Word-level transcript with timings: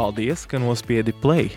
Paldies, 0.00 0.46
ka 0.48 0.56
nospiedi 0.56 1.12
play! 1.12 1.50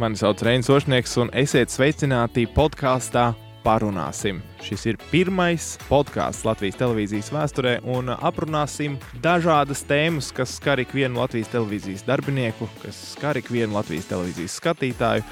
Mani 0.00 0.16
sauc 0.16 0.40
Reinis 0.40 0.70
Ošnieks, 0.72 1.18
un 1.20 1.28
esiet 1.36 1.68
sveicināti 1.68 2.46
podkāstā 2.48 3.26
Parunāsim. 3.60 4.38
Šis 4.64 4.86
ir 4.88 4.98
pirmais 5.10 5.74
podkāsts 5.84 6.46
Latvijas 6.48 6.78
televīzijas 6.80 7.28
vēsturē, 7.34 7.74
un 7.84 8.08
aprunāsim 8.14 8.96
dažādas 9.20 9.84
tēmas, 9.84 10.30
kas 10.32 10.54
skar 10.56 10.80
ikvienu 10.80 11.20
Latvijas 11.20 11.52
televīzijas 11.52 12.06
darbinieku, 12.08 12.70
kas 12.80 13.02
skar 13.18 13.36
ikvienu 13.36 13.76
Latvijas 13.76 14.08
televīzijas 14.08 14.56
skatītāju 14.62 15.26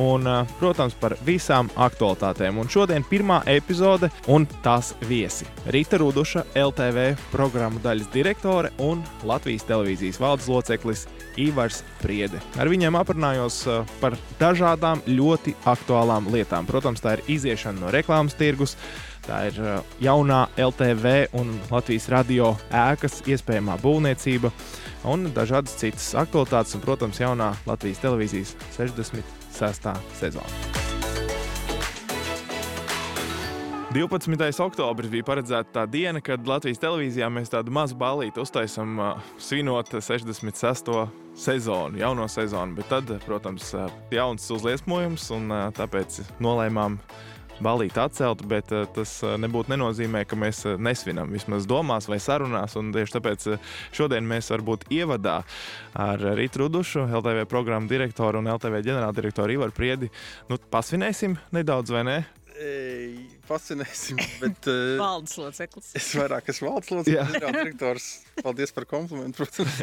un, 0.00 0.24
protams, 0.62 0.96
par 0.96 1.18
visām 1.28 1.68
aktualitātēm. 1.76 2.56
Un 2.56 2.72
šodien 2.72 3.04
pirmā 3.04 3.42
epizode 3.52 4.08
un 4.32 4.48
tās 4.64 4.94
viesi- 5.10 5.44
Rīta 5.76 6.00
Ruduša, 6.00 6.46
LTV 6.56 7.18
programmu 7.36 7.84
daļas 7.84 8.08
direktore 8.16 8.72
un 8.78 9.04
Latvijas 9.28 9.68
televīzijas 9.68 10.20
valdes 10.24 10.48
loceklis 10.48 11.06
Ivars 11.40 11.82
Priede. 12.02 12.40
Ar 12.60 12.70
viņiem 12.70 12.96
aprunājos 12.98 13.62
par 14.00 14.16
dažādām 14.40 15.02
ļoti 15.08 15.56
aktuālām 15.70 16.28
lietām. 16.34 16.68
Protams, 16.68 17.02
tā 17.04 17.18
ir 17.18 17.24
iziešana 17.36 17.80
no 17.80 17.92
reklāmas 17.94 18.36
tirgus. 18.38 18.76
Tā 19.24 19.46
ir 19.48 19.58
jaunā 20.04 20.44
LTV 20.60 21.14
un 21.40 21.54
Latvijas 21.72 22.10
radio 22.12 22.52
ēkas 22.68 23.22
iespējamā 23.24 23.78
būvniecība 23.80 24.52
un 25.08 25.30
dažādas 25.36 25.78
citas 25.80 26.12
aktualitātes, 26.20 26.76
un, 26.76 26.84
protams, 26.84 27.20
jaunā 27.24 27.54
Latvijas 27.68 28.04
televīzijas 28.04 28.56
60 28.76 29.36
sestā 29.54 29.96
sezona. 30.20 30.73
12. 33.94 34.58
oktobris 34.58 35.06
bija 35.06 35.22
paredzēta 35.22 35.70
tā 35.70 35.82
diena, 35.86 36.18
kad 36.18 36.42
Latvijas 36.50 36.80
televīzijā 36.82 37.28
mēs 37.30 37.52
tādu 37.52 37.70
mazu 37.70 37.94
balīti 37.94 38.40
uztaisām, 38.42 38.96
svinot 39.38 39.92
66. 39.94 40.90
sezonu, 41.38 42.00
jauno 42.02 42.26
sezonu. 42.26 42.74
Bet 42.74 42.88
tad, 42.90 43.12
protams, 43.22 43.68
jauns 44.10 44.48
uzliesmojums, 44.50 45.28
un 45.36 45.54
tāpēc 45.78 46.16
nolēmām 46.42 46.96
balīti 47.62 48.02
atcelt, 48.02 48.42
bet 48.50 48.74
tas 48.96 49.12
nebūtu 49.22 49.70
nenozīmē, 49.76 50.24
ka 50.26 50.40
mēs 50.42 50.64
nesvinam 50.82 51.30
vismaz 51.30 51.70
domās 51.70 52.10
vai 52.10 52.18
sarunās. 52.18 52.74
Tieši 52.74 53.16
tāpēc 53.20 53.46
šodien 53.94 54.26
mēs 54.26 54.50
varbūt 54.56 54.88
ievadā 54.90 55.36
ar 55.94 56.26
Rītu 56.34 56.64
Rudušu, 56.64 57.06
LTV 57.20 57.46
programmu 57.46 57.86
direktoru 57.94 58.42
un 58.42 58.50
LTV 58.56 58.82
ģenerāldirektoru 58.90 59.54
Ivaru 59.60 59.78
Priedi. 59.78 60.10
Nu, 60.50 60.58
pasvinēsim 60.58 61.38
nedaudz, 61.54 61.94
vai 61.94 62.04
ne? 62.10 62.18
Ei, 62.58 63.33
fascinēsim. 63.48 64.18
Bet, 64.42 64.68
uh, 64.70 64.94
valdes 65.00 65.36
loceklis. 65.40 65.90
Es 65.98 66.10
vairāk 66.18 66.50
esmu 66.52 66.70
valdes 66.70 66.92
loceklis, 66.96 67.38
kā 67.42 67.52
direktors. 67.54 68.08
Paldies 68.40 68.74
par 68.74 68.86
komplimentu, 68.90 69.44
protams. 69.44 69.78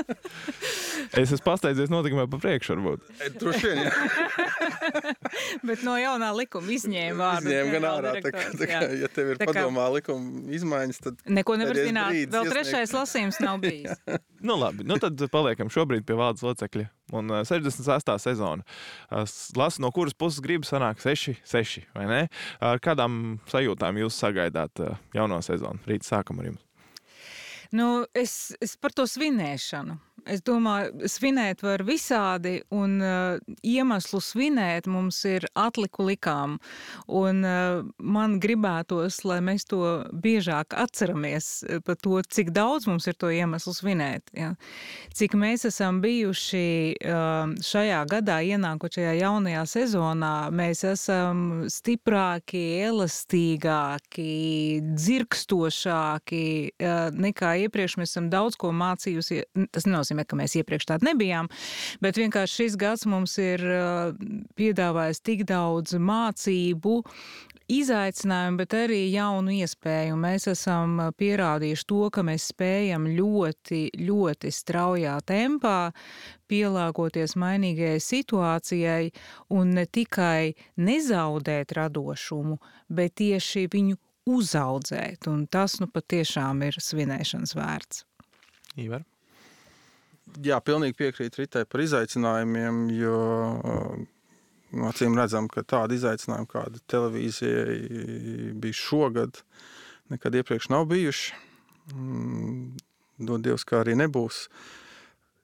es 1.20 1.30
esmu 1.30 1.40
pasteidzies 1.46 1.92
notikumā 1.92 2.26
pa 2.30 2.40
priekšu, 2.42 2.76
varbūt. 2.76 3.10
Droši 3.40 3.70
vien, 3.70 3.82
jā. 3.86 5.14
Bet 5.66 5.84
no 5.86 5.96
jaunā 6.00 6.30
likuma 6.36 6.74
izņēma 6.76 7.18
vārdu. 7.20 7.50
Izņēma 7.50 7.74
gan 7.76 7.88
ārā. 7.92 8.14
Tā 8.26 8.34
kā, 8.34 8.46
tā 8.60 8.70
kā, 8.70 8.82
ja 9.00 9.10
tev 9.14 9.34
ir 9.34 9.42
kā... 9.42 9.50
padomā 9.52 9.88
likuma 9.96 10.46
izmaiņas, 10.58 11.02
tad. 11.06 11.20
Neko 11.40 11.58
nevar 11.60 11.78
zināt. 11.78 12.16
Vēl 12.16 12.26
iesniegt. 12.26 12.54
trešais 12.56 12.96
lasījums 12.96 13.40
nav 13.44 13.60
bijis. 13.62 14.00
nu 14.44 14.58
labi, 14.60 14.86
nu 14.88 14.98
tad 15.02 15.20
paliekam 15.32 15.70
šobrīd 15.72 16.08
pie 16.08 16.18
valdes 16.18 16.44
locekļa. 16.46 16.90
Un 17.16 17.32
68. 17.44 18.16
sezona. 18.22 18.66
Lasu, 19.56 19.82
no 19.82 19.90
kuras 19.94 20.14
puses 20.14 20.42
gribas 20.44 20.70
sanākt 20.70 21.02
6, 21.04 21.40
6 21.48 21.86
vai 21.96 22.06
ne? 22.10 22.20
Ar 22.62 22.82
kādām 22.82 23.38
sajūtām 23.50 23.98
jūs 24.02 24.18
sagaidāt 24.22 24.82
jauno 25.16 25.40
sezonu? 25.44 25.82
Rīt 25.90 26.06
sākam 26.06 26.42
ar 26.42 26.52
jums. 26.52 26.66
Nu, 27.70 28.04
es, 28.18 28.50
es 28.58 28.74
par 28.74 28.90
to 28.94 29.04
svinēšanu. 29.06 29.94
Es 30.28 30.42
domāju, 30.44 31.08
svinēt 31.08 31.62
var 31.64 31.84
visādi, 31.86 32.60
un 32.74 32.98
uh, 33.00 33.38
iemeslu 33.64 34.20
svinēt 34.22 34.88
mums 34.90 35.18
ir 35.28 35.46
atliku 35.58 36.04
likām. 36.08 36.58
Un, 37.06 37.44
uh, 37.46 37.82
man 37.98 38.38
gribētos, 38.42 39.22
lai 39.28 39.38
mēs 39.44 39.66
to 39.70 39.80
biežāk 40.12 40.74
atceramies 40.76 41.48
uh, 41.64 41.80
par 41.84 41.96
to, 42.02 42.18
cik 42.26 42.52
daudz 42.56 42.88
mums 42.90 43.06
ir 43.10 43.16
to 43.20 43.30
iemeslu 43.32 43.74
svinēt. 43.76 44.32
Ja? 44.36 44.52
Cik 45.16 45.36
mēs 45.38 45.64
esam 45.68 46.02
bijuši 46.04 46.66
uh, 47.06 47.54
šajā 47.64 48.02
gadā, 48.10 48.40
ienākot 48.44 48.98
šajā 48.98 49.14
jaunajā 49.20 49.64
sezonā, 49.70 50.34
mēs 50.54 50.84
esam 50.88 51.64
stiprāki, 51.70 52.64
elastīgāki, 52.90 54.28
dzirkstošāki 54.90 56.44
uh, 56.74 57.08
nekā 57.14 57.54
iepriekš. 57.66 57.98
Mēs 58.00 58.14
esam 58.14 58.30
daudz 58.32 58.58
ko 58.60 58.74
mācījusi. 58.76 59.42
Tas 59.70 59.86
nenozīmē, 59.86 60.09
nenozīmē, 60.10 60.26
ka 60.26 60.36
mēs 60.36 60.56
iepriekš 60.60 60.90
tādi 60.90 61.10
nebijām, 61.10 61.48
bet 62.00 62.16
vienkārši 62.16 62.64
šis 62.64 62.76
gads 62.76 63.06
mums 63.06 63.38
ir 63.38 63.62
piedāvājis 64.58 65.22
tik 65.22 65.44
daudz 65.48 65.94
mācību, 65.94 67.02
izaicinājumu, 67.70 68.58
bet 68.58 68.74
arī 68.74 69.12
jaunu 69.12 69.52
iespēju. 69.62 70.16
Mēs 70.18 70.48
esam 70.50 70.98
pierādījuši 71.14 71.86
to, 71.86 72.10
ka 72.10 72.24
mēs 72.26 72.48
spējam 72.50 73.06
ļoti, 73.14 73.90
ļoti 73.94 74.50
straujā 74.50 75.20
tempā 75.22 75.92
pielāgoties 76.50 77.36
mainīgajai 77.38 78.00
situācijai 78.02 79.12
un 79.54 79.76
ne 79.78 79.86
tikai 79.86 80.56
nezaudēt 80.82 81.76
radošumu, 81.78 82.58
bet 82.90 83.20
tieši 83.22 83.68
viņu 83.70 84.00
uzaudzēt. 84.30 85.30
Un 85.30 85.46
tas 85.46 85.78
nu 85.80 85.86
patiešām 85.86 86.66
ir 86.66 86.82
svinēšanas 86.82 87.54
vērts. 87.54 88.04
Ivar? 88.78 89.06
Jā, 90.44 90.58
pilnīgi 90.64 90.96
piekrītu 90.98 91.42
Ritai 91.42 91.64
par 91.68 91.82
izaicinājumiem, 91.84 92.82
jo 92.96 93.20
nu, 94.70 94.86
acīm 94.90 95.16
redzam, 95.18 95.48
ka 95.50 95.64
tāda 95.66 95.96
izaicinājuma, 95.96 96.50
kāda 96.50 96.82
televīzijai 96.90 98.52
bija 98.60 98.76
šogad, 98.76 99.42
nekad 100.12 100.38
iepriekš 100.40 100.70
nav 100.72 100.86
bijuši. 100.90 101.34
Mm, 101.94 102.76
dod 103.26 103.42
Dievs, 103.44 103.66
kā 103.66 103.82
arī 103.82 103.96
nebūs 103.98 104.46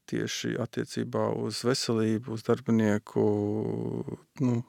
tieši 0.06 0.54
attiecībā 0.62 1.28
uz 1.42 1.64
veselību, 1.66 2.36
uz 2.36 2.46
darbinieku, 2.46 3.26
nu, 4.46 4.60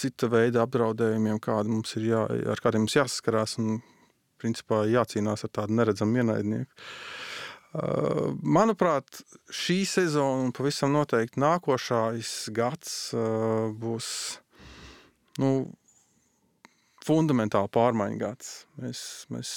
cita 0.00 0.30
veida 0.32 0.64
apdraudējumiem, 0.64 1.38
kādi 1.44 1.70
mums 1.76 1.94
ir 2.00 2.08
jā, 2.10 2.26
ar 2.50 2.62
kādiem 2.62 2.86
mums 2.86 2.96
jāsaskarās 2.98 3.58
un 3.62 3.78
principā 4.40 4.82
jācīnās 4.88 5.44
ar 5.46 5.52
tādu 5.60 5.76
neredzamu 5.76 6.22
ienaidnieku. 6.22 6.72
Uh, 6.72 7.19
manuprāt, 7.72 9.20
šī 9.54 9.84
sezona 9.86 10.46
un 10.48 10.54
pavisam 10.54 10.90
noteikti 10.94 11.38
nākošais 11.38 12.50
gads 12.54 13.14
būs 13.78 14.08
nu, 15.38 15.52
fundamentāli 17.06 17.70
pārmaiņu 17.70 18.18
gads. 18.18 18.50
Mēs, 18.82 19.04
mēs 19.30 19.52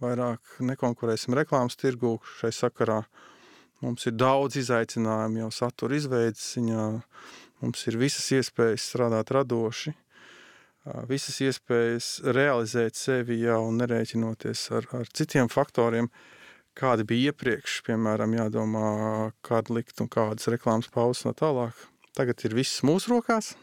vairāk 0.00 0.40
nekonkurēsim 0.64 1.36
reklāmas 1.36 1.76
tirgū 1.76 2.16
šai 2.38 2.54
sakarā. 2.56 3.02
Mums 3.84 4.08
ir 4.08 4.16
daudz 4.16 4.56
izaicinājumu 4.60 5.44
jau 5.44 5.52
satura 5.52 5.96
izveidas 5.96 6.54
ziņā. 6.56 6.88
Mums 7.60 7.86
ir 7.88 8.00
visas 8.00 8.24
iespējas 8.32 8.88
strādāt 8.88 9.32
radoši, 9.36 9.92
visas 11.08 11.36
iespējas 11.44 12.12
realizēt 12.32 12.96
sevi 12.96 13.42
jau 13.42 13.66
nerēķinoties 13.76 14.68
ar, 14.72 14.88
ar 14.96 15.10
citiem 15.12 15.52
faktoriem. 15.52 16.08
Uh, 16.08 16.39
kādi 16.80 17.06
bija 17.08 17.30
iepriekš, 17.30 17.80
piemēram, 17.86 18.36
jādomā, 18.38 18.90
kādu 19.46 19.76
likt 19.78 20.00
un 20.02 20.08
kādas 20.12 20.48
reklāmas 20.52 20.88
pauzes 20.92 21.26
no 21.28 21.34
tālāk. 21.36 21.76
Tagad 22.16 22.42
ir 22.46 22.56
viss 22.56 22.82
mūsu 22.86 23.12
rokās. 23.14 23.54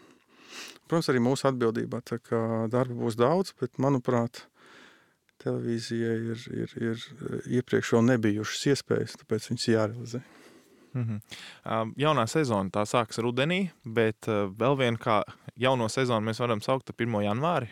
Protams, 0.87 1.09
arī 1.11 1.21
mūsu 1.23 1.49
atbildībā. 1.49 1.99
Tā 2.07 2.19
kā 2.23 2.39
darba 2.71 2.95
būs 2.95 3.17
daudz, 3.19 3.51
bet, 3.59 3.75
manuprāt, 3.83 4.45
televīzijai 5.43 6.15
ir, 6.31 6.45
ir, 6.63 6.75
ir 6.79 7.05
iepriekš 7.59 7.93
vēl 7.97 8.05
nebijušas 8.13 8.67
iespējas, 8.73 9.17
tāpēc 9.21 9.51
viņas 9.51 9.69
jārealizē. 9.73 10.23
Mm 10.97 11.03
-hmm. 11.03 11.91
jaunā 11.99 12.25
sezona 12.27 12.71
tā 12.73 12.85
sākas 12.87 13.19
rudenī, 13.21 13.69
bet 13.85 14.25
vēl 14.61 14.77
viena 14.79 14.97
kā 14.97 15.17
jauno 15.61 15.87
sezonu 15.91 16.29
mēs 16.29 16.41
varam 16.41 16.61
saukt 16.63 16.87
par 16.89 16.97
1. 17.05 17.17
janvāri, 17.25 17.69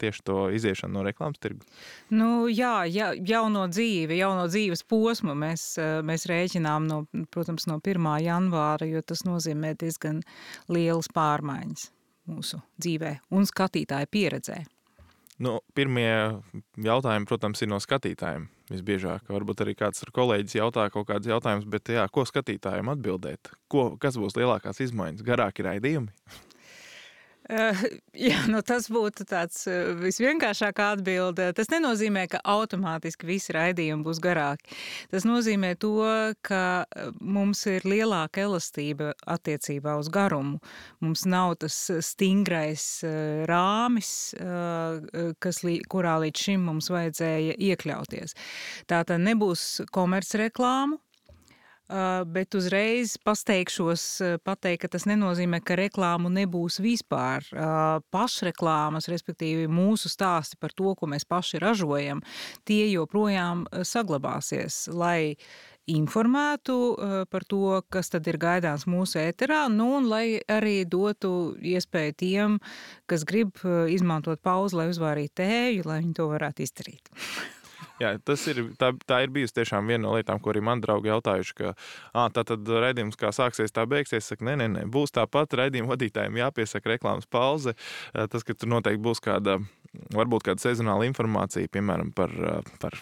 tieši 0.00 0.24
to 0.26 0.38
iziešanu 0.56 0.98
no 0.98 1.04
reklāmas 1.06 1.40
tirgu. 1.42 1.66
Nu, 2.10 2.46
jā, 2.50 2.84
ja, 2.90 3.12
jauno 3.16 3.66
dzīvi, 3.70 4.18
jauno 4.20 4.46
dzīves 4.50 4.84
posmu 4.88 5.36
mēs, 5.38 5.68
mēs 6.06 6.28
rēķinām, 6.30 6.86
no, 6.90 7.02
protams, 7.34 7.68
no 7.70 7.80
1. 7.82 8.08
janvāra, 8.24 8.88
jo 8.88 9.02
tas 9.04 9.26
nozīmē 9.28 9.74
diezgan 9.80 10.22
lielas 10.72 11.10
pārmaiņas 11.14 11.90
mūsu 12.30 12.62
dzīvē 12.82 13.18
un 13.36 13.46
skatītāju 13.46 14.10
pieredzē. 14.10 14.64
Nu, 15.36 15.58
pirmie 15.76 16.08
jautājumi, 16.80 17.26
protams, 17.28 17.60
ir 17.60 17.68
no 17.68 17.76
skatītājiem. 17.82 18.46
Visbiežāk, 18.72 19.28
varbūt 19.28 19.60
arī 19.62 19.76
kāds 19.78 20.00
ar 20.02 20.10
kolēģis 20.16 20.56
jautā 20.56 20.86
kaut 20.90 21.06
kādus 21.10 21.28
jautājumus, 21.28 21.68
bet 21.70 21.92
jā, 21.92 22.06
ko 22.10 22.24
skatītājiem 22.26 22.88
atbildēt? 22.94 23.52
Ko, 23.70 23.90
kas 24.00 24.16
būs 24.18 24.34
lielākās 24.40 24.80
izmaiņas? 24.88 25.22
Garāki 25.28 25.66
raidījumi? 25.68 26.08
Uh, 27.46 27.78
jā, 28.28 28.40
nu 28.50 28.60
tas 28.66 28.88
būtu 28.90 29.26
tāds 29.28 29.66
uh, 29.70 29.92
visvienkāršākā 30.00 30.88
atbilde. 30.96 31.48
Tas 31.56 31.70
nenozīmē, 31.70 32.26
ka 32.30 32.40
automātiski 32.42 33.28
visi 33.28 33.54
raidījumi 33.54 34.06
būs 34.06 34.20
garāki. 34.22 34.74
Tas 35.12 35.26
nozīmē 35.28 35.74
to, 35.82 35.94
ka 36.46 36.86
mums 37.20 37.62
ir 37.70 37.86
lielāka 37.86 38.42
elastība 38.46 39.12
attiecībā 39.30 39.96
uz 40.00 40.10
garumu. 40.12 40.58
Mums 41.04 41.26
nav 41.28 41.56
tas 41.62 41.76
stingrais 42.04 42.86
rāmis, 43.48 44.10
kas, 45.42 45.62
kurā 45.92 46.16
līdz 46.24 46.46
šim 46.48 46.66
mums 46.66 46.90
vajadzēja 46.92 47.56
iekļauties. 47.70 48.36
Tā 48.90 49.02
tad 49.06 49.22
nebūs 49.22 49.86
komercreklāmu, 49.94 50.98
bet 51.88 52.56
uzreiz 52.58 53.14
pasteikšos, 53.22 54.06
pateikt, 54.46 54.82
ka 54.84 54.92
tas 54.96 55.06
nenozīmē, 55.06 55.60
ka 55.64 55.78
reklāmu 55.78 56.30
nebūs 56.34 56.80
vispār. 56.82 57.46
Pašreklāmas, 58.14 59.10
respektīvi 59.12 59.68
mūsu 59.70 60.10
stāsti 60.12 60.58
par 60.60 60.74
to, 60.74 60.96
ko 60.98 61.10
mēs 61.10 61.28
paši 61.28 61.62
ražojam, 61.62 62.22
tie 62.66 62.84
joprojām 62.90 63.66
saglabāsies, 63.86 64.86
lai 64.90 65.36
informētu 65.86 66.76
par 67.30 67.44
to, 67.46 67.80
kas 67.94 68.10
tad 68.10 68.26
ir 68.26 68.40
gaidāms 68.42 68.88
mūsu 68.90 69.20
ēterā, 69.22 69.66
nu 69.70 69.92
un 70.00 70.08
lai 70.10 70.40
arī 70.50 70.80
dotu 70.82 71.54
iespēju 71.62 72.16
tiem, 72.18 72.56
kas 73.06 73.22
grib 73.28 73.62
izmantot 73.94 74.42
pauzi, 74.42 74.80
lai 74.80 74.88
uzvārītu 74.90 75.38
tēju, 75.42 75.86
lai 75.86 76.00
viņi 76.02 76.18
to 76.18 76.26
varētu 76.32 76.66
izdarīt. 76.66 77.12
Jā, 78.02 78.12
tas 78.20 78.42
ir, 78.52 78.60
tā, 78.76 78.90
tā 79.08 79.22
ir 79.24 79.32
bijusi 79.32 79.56
tiešām 79.56 79.88
viena 79.88 80.04
no 80.04 80.12
lietām, 80.16 80.40
ko 80.42 80.52
arī 80.52 80.60
man 80.64 80.82
draugi 80.84 81.08
jautājuši, 81.08 81.56
ka 81.56 81.72
à, 81.72 82.26
tā 82.28 82.44
tad 82.44 82.68
raidījums 82.68 83.16
kā 83.16 83.32
sāksies, 83.32 83.72
tā 83.72 83.86
beigsies. 83.88 84.28
Saka, 84.28 84.44
nē, 84.44 84.58
nē, 84.60 84.68
nē, 84.74 84.84
būs 84.92 85.14
tāpat 85.16 85.56
raidījuma 85.62 85.94
vadītājiem 85.94 86.36
jāpiesaka 86.42 86.92
reklāmas 86.92 87.28
pauze. 87.30 87.72
Tas, 88.12 88.44
ka 88.44 88.52
tur 88.52 88.74
noteikti 88.76 89.00
būs 89.06 89.24
kāda, 89.24 89.58
varbūt 90.12 90.50
kāda 90.50 90.68
sezonāla 90.68 91.08
informācija, 91.08 91.72
piemēram, 91.72 92.12
par, 92.16 92.34
par 92.82 93.00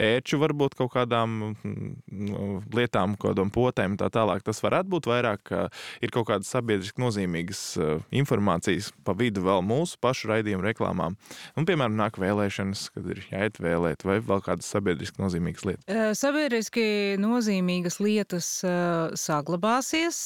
ērču, 0.00 0.38
varbūt 0.40 0.76
kaut 0.78 0.92
kādām 0.94 1.36
mm, 1.52 2.64
lietām, 2.74 3.16
kādām 3.20 3.50
potēm, 3.54 3.98
tā 4.00 4.08
tālāk. 4.12 4.44
Tas 4.46 4.62
varētu 4.64 4.90
būt 4.94 5.08
vairāk, 5.10 5.42
ka 5.50 5.62
ir 6.04 6.12
kaut 6.14 6.28
kādas 6.30 6.50
sabiedriski 6.52 7.02
nozīmīgas 7.02 7.62
eh, 7.78 8.04
informācijas 8.20 8.90
pa 9.04 9.14
vidu 9.18 9.44
vēl 9.44 9.64
mūsu 9.66 9.98
pašu 10.02 10.30
raidījumu 10.32 10.64
reklāmām. 10.64 11.18
Un, 11.58 11.68
piemēram, 11.68 11.96
nāk 11.98 12.18
vēlēšanas, 12.22 12.86
kad 12.94 13.10
ir 13.14 13.22
jāiet 13.30 13.60
vēlēt, 13.62 14.06
vai 14.06 14.18
vēl 14.24 14.42
kādas 14.44 14.70
sabiedriski 14.72 15.22
nozīmīgas 15.22 15.66
lietas. 15.68 15.86
Eh, 15.88 16.12
sabiedriski 16.18 16.86
nozīmīgas 17.22 18.00
lietas 18.02 18.50
eh, 18.66 19.14
saglabāsies 19.20 20.22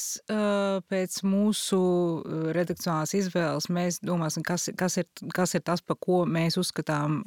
pēc 0.88 1.14
mūsu 1.26 1.78
redakcionālās 2.54 3.14
izvēles. 3.16 3.68
Mēs 3.72 3.98
domāsim, 4.04 4.44
kas, 4.46 4.68
kas, 4.78 4.98
ir, 5.00 5.08
kas 5.34 5.54
ir 5.56 5.62
tas, 5.66 5.82
pa 5.84 5.96
ko 5.98 6.22
mēs 6.28 6.58
uzskatām 6.60 7.20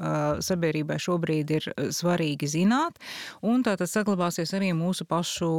sabiedrībai 0.44 0.98
šobrīd 1.02 1.54
ir 1.58 1.68
svarīgi 1.94 2.21
svarīgi 2.22 2.50
zināt, 2.50 3.00
un 3.42 3.64
tātad 3.66 3.90
saglabāsies 3.90 4.54
arī 4.54 4.72
mūsu 4.78 5.06
pašu 5.10 5.50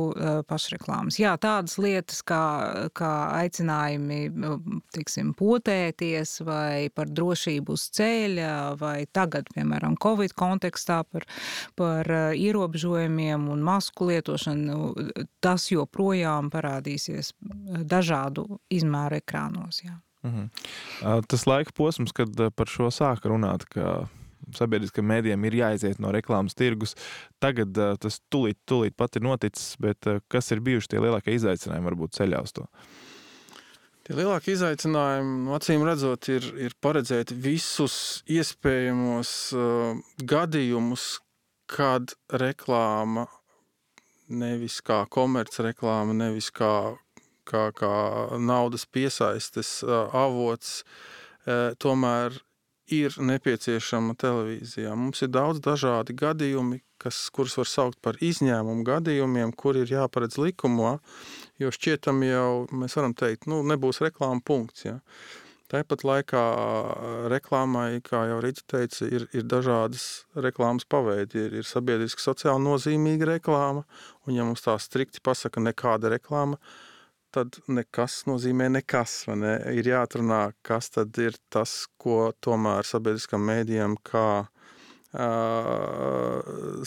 pašreklāmas. 0.49 1.19
Jā, 1.19 1.35
tādas 1.41 1.79
lietas 1.79 2.23
kā, 2.23 2.89
kā 2.95 3.13
aicinājumi, 3.43 4.31
tiksim, 4.95 5.35
potēties 5.35 6.43
vai 6.47 6.89
par 6.95 7.11
drošību 7.11 7.73
uz 7.73 7.89
ceļa, 7.97 8.77
vai 8.81 9.07
tagad, 9.13 9.51
piemēram, 9.55 9.97
Covid 10.03 10.35
kontekstā 10.35 11.03
par, 11.05 11.27
par 11.77 12.09
ierobežojumiem 12.37 13.49
un 13.53 13.63
masku 13.63 14.11
lietošanu, 14.13 14.95
tas 15.43 15.69
joprojām 15.73 16.51
parādīsies 16.53 17.35
dažādu 17.85 18.47
izmēru 18.71 19.21
ekrānos. 19.23 19.83
Jā. 19.85 19.99
Mhm. 20.23 20.51
Tas 21.27 21.47
laika 21.51 21.73
posms, 21.75 22.13
kad 22.15 22.37
par 22.55 22.71
šo 22.71 22.93
sāka 22.95 23.33
runāt, 23.33 23.67
ka 23.67 24.07
sabiedriskajiem 24.57 25.09
mēdījiem 25.13 25.47
ir 25.49 25.59
jāiziet 25.61 26.03
no 26.03 26.13
reklāmas 26.15 26.57
tirgus. 26.59 26.97
Tagad 27.43 27.79
uh, 27.79 27.95
tas 28.01 28.21
tūlīt, 28.33 28.61
tūlīt 28.69 28.97
pat 28.99 29.19
ir 29.19 29.27
noticis, 29.27 29.77
bet 29.83 30.11
uh, 30.11 30.21
kas 30.33 30.53
ir 30.55 30.63
bijuši 30.65 30.95
tie 30.95 31.03
lielākie 31.03 31.37
izaicinājumi 31.39 31.91
varbūt 31.93 32.19
ceļā 32.19 32.43
uz 32.45 32.55
to? 32.57 32.67
Tie 34.03 34.17
lielākie 34.19 34.57
izaicinājumi, 34.57 35.35
nu, 35.45 35.53
acīm 35.55 35.85
redzot, 35.87 36.27
ir, 36.35 36.49
ir 36.59 36.75
paredzēt 36.83 37.31
visus 37.39 37.95
iespējamos 38.27 39.35
uh, 39.55 40.01
gadījumus, 40.19 41.21
kad 41.71 42.17
reklāma 42.43 43.29
nevis 44.33 44.81
kā 44.85 45.05
komercreklāma, 45.13 46.17
nevis 46.19 46.51
kā, 46.55 46.97
kā, 47.49 47.69
kā 47.79 47.95
naudas 48.43 48.89
piesaistes 48.91 49.79
uh, 49.87 50.11
avots, 50.19 50.81
uh, 51.47 51.71
tomēr 51.79 52.43
ir 52.93 53.15
nepieciešama 53.19 54.17
televīzijā. 54.21 54.95
Mums 54.99 55.25
ir 55.25 55.31
daudz 55.33 55.63
dažādi 55.65 56.17
gadījumi, 56.19 56.83
kas, 57.03 57.25
kurus 57.35 57.57
var 57.59 57.69
saukt 57.71 58.01
par 58.05 58.19
izņēmumu 58.23 58.85
gadījumiem, 58.87 59.55
kur 59.59 59.79
ir 59.81 59.91
jāparedz 59.91 60.39
likumā, 60.41 60.97
jo 61.63 61.73
šķietam 61.75 62.23
jau, 62.27 62.51
mēs 62.83 62.99
varam 62.99 63.17
teikt, 63.19 63.49
nu, 63.51 63.63
nebūs 63.67 64.03
reklāma 64.05 64.45
punkts. 64.45 64.87
Ja. 64.87 64.99
Tāpat 65.73 66.05
laikā 66.05 66.41
reklāmai, 67.33 68.03
kā 68.05 68.27
jau 68.29 68.41
Rīta 68.45 68.65
teica, 68.75 69.07
ir, 69.09 69.25
ir 69.33 69.47
dažādas 69.49 70.27
reklāmas 70.37 70.85
paveidi. 70.85 71.47
Ir, 71.47 71.61
ir 71.63 71.69
sabiedriski 71.69 72.21
sociāli 72.21 72.61
nozīmīga 72.67 73.31
reklāma, 73.31 73.87
un 74.27 74.37
ja 74.37 74.45
mums 74.45 74.67
tā 74.67 74.77
strikti 74.77 75.23
pasaka 75.25 75.65
nekāda 75.65 76.13
reklāma, 76.13 76.61
tad 76.61 76.92
nekas 77.69 78.23
nozīmē 78.29 78.69
nekas. 78.73 79.27
Ne? 79.37 79.57
Ir 79.77 79.89
jāatrunā, 79.91 80.53
kas 80.67 80.91
tad 80.95 81.19
ir 81.23 81.37
tas, 81.53 81.87
ko 82.01 82.33
tomēr 82.45 82.87
sabiedriskam 82.87 83.45
mēdījam 83.49 83.97
kā 84.07 84.27
uh, 84.43 84.49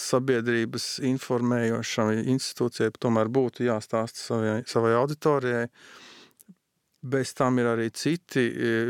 sabiedrības 0.01 0.89
informējošam 1.11 2.13
institūcijai 2.35 2.91
tomēr 2.99 3.27
būtu 3.29 3.65
jāstāsta 3.67 4.19
savai, 4.21 4.59
savai 4.67 4.93
auditorijai. 4.99 5.65
Bez 7.05 7.33
tam 7.37 7.59
ir 7.61 7.67
arī 7.69 7.91
citi 7.93 8.47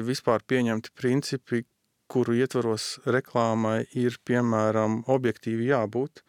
vispār 0.08 0.44
pieņemti 0.48 0.94
principi, 0.96 1.66
kuru 2.08 2.38
ietvaros 2.38 3.00
reklāmai 3.12 3.82
ir 3.98 4.16
piemēram 4.24 5.02
objektīvi 5.12 5.68
jābūt. 5.74 6.22
Uh, 6.22 6.26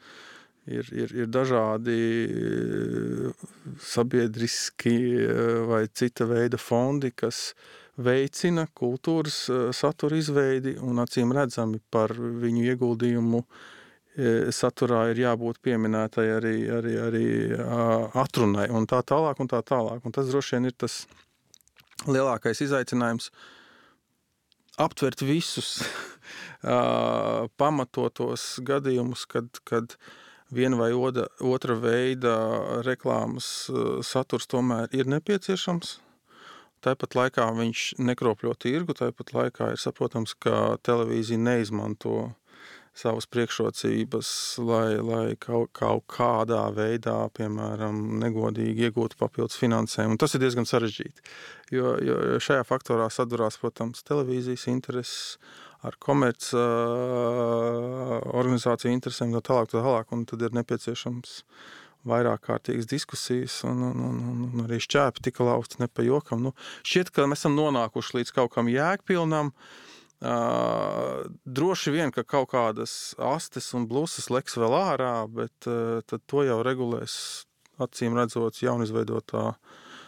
ir, 0.66 0.88
ir, 0.92 1.14
ir 1.22 1.30
dažādi 1.30 1.96
eh, 2.26 3.46
sabiedriski 3.82 4.96
eh, 5.22 5.62
vai 5.68 5.86
cita 5.92 6.26
veida 6.28 6.58
fondi, 6.60 7.12
kas 7.14 7.54
veicina 7.96 8.66
kultūras 8.76 9.46
eh, 9.50 9.68
satura 9.76 10.18
izveidi 10.18 10.76
un 10.82 11.02
acīm 11.02 11.34
redzami 11.36 11.80
par 11.90 12.14
viņu 12.16 12.70
ieguldījumu 12.72 13.46
saturā 14.56 15.10
ir 15.10 15.18
jābūt 15.20 15.58
pieminētai 15.60 16.22
arī, 16.38 16.54
arī, 16.72 16.92
arī 17.04 17.24
atrunai 18.16 18.64
un 18.72 18.86
tā 18.88 19.02
tālāk 19.04 19.42
un 19.44 19.50
tā 19.52 19.58
tālāk. 19.60 20.06
Un 20.08 20.14
tas 20.16 20.30
droši 20.30 20.54
vien 20.56 20.70
ir 20.70 20.72
tas 20.72 20.94
lielākais 22.08 22.62
izaicinājums 22.64 23.28
aptvert 24.80 25.20
visus 25.20 25.82
pamatotos 27.60 28.46
gadījumus, 28.64 29.26
kad, 29.28 29.60
kad 29.68 29.98
uh, 29.98 30.08
viena 30.54 30.78
vai 30.78 30.92
oda, 30.94 31.26
otra 31.40 31.76
veida 31.80 32.36
reklāmas 32.86 33.68
eh, 33.70 34.00
saturs 34.06 34.48
tomēr 34.50 34.92
ir 34.96 35.08
nepieciešams. 35.10 36.00
Tāpat 36.86 37.16
laikā 37.18 37.46
viņš 37.56 37.96
nekropļo 37.98 38.52
tirgu, 38.62 38.94
tāpat 38.94 39.32
laikā 39.34 39.72
ir 39.74 39.80
saprotams, 39.80 40.36
ka 40.38 40.76
televīzija 40.86 41.40
neizmanto 41.40 42.34
savas 42.96 43.26
priekšrocības, 43.28 44.28
lai, 44.64 44.96
lai 45.04 45.36
kaut, 45.40 45.68
kaut 45.76 46.06
kādā 46.08 46.62
veidā, 46.76 47.18
piemēram, 47.36 47.98
negodīgi 48.22 48.88
iegūtu 48.88 49.18
papildus 49.20 49.58
finansējumu. 49.60 50.16
Tas 50.20 50.36
ir 50.36 50.44
diezgan 50.44 50.68
sarežģīti, 50.68 51.26
jo, 51.76 51.92
jo 52.00 52.40
šajā 52.40 52.64
faktorā 52.68 53.10
sadurās, 53.12 53.58
protams, 53.60 54.04
televīzijas 54.06 54.64
intereses, 54.72 55.36
ar 55.86 55.96
komerc 56.02 56.50
organizāciju 58.34 58.92
interesēm, 58.94 59.34
tā 59.36 59.42
tālāk, 59.50 59.72
tā 59.72 59.80
tālāk, 59.80 60.12
un 60.14 60.24
tad 60.28 60.44
ir 60.46 60.56
nepieciešams 60.56 61.40
vairāk 62.06 62.44
kārtīgas 62.46 62.86
diskusijas, 62.90 63.58
un, 63.66 63.82
un, 63.88 63.96
un, 64.06 64.44
un 64.46 64.64
arī 64.66 64.78
šķēpi 64.82 65.24
tika 65.26 65.46
lauzti 65.46 65.80
ne 65.82 65.88
pa 65.90 66.04
jokam. 66.06 66.44
Nu, 66.44 66.54
šķiet, 66.86 67.10
ka 67.14 67.26
mēs 67.26 67.42
esam 67.42 67.58
nonākuši 67.58 68.20
līdz 68.20 68.30
kaut 68.36 68.54
kam 68.54 68.70
jēgpilnam, 68.72 69.52
Uh, 70.16 71.26
droši 71.44 71.92
vien, 71.92 72.08
ka 72.08 72.22
kaut 72.24 72.48
kādas 72.48 73.12
astes 73.20 73.66
un 73.76 73.84
bluses 73.84 74.30
leks 74.32 74.56
vēl 74.56 74.72
ārā, 74.72 75.10
bet 75.28 75.68
uh, 75.68 76.00
to 76.00 76.40
jau 76.40 76.56
regulēs 76.64 77.44
acīm 77.84 78.16
redzot 78.16 78.62
jaunizveidotā 78.62 79.50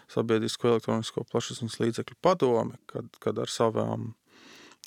sabiedrisko 0.08 0.70
elektronisko 0.72 1.26
plašsaziņas 1.28 1.76
līdzekļu 1.82 2.16
padome, 2.24 2.80
kad, 2.88 3.10
kad 3.20 3.36
ar 3.44 3.52
savām 3.52 4.14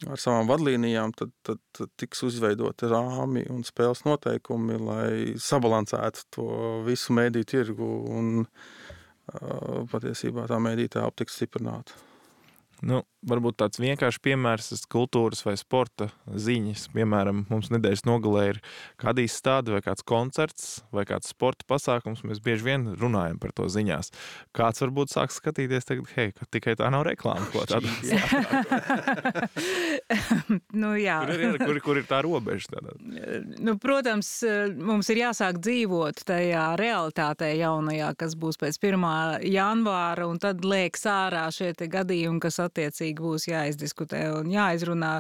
ar 0.09 0.21
savām 0.21 0.49
vadlīnijām, 0.49 1.13
tad, 1.17 1.33
tad, 1.45 1.61
tad 1.77 1.91
tiks 1.99 2.23
izveidoti 2.27 2.89
rāmi 2.91 3.43
un 3.53 3.65
spēles 3.67 4.05
noteikumi, 4.07 4.79
lai 4.81 5.11
sabalansētu 5.41 6.27
to 6.37 6.47
visu 6.87 7.15
mēdīju 7.17 7.49
tirgu 7.53 7.89
un 8.17 8.31
uh, 8.43 9.83
patiesībā 9.91 10.47
tā 10.49 10.61
mēdītā 10.63 11.05
optika 11.07 11.33
stiprinātu. 11.33 11.97
Nu, 12.81 13.03
varbūt 13.29 13.59
tāds 13.61 13.77
vienkāršs 13.81 14.17
piemērs, 14.25 14.71
kultūras 14.89 15.43
vai 15.45 15.53
sporta 15.59 16.07
ziņas. 16.25 16.87
Piemēram, 16.95 17.43
mums 17.51 17.69
nedēļas 17.69 18.05
nogalē 18.09 18.45
ir 18.55 18.59
kāda 19.01 19.21
izstāde 19.21 19.75
vai 19.75 19.83
kāds 19.85 20.05
koncerts 20.07 20.81
vai 20.93 21.05
kāds 21.05 21.29
sporta 21.29 21.67
pasākums. 21.69 22.23
Mēs 22.25 22.41
bieži 22.41 22.65
vien 22.65 22.87
runājam 22.97 23.37
par 23.41 23.53
to 23.57 23.67
ziņās. 23.69 24.09
Kāds 24.57 24.81
varbūt 24.81 25.13
sāks 25.13 25.37
skatīties 25.37 25.85
tagad, 25.89 26.09
hei, 26.15 26.33
ka 26.33 26.47
tikai 26.49 26.73
tā 26.79 26.89
nav 26.93 27.05
reklāma, 27.05 27.45
ko 27.53 27.61
tādu. 27.69 27.91
nu, 30.81 30.95
jā. 30.97 31.19
kur, 31.29 31.45
ir, 31.45 31.59
kur, 31.61 31.81
kur 31.85 32.01
ir 32.01 32.09
tā 32.09 32.23
robeža? 32.25 32.73
Tādā? 32.73 32.97
Nu, 33.61 33.77
protams, 33.81 34.33
mums 34.81 35.13
ir 35.13 35.21
jāsāk 35.21 35.61
dzīvot 35.61 36.25
tajā 36.25 36.65
realitātē 36.81 37.53
jaunajā, 37.59 38.09
kas 38.17 38.33
būs 38.39 38.57
pēc 38.61 38.81
1. 38.81 39.07
janvāra, 39.51 40.25
un 40.31 40.41
tad 40.41 40.65
liekas 40.65 41.05
ārā 41.11 41.45
šie 41.53 41.75
gadījumi, 41.77 42.41
kas 42.41 42.57
attiecīgi 42.71 43.21
būs 43.21 43.47
jāizdiskutē 43.51 44.23
un 44.39 44.49
jāizrunā. 44.51 45.13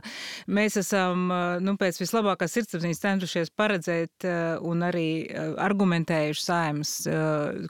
Mēs 0.51 0.79
esam 0.81 1.27
nu, 1.61 1.75
pēc 1.79 1.99
vislabākās 2.01 2.55
sirdsapziņas 2.57 3.03
centušies 3.03 3.53
paredzēt 3.59 4.27
un 4.67 4.85
arī 4.87 5.09
argumentējuši 5.61 6.45
saimas 6.45 6.95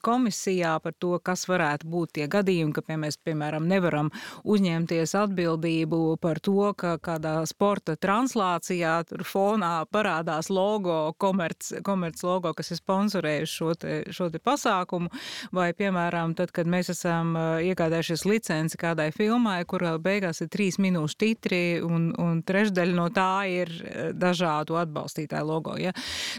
komisijā 0.05 0.77
par 0.83 0.95
to, 1.01 1.17
kas 1.23 1.47
varētu 1.49 1.89
būt 1.91 2.15
tie 2.19 2.27
gadījumi, 2.31 2.75
ka 2.75 2.97
mēs, 3.01 3.17
piemēram, 3.25 3.67
nevaram 3.69 4.11
uzņemties 4.43 5.15
atbildību 5.17 6.01
par 6.21 6.41
to, 6.43 6.71
ka 6.77 6.95
kādā 7.01 7.39
sporta 7.49 7.95
translācijā 7.99 8.93
tur 9.09 9.25
fonā 9.27 9.73
parādās 9.91 10.51
logo, 10.53 11.13
komerc, 11.21 11.71
komerc 11.85 12.21
logo, 12.25 12.53
kas 12.57 12.73
ir 12.73 12.81
sponsorējuši 12.81 13.57
šo 13.57 13.73
te, 13.79 13.97
šo 14.13 14.29
te 14.33 14.41
pasākumu, 14.43 15.11
vai, 15.55 15.71
piemēram, 15.77 16.35
tad, 16.37 16.53
kad 16.55 16.69
mēs 16.69 16.91
esam 16.93 17.35
iegādājušies 17.65 18.25
licenci 18.27 18.79
kādai 18.81 19.09
filmai, 19.15 19.61
kur 19.71 19.85
beigās 20.03 20.43
ir 20.43 20.49
trīs 20.51 20.77
minūšu 20.81 21.17
titri, 21.23 21.61
un, 21.85 22.09
un 22.19 22.41
trešdaļa 22.47 22.97
no 22.97 23.07
tā 23.15 23.31
ir 23.51 23.71
dažādu 24.17 24.77
atbalstītāju 24.81 25.47
logo. 25.47 25.77
Ja? 25.79 25.93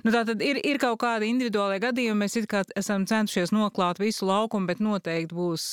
Nu, 0.04 0.12
tā 0.14 0.24
tad 0.28 0.44
ir, 0.44 0.60
ir 0.60 0.80
kaut 0.82 1.00
kādi 1.02 1.30
individuāli 1.32 1.80
gadījumi, 1.82 2.26
mēs 2.26 2.38
esam 2.78 3.06
centušies 3.08 3.54
noklāt 3.54 4.00
visu 4.02 4.28
laukumu, 4.28 4.68
bet 4.70 4.82
noteikti 4.84 5.36
būs, 5.36 5.68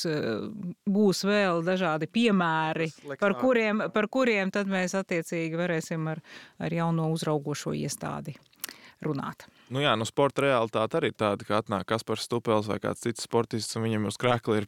būs 0.89 1.23
vēl 1.27 1.63
dažādi 1.67 2.09
piemēri, 2.11 2.91
par 3.19 3.37
kuriem, 3.39 3.89
par 3.93 4.09
kuriem 4.11 4.53
tad 4.55 4.71
mēs 4.71 4.95
attiecīgi 4.99 5.59
varēsim 5.59 6.07
ar, 6.11 6.23
ar 6.59 6.79
jauno 6.81 7.09
uzraugošo 7.13 7.75
iestādi 7.77 8.37
runāt. 9.05 9.47
Nu 9.69 9.83
jā, 9.83 9.93
nu 9.99 10.05
sporta 10.07 10.43
realitāte 10.43 10.97
arī 10.99 11.11
ir 11.11 11.17
tāda, 11.19 11.45
ka 11.45 11.59
atnāk 11.61 11.87
Kaspars 11.89 12.25
Stupels 12.25 12.69
vai 12.69 12.79
kāds 12.83 13.03
cits 13.05 13.25
sportists, 13.27 13.77
un 13.77 13.85
viņam 13.85 14.09
uz 14.09 14.17
krēkla 14.19 14.61
ir 14.61 14.67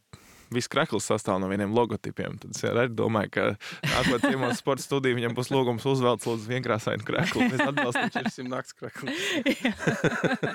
viss 0.53 0.71
krekls 0.71 1.07
sastāv 1.09 1.39
no 1.41 1.49
vieniem 1.51 1.73
logotipiem. 1.75 2.37
Tad 2.41 2.55
es 2.55 2.65
arī 2.67 2.87
domāju, 2.95 3.31
ka 3.35 3.45
nākotnē 3.87 4.31
ciemos 4.31 4.61
sporta 4.61 4.85
studiju 4.85 5.17
viņam 5.19 5.35
būs 5.37 5.51
lūgums 5.53 5.87
uzvelkt 5.89 6.27
lūdzu 6.27 6.51
vienkrāsainu 6.51 7.07
kreklu. 7.07 7.47
Es 7.47 7.63
atbalstu 7.65 8.07
400 8.17 8.47
nakts 8.51 8.77
kreklu. 8.77 9.15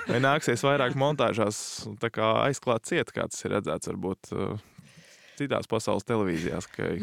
Vai 0.09 0.21
nāksies 0.23 0.65
vairāk 0.65 0.97
montāžās 0.99 1.59
aizklāt 2.47 2.87
ciet, 2.89 3.13
kā 3.15 3.27
tas 3.31 3.43
ir 3.45 3.55
redzēts 3.57 3.89
varbūt 3.91 4.33
uh, 4.35 4.57
citās 5.39 5.69
pasaules 5.69 6.07
televīzijās. 6.07 6.69
Ka... 6.73 6.93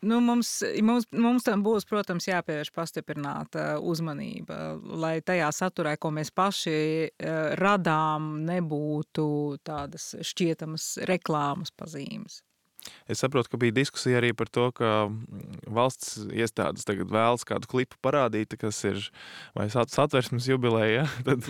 Nu, 0.00 0.16
mums, 0.24 0.62
mums, 0.80 1.04
mums 1.12 1.44
tam 1.44 1.60
būs, 1.64 1.84
protams, 1.88 2.24
jāpievērš 2.30 2.70
pastiprināta 2.72 3.64
uzmanība, 3.84 4.78
lai 4.80 5.18
tajā 5.20 5.50
saturē, 5.52 5.96
ko 6.00 6.12
mēs 6.16 6.32
paši 6.32 6.76
uh, 7.08 7.52
radām, 7.60 8.30
nebūtu 8.48 9.26
tādas 9.66 10.14
šķietamas 10.24 10.94
reklāmas 11.10 11.74
pazīmes. 11.76 12.40
Es 13.10 13.22
saprotu, 13.22 13.52
ka 13.52 13.60
bija 13.60 13.76
diskusija 13.80 14.20
arī 14.20 14.32
par 14.36 14.50
to, 14.52 14.68
ka 14.76 14.90
mm, 15.08 15.62
valsts 15.76 16.18
iestādes 16.30 16.86
tagad 16.88 17.10
vēlas 17.12 17.46
kādu 17.48 17.70
klipu 17.70 17.98
parādīt, 18.04 18.56
kas 18.60 18.82
ir 18.88 19.02
vai 19.56 19.68
satversmes 19.70 20.48
jubileja. 20.50 21.06
Tad, 21.26 21.46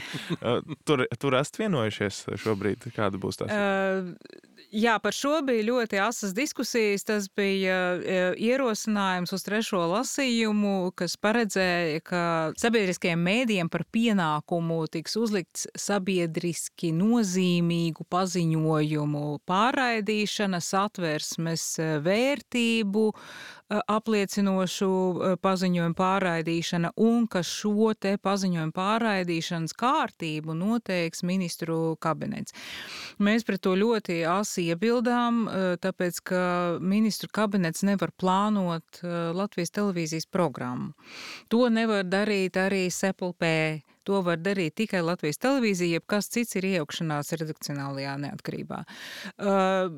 tur, 0.88 1.06
tur 1.20 1.38
esat 1.38 1.60
vienojušies 1.62 2.24
šobrīd, 2.42 2.90
kāda 2.96 3.20
būs 3.20 3.40
tā? 3.40 3.50
Uh, 3.50 4.48
Jā, 4.70 5.00
par 5.02 5.14
šo 5.16 5.40
bija 5.42 5.64
ļoti 5.66 5.98
asas 5.98 6.30
diskusijas. 6.34 7.02
Tas 7.06 7.26
bija 7.34 7.98
ierosinājums 8.38 9.32
uz 9.34 9.42
trešo 9.42 9.80
lasījumu, 9.90 10.92
kas 10.94 11.16
paredzēja, 11.18 12.02
ka 12.06 12.22
sabiedriskajiem 12.60 13.24
mēdījiem 13.26 13.70
par 13.72 13.82
pienākumu 13.90 14.84
tiks 14.94 15.18
uzlikts 15.18 15.66
sabiedriski 15.74 16.92
nozīmīgu 16.94 18.06
paziņojumu 18.14 19.24
pārraidīšana, 19.50 20.62
satversmes 20.62 21.19
e, 21.78 21.88
vērtību, 22.04 23.06
apliecinošu 23.70 24.88
paziņojumu 25.44 25.94
pārraidīšana 25.94 26.90
un 26.98 27.28
ka 27.30 27.42
šo 27.46 27.92
te 27.94 28.16
paziņojumu 28.18 28.74
pārraidīšanas 28.74 29.76
kārtību 29.78 30.56
noteiks 30.58 31.22
ministru 31.22 31.94
kabinets. 32.02 32.56
Mēs 33.22 33.46
pret 33.46 33.62
to 33.62 33.76
ļoti 33.78 34.24
asi 34.26 34.66
iebildām, 34.72 35.44
tāpēc, 35.84 36.18
ka 36.26 36.42
ministru 36.82 37.30
kabinets 37.32 37.86
nevar 37.86 38.10
plānot 38.18 39.04
Latvijas 39.38 39.70
televīzijas 39.78 40.26
programmu. 40.26 40.90
To 41.54 41.68
nevar 41.70 42.02
darīt 42.10 42.58
arī 42.58 42.88
SEPLP 42.90 43.46
To 44.08 44.22
var 44.24 44.40
darīt 44.40 44.78
tikai 44.80 45.02
Latvijas 45.04 45.40
televīzija, 45.42 45.98
jeb 45.98 46.06
kas 46.08 46.30
cits 46.32 46.56
ir 46.56 46.64
iejaukšanās 46.70 47.34
redakcionālajā 47.36 48.14
neatkarībā. 48.22 48.78
Uh, 49.36 49.90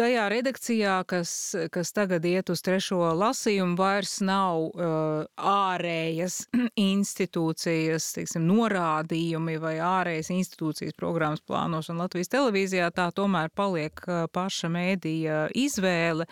tajā 0.00 0.24
redakcijā, 0.32 0.94
kas, 1.08 1.32
kas 1.74 1.92
tagad 1.92 2.24
iet 2.24 2.48
uz 2.52 2.62
trešo 2.64 3.02
lasījumu, 3.20 3.76
vairs 3.76 4.14
nav 4.24 4.62
uh, 4.70 5.26
ārējas 5.36 6.38
institūcijas, 6.94 8.08
teiksim, 8.16 8.48
norādījumi 8.48 9.58
vai 9.60 9.76
ārējas 9.84 10.32
institūcijas 10.38 10.96
programmas 10.96 11.44
plānošana 11.44 12.06
Latvijas 12.06 12.32
televīzijā. 12.32 12.88
Tā 12.96 13.10
tomēr 13.12 13.52
paliek 13.52 14.00
paša 14.32 14.72
mēdīja 14.72 15.44
izvēle, 15.52 16.24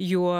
jo 0.00 0.32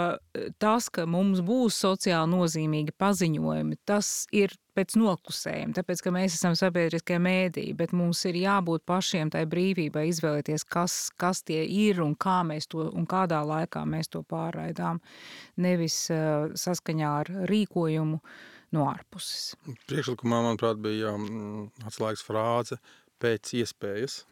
tas, 0.57 0.89
ka 0.89 1.05
mums 1.05 1.45
būs 1.45 1.77
sociāli 1.85 2.33
nozīmīgi 2.33 2.97
paziņojumi, 2.97 3.83
tas 3.85 4.15
ir 4.33 4.57
pēc 4.75 4.95
noklusējuma, 4.99 5.75
tāpēc, 5.77 6.01
ka 6.03 6.13
mēs 6.13 6.35
esam 6.37 6.55
sabiedriskie 6.57 7.17
mēdī, 7.21 7.65
bet 7.77 7.93
mums 7.95 8.23
ir 8.29 8.37
jābūt 8.39 8.85
pašiem 8.87 9.31
tai 9.33 9.45
brīvībai 9.49 10.05
izvēlēties, 10.11 10.65
kas, 10.67 10.97
kas 11.21 11.43
tie 11.47 11.61
ir 11.63 12.01
un 12.03 12.15
kā 12.19 12.41
mēs 12.47 12.69
to, 12.71 12.89
un 12.91 13.07
kādā 13.09 13.41
laikā 13.47 13.85
mēs 13.89 14.11
to 14.13 14.23
pārraidām, 14.27 15.01
nevis 15.63 15.97
uh, 16.13 16.51
saskaņā 16.59 17.15
ar 17.21 17.33
rīkojumu 17.51 18.21
no 18.75 18.85
ārpuses. 18.91 19.55
Priekšlikumā, 19.87 20.43
manuprāt, 20.49 20.79
bija 20.83 21.15
um, 21.15 21.69
atslēgas 21.87 22.25
frāze 22.25 22.79
pēc 23.23 23.55
iespējas. 23.61 24.23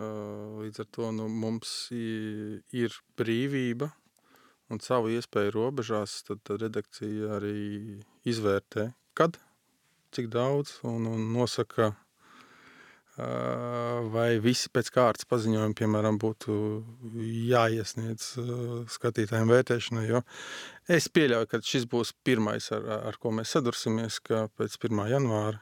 Uh, 0.00 0.62
līdz 0.64 0.82
ar 0.82 0.92
to 0.96 1.10
nu, 1.12 1.26
mums 1.28 1.90
ir 1.92 2.94
brīvība 3.20 3.90
un 4.70 4.80
savu 4.82 5.10
iespēju 5.12 5.52
robežās, 5.54 6.20
tad 6.28 6.46
redakcija 6.62 7.36
arī 7.36 8.00
izvērtē, 8.28 8.90
kad, 9.18 9.38
cik 10.14 10.30
daudz, 10.32 10.78
un, 10.86 11.06
un 11.10 11.26
nosaka, 11.34 11.92
vai 14.10 14.38
visi 14.40 14.70
pēc 14.72 14.88
kārtas 14.94 15.28
paziņojumi, 15.28 15.76
piemēram, 15.76 16.16
būtu 16.20 16.54
jāiesniedz 17.50 18.30
skatītājiem 18.94 19.50
vērtēšanai. 19.50 20.06
Jo 20.08 20.22
es 20.88 21.10
pieļauju, 21.12 21.50
ka 21.50 21.60
šis 21.72 21.84
būs 21.90 22.14
pirmais, 22.24 22.70
ar, 22.72 22.86
ar 23.10 23.20
ko 23.20 23.34
mēs 23.36 23.52
sadursimies, 23.56 24.22
ka 24.24 24.46
pēc 24.56 24.78
1. 24.80 25.04
janvāra 25.12 25.60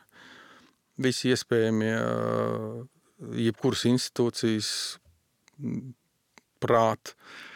visi 1.02 1.32
iespējamie, 1.32 1.94
jebkuras 3.48 3.84
institūcijas 3.90 4.70
prāt, 6.62 7.14
uh, 7.14 7.47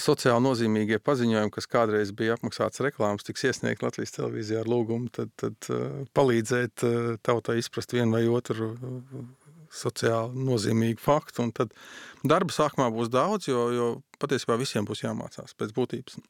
sociāli 0.00 0.44
nozīmīgie 0.44 0.98
paziņojumi, 1.04 1.52
kas 1.54 1.68
kādreiz 1.70 2.12
bija 2.16 2.36
apmaksāts 2.36 2.82
reklāmas, 2.84 3.26
tiks 3.26 3.46
iesniegt 3.48 3.84
Latvijas 3.84 4.14
televīzijā 4.16 4.62
ar 4.62 4.70
lūgumu, 4.70 5.10
tad, 5.14 5.32
tad 5.40 5.70
eh, 5.72 6.02
palīdzēt 6.16 6.86
eh, 6.88 7.00
tautai 7.24 7.58
izprast 7.60 7.94
vienu 7.96 8.16
vai 8.16 8.24
otru 8.30 8.72
sociāli 9.72 10.46
nozīmīgu 10.46 11.00
faktu. 11.02 11.46
Un 11.46 11.52
tad 11.56 11.74
darba 12.24 12.54
sākumā 12.54 12.90
būs 12.94 13.12
daudz, 13.12 13.48
jo, 13.50 13.66
jo 13.72 13.90
patiesībā 14.22 14.58
visiem 14.60 14.88
būs 14.88 15.04
jāmācās 15.06 15.56
pēc 15.58 15.74
būtības. 15.76 16.20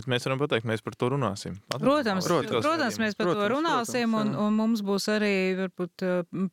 Bet 0.00 0.08
mēs 0.08 0.24
varam 0.24 0.38
pateikt, 0.40 0.64
mēs 0.64 0.80
par 0.80 0.94
to 0.96 1.10
runāsim. 1.12 1.58
Protams, 1.68 2.24
protams, 2.24 2.64
protams 2.64 2.98
mēs 3.02 3.16
par 3.18 3.26
protams, 3.28 3.42
to 3.42 3.48
runāsim, 3.52 4.14
protams, 4.14 4.30
un, 4.32 4.46
un 4.46 4.54
mums 4.56 4.80
būs 4.86 5.08
arī 5.12 5.32
varbūt, 5.58 6.04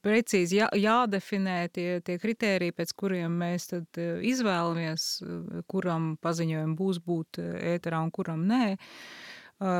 precīzi 0.04 0.60
jā, 0.60 0.68
jādefinē 0.75 1.56
tie, 1.72 1.88
tie 2.04 2.18
kritēriji, 2.20 2.75
pēc 2.75 2.92
kuriem 3.00 3.38
mēs 3.39 3.70
tad 3.72 4.01
izvēlamies, 4.27 5.08
kuram 5.72 6.16
paziņojumam 6.20 6.75
būs 6.82 7.00
būt 7.08 7.39
ēterā 7.75 8.04
un 8.04 8.12
kuram 8.12 8.44
nē. 8.50 8.75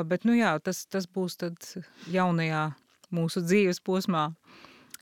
Bet, 0.08 0.24
nu 0.24 0.38
jā, 0.38 0.56
tas, 0.64 0.86
tas 0.88 1.12
būs 1.12 1.36
tad 1.44 1.68
jaunajā 2.14 2.70
mūsu 3.12 3.44
dzīves 3.44 3.84
posmā 3.84 4.30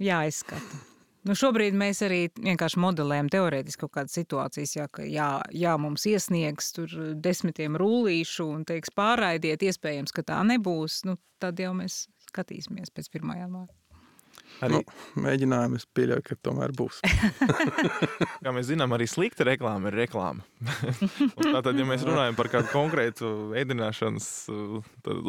jāizskata. 0.01 0.94
Nu, 1.25 1.33
šobrīd 1.33 1.73
mēs 1.73 2.03
arī 2.05 2.19
vienkārši 2.37 2.81
modelējam 2.83 3.31
teorētiski 3.33 3.81
kaut 3.81 3.95
kādas 3.95 4.17
situācijas, 4.19 4.75
ja, 4.77 4.85
ka 4.93 5.05
jā, 5.09 5.29
jā, 5.57 5.71
mums 5.81 6.05
iesniegs 6.05 6.69
tur 6.75 6.91
desmitiem 7.17 7.79
rullīšu 7.81 8.45
un 8.45 8.67
teiks 8.69 8.93
pārraidiet, 8.93 9.65
iespējams, 9.65 10.13
ka 10.13 10.25
tā 10.27 10.43
nebūs, 10.45 11.01
nu, 11.09 11.17
tad 11.41 11.57
jau 11.61 11.73
mēs 11.77 12.03
skatīsimies 12.27 12.93
pēc 12.93 13.09
1. 13.09 13.33
janvāra. 13.41 13.73
Arī... 14.63 14.79
Nu, 14.79 15.23
mēģinājumi 15.25 15.79
es 15.79 15.85
pieļauju, 15.97 16.23
ka 16.25 16.37
tomēr 16.45 16.71
būs. 16.75 17.01
Kā 18.45 18.53
mēs 18.55 18.69
zinām, 18.69 18.93
arī 18.95 19.07
slikta 19.09 19.47
reklāma 19.47 19.91
ir 19.91 19.97
reklāma. 20.05 20.45
Tātad, 21.55 21.75
ja 21.75 21.85
mēs 21.87 22.05
runājam 22.07 22.37
par 22.37 22.49
kādu 22.53 22.69
konkrētu 22.71 23.31
ēdināšanas 23.59 24.29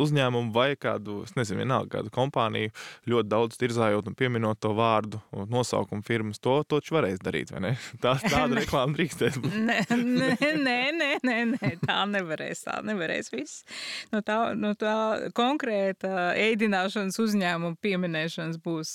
uzņēmumu 0.06 0.54
vai 0.54 0.68
kādu, 0.78 1.22
es 1.26 1.34
nezinu, 1.38 1.64
vienalga, 1.64 1.98
kādu 1.98 2.12
kompāniju, 2.14 2.72
ļoti 3.10 3.30
daudz 3.32 3.58
tirzājot 3.60 4.10
un 4.10 4.16
pieminot 4.18 4.60
to 4.62 4.72
vārdu, 4.76 5.20
nosaukumu 5.50 6.06
firmas, 6.06 6.40
to 6.42 6.60
taču 6.68 6.96
varēs 6.96 7.22
darīt, 7.24 7.52
vai 7.54 7.64
ne? 7.66 7.72
Tā, 8.02 8.16
tāda 8.22 8.60
reklāma 8.60 8.96
drīkstēs 8.96 9.40
būt. 9.42 9.58
nē, 9.66 9.80
nē, 9.90 10.78
nē, 10.94 11.10
nē, 11.26 11.38
nē, 11.56 11.72
tā 11.82 11.98
nevarēs, 12.10 12.62
tā 12.68 12.78
nevarēs 12.86 13.32
viss. 13.34 13.66
No 14.12 14.22
tā, 14.26 14.38
no 14.58 14.74
tā 14.78 14.94
konkrēta 15.36 16.30
ēdināšanas 16.38 17.18
uzņēmuma 17.22 17.80
pieminēšanas 17.82 18.60
būs 18.62 18.94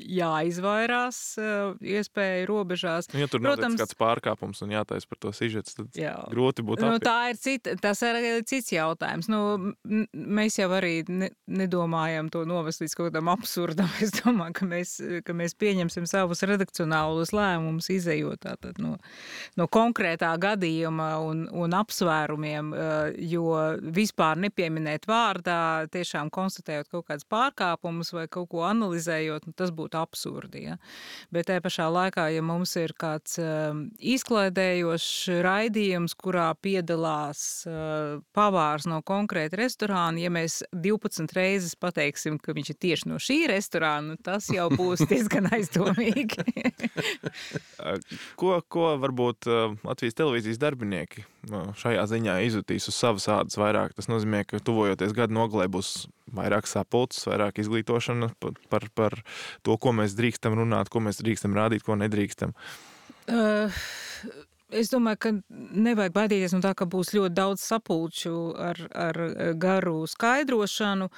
jāizvairās 0.00 1.18
iespēju 1.80 2.48
robežās. 2.50 3.10
Nu, 3.14 3.22
ja 3.22 3.28
tur 3.30 3.42
Protams, 3.44 3.78
kāds 3.80 3.96
pārkāpums 3.98 4.62
un 4.64 4.74
jātais 4.74 5.06
par 5.08 5.20
to 5.22 5.32
sižets, 5.36 5.76
tad 5.78 5.96
jā. 5.98 6.14
grūti 6.32 6.64
būtu. 6.66 6.86
Nu, 6.86 7.00
tā 7.02 7.32
ir 7.32 7.40
cita, 7.40 7.74
tas 7.80 8.02
ir 8.06 8.18
cits 8.48 8.72
jautājums. 8.74 9.28
Nu, 9.30 9.72
mēs 10.12 10.58
jau 10.60 10.70
arī 10.76 11.02
ne, 11.08 11.30
nedomājam 11.50 12.30
to 12.32 12.44
novest 12.48 12.82
līdz 12.84 12.96
kaut 12.96 13.10
kādam 13.10 13.32
absurdam. 13.32 13.90
Es 14.00 14.14
domāju, 14.16 14.54
ka 14.56 14.66
mēs, 14.66 14.94
ka 15.26 15.34
mēs 15.36 15.52
pieņemsim 15.60 16.06
savus 16.08 16.40
redakcionālus 16.48 17.34
lēmumus, 17.36 17.90
izējot 17.92 18.40
tātad 18.46 18.78
no, 18.80 18.94
no 19.60 19.66
konkrētā 19.70 20.30
gadījuma 20.40 21.10
un, 21.26 21.44
un 21.52 21.76
apsvērumiem, 21.76 22.72
jo 23.28 23.52
vispār 23.94 24.40
nepieminēt 24.46 25.06
vārdā, 25.10 25.60
tiešām 25.92 26.32
konstatējot 26.32 26.90
kaut 26.92 27.10
kādas 27.10 27.28
pārkāpumus 27.30 28.14
vai 28.16 28.26
kaut 28.32 28.48
ko 28.54 28.64
analizēt, 28.68 29.19
analizējot, 29.20 29.46
nu, 29.46 29.54
tas 29.56 29.70
būtu 29.70 29.98
absurdi. 30.00 30.64
Ja? 30.68 30.76
Bet 31.32 31.48
tajā 31.48 31.60
pašā 31.64 31.88
laikā, 31.90 32.28
ja 32.32 32.42
mums 32.42 32.74
ir 32.76 32.92
kāds 32.98 33.38
uh, 33.38 33.74
izklaidējošs 33.98 35.42
raidījums, 35.44 36.14
kurā 36.14 36.54
piedalās 36.60 37.66
uh, 37.66 38.20
pavārs 38.34 38.86
no 38.86 39.02
konkrēta 39.02 39.60
restorāna, 39.60 40.20
ja 40.20 40.30
mēs 40.30 40.62
12 40.72 41.34
reizes 41.36 41.76
pateiksim, 41.76 42.38
ka 42.38 42.54
viņš 42.56 42.70
ir 42.70 42.80
tieši 42.80 43.10
no 43.10 43.20
šī 43.20 43.46
restorāna, 43.50 44.14
nu, 44.14 44.16
tas 44.20 44.48
jau 44.50 44.68
būs 44.72 45.04
diezgan 45.10 45.50
aizdomīgi. 45.52 46.64
ko, 48.40 48.60
ko 48.68 48.94
varbūt 49.00 49.48
Latvijas 49.84 50.16
televīzijas 50.18 50.60
darbinieki 50.60 51.26
šajā 51.80 52.02
ziņā 52.10 52.34
izjutīs 52.44 52.88
uz 52.90 52.96
savas 52.96 53.26
ādas 53.32 53.56
vairāk? 53.58 53.94
Tas 53.96 54.10
nozīmē, 54.10 54.44
ka 54.48 54.60
tuvojoties 54.64 55.14
gadu 55.16 55.36
nogalē 55.36 55.70
būs 55.72 56.08
vairāk 56.36 56.68
sapulces, 56.70 57.26
vairāk 57.28 57.62
izglītošana 57.62 58.32
par, 58.42 58.60
par, 58.72 58.86
par 58.94 59.18
to, 59.66 59.76
ko 59.80 59.94
mēs 59.96 60.16
drīkstam 60.18 60.58
runāt, 60.58 60.92
ko 60.92 61.02
mēs 61.04 61.22
drīkstam 61.22 61.56
rādīt, 61.56 61.84
ko 61.86 61.96
nedrīkstam? 62.00 62.54
Uh, 63.30 63.82
es 64.74 64.90
domāju, 64.92 65.20
ka 65.22 65.32
nevajag 65.50 66.14
baidīties 66.14 66.54
no 66.54 66.62
tā, 66.64 66.72
ka 66.78 66.86
būs 66.90 67.12
ļoti 67.16 67.34
daudz 67.36 67.64
sapulču 67.66 68.34
ar, 68.58 68.80
ar 68.94 69.20
garu 69.60 70.04
skaidrošanu. 70.10 71.10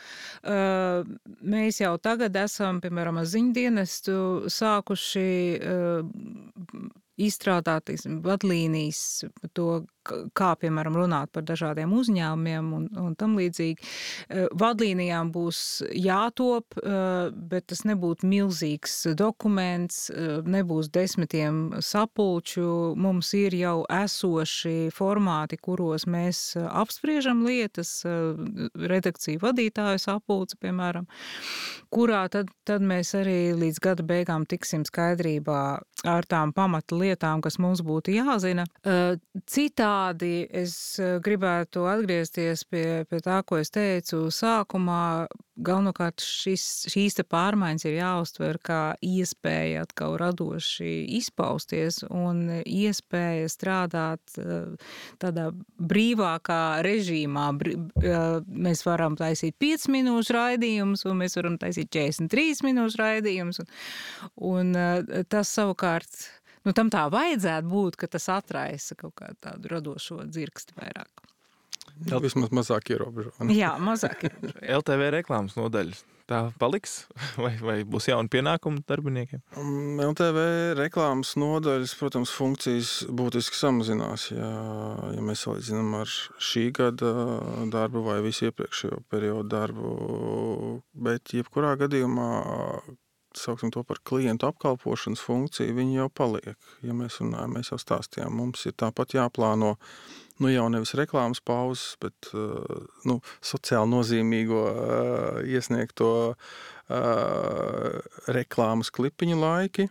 Uh, 0.43 1.05
mēs 1.41 1.83
jau 1.83 1.95
tagad 2.03 2.37
esam, 2.43 2.81
piemēram, 2.85 3.21
ar 3.23 3.29
ziņdienestu 3.33 4.19
sākuši 4.53 5.31
uh, 5.59 6.91
izstrādāt 7.21 7.93
vadlīnijas 8.25 9.03
par 9.39 9.51
to, 9.57 9.69
kā, 10.03 10.53
piemēram, 10.61 10.97
runāt 10.99 11.33
par 11.35 11.45
dažādiem 11.47 11.93
uzņēmumiem 11.97 12.71
un, 12.77 12.87
un 12.99 13.15
tam 13.19 13.37
līdzīgi. 13.39 13.79
Eh, 14.29 14.47
vadlīnijām 14.59 15.33
būs 15.35 15.61
jātop, 15.97 16.77
eh, 16.83 17.31
bet 17.33 17.69
tas 17.73 17.85
nebūtu 17.89 18.29
milzīgs 18.29 18.97
dokuments, 19.19 20.11
eh, 20.11 20.43
nebūs 20.43 20.91
desmitiem 20.93 21.79
sapulču. 21.81 22.95
Mums 22.97 23.33
ir 23.39 23.57
jau 23.57 23.85
esoši 23.91 24.93
formāti, 24.95 25.59
kuros 25.61 26.07
mēs 26.07 26.57
apspriežam 26.57 27.45
lietas, 27.47 28.03
redakciju 28.79 29.41
vadītāju 29.43 30.01
sapulci, 30.01 30.57
piemēram, 30.63 31.07
kurā 31.93 32.29
tad, 32.31 32.51
tad 32.65 32.83
mēs 32.83 33.15
arī 33.19 33.53
līdz 33.59 33.81
gada 33.83 34.03
beigām 34.07 34.47
tiksim 34.49 34.85
skaidrībā 34.89 35.63
ar 36.09 36.27
tām 36.27 36.53
pamata 36.53 36.97
lietām, 36.99 37.43
kas 37.45 37.59
mums 37.63 37.83
būtu 37.85 38.15
jāzina. 38.17 38.67
Citādi 39.93 40.47
es 40.57 40.75
gribētu 41.21 41.85
atgriezties 41.85 42.65
pie, 42.65 43.05
pie 43.11 43.19
tā, 43.21 43.43
ko 43.45 43.59
es 43.61 43.69
teicu 43.69 44.31
sākumā 44.33 45.27
galvenokārt 45.61 46.23
šis, 46.25 46.89
šīs 46.89 47.19
pārmaiņas 47.29 47.85
ir 47.85 47.99
jāuztver 47.99 48.59
kā 48.65 48.81
iespēja 49.05 49.83
atkal 49.85 50.17
radoši 50.21 50.95
izpausties 51.19 52.01
un 52.09 52.63
iespēja 52.65 53.51
strādāt 53.53 54.39
eh, 54.41 54.89
tādā 55.21 55.51
brīvākā 55.77 56.63
režīmā. 56.89 57.47
Eh, 57.61 58.41
mēs 58.49 58.87
varam 58.89 59.19
taisīt 59.21 59.59
5 59.61 59.91
minūšu 59.93 60.39
raidījumus, 60.39 61.05
un 61.05 61.21
mēs 61.21 61.37
varam 61.37 61.61
taisīt 61.61 61.93
43 61.93 62.65
minūšu 62.71 63.03
raidījumus. 63.05 63.61
Un, 63.61 64.73
un 64.73 65.27
tas 65.29 65.53
savukārt, 65.53 66.17
nu, 66.67 66.75
tam 66.77 66.93
tā 66.93 67.07
vajadzētu 67.13 67.69
būt, 67.73 67.99
ka 68.01 68.11
tas 68.13 68.29
atraisa 68.33 68.99
kaut 68.99 69.17
kādu 69.21 69.39
tādu 69.49 69.73
radošo 69.73 70.23
dzirksti 70.29 70.79
vairāk. 70.79 71.29
Jā, 72.09 72.19
vismaz 72.23 72.51
mazāk 72.55 72.95
ierobežojumi. 72.95 73.55
Jā, 73.59 73.75
mazāk 73.83 74.27
ierobežojumi. 74.27 74.73
LTV 74.79 75.13
reklāmas 75.19 75.59
nodaļas. 75.59 76.03
Tā 76.31 76.39
paliks, 76.59 76.93
vai, 77.43 77.53
vai 77.61 77.77
būs 77.89 78.07
jauni 78.09 78.31
pienākumi 78.33 78.85
darbiniekiem? 78.89 79.43
Um, 79.59 80.01
LTV 80.01 80.45
reklāmas 80.79 81.35
nodaļas, 81.41 81.95
protams, 81.99 82.33
funkcijas 82.33 82.93
būtiski 83.11 83.59
samazinās. 83.59 84.29
Ja, 84.33 84.53
ja 85.17 85.25
mēs 85.25 85.45
salīdzinām 85.47 85.99
ar 85.99 86.15
šī 86.51 86.69
gada 86.79 87.13
darbu 87.73 88.05
vai 88.07 88.21
visu 88.25 88.49
iepriekšējo 88.49 89.03
periodu 89.13 89.51
darbu, 89.53 89.93
bet 90.95 91.35
jebkurā 91.37 91.75
gadījumā 91.83 92.31
sauksim 93.41 93.73
to 93.75 93.83
par 93.87 94.01
klientu 94.05 94.49
apkalpošanas 94.49 95.23
funkciju, 95.25 95.77
viņi 95.77 96.01
jau 96.01 96.09
paliek. 96.13 96.57
Ja 96.85 96.97
mēs 96.97 97.21
runājam, 97.23 97.57
mēs 97.57 97.73
jau 97.73 97.79
stāstījām, 97.81 98.35
mums 98.37 98.67
ir 98.69 98.77
tāpat 98.79 99.17
jāplāno 99.17 99.77
nu 100.43 100.51
jau 100.51 100.67
nevis 100.73 100.95
reklāmas 100.99 101.43
pauzes, 101.45 101.97
bet 102.03 102.31
nu, 103.07 103.19
sociāli 103.45 103.91
nozīmīgo 103.93 104.63
iesniegto 105.47 106.13
reklāmas 108.37 108.91
klipiņu 108.95 109.39
laiki. 109.39 109.89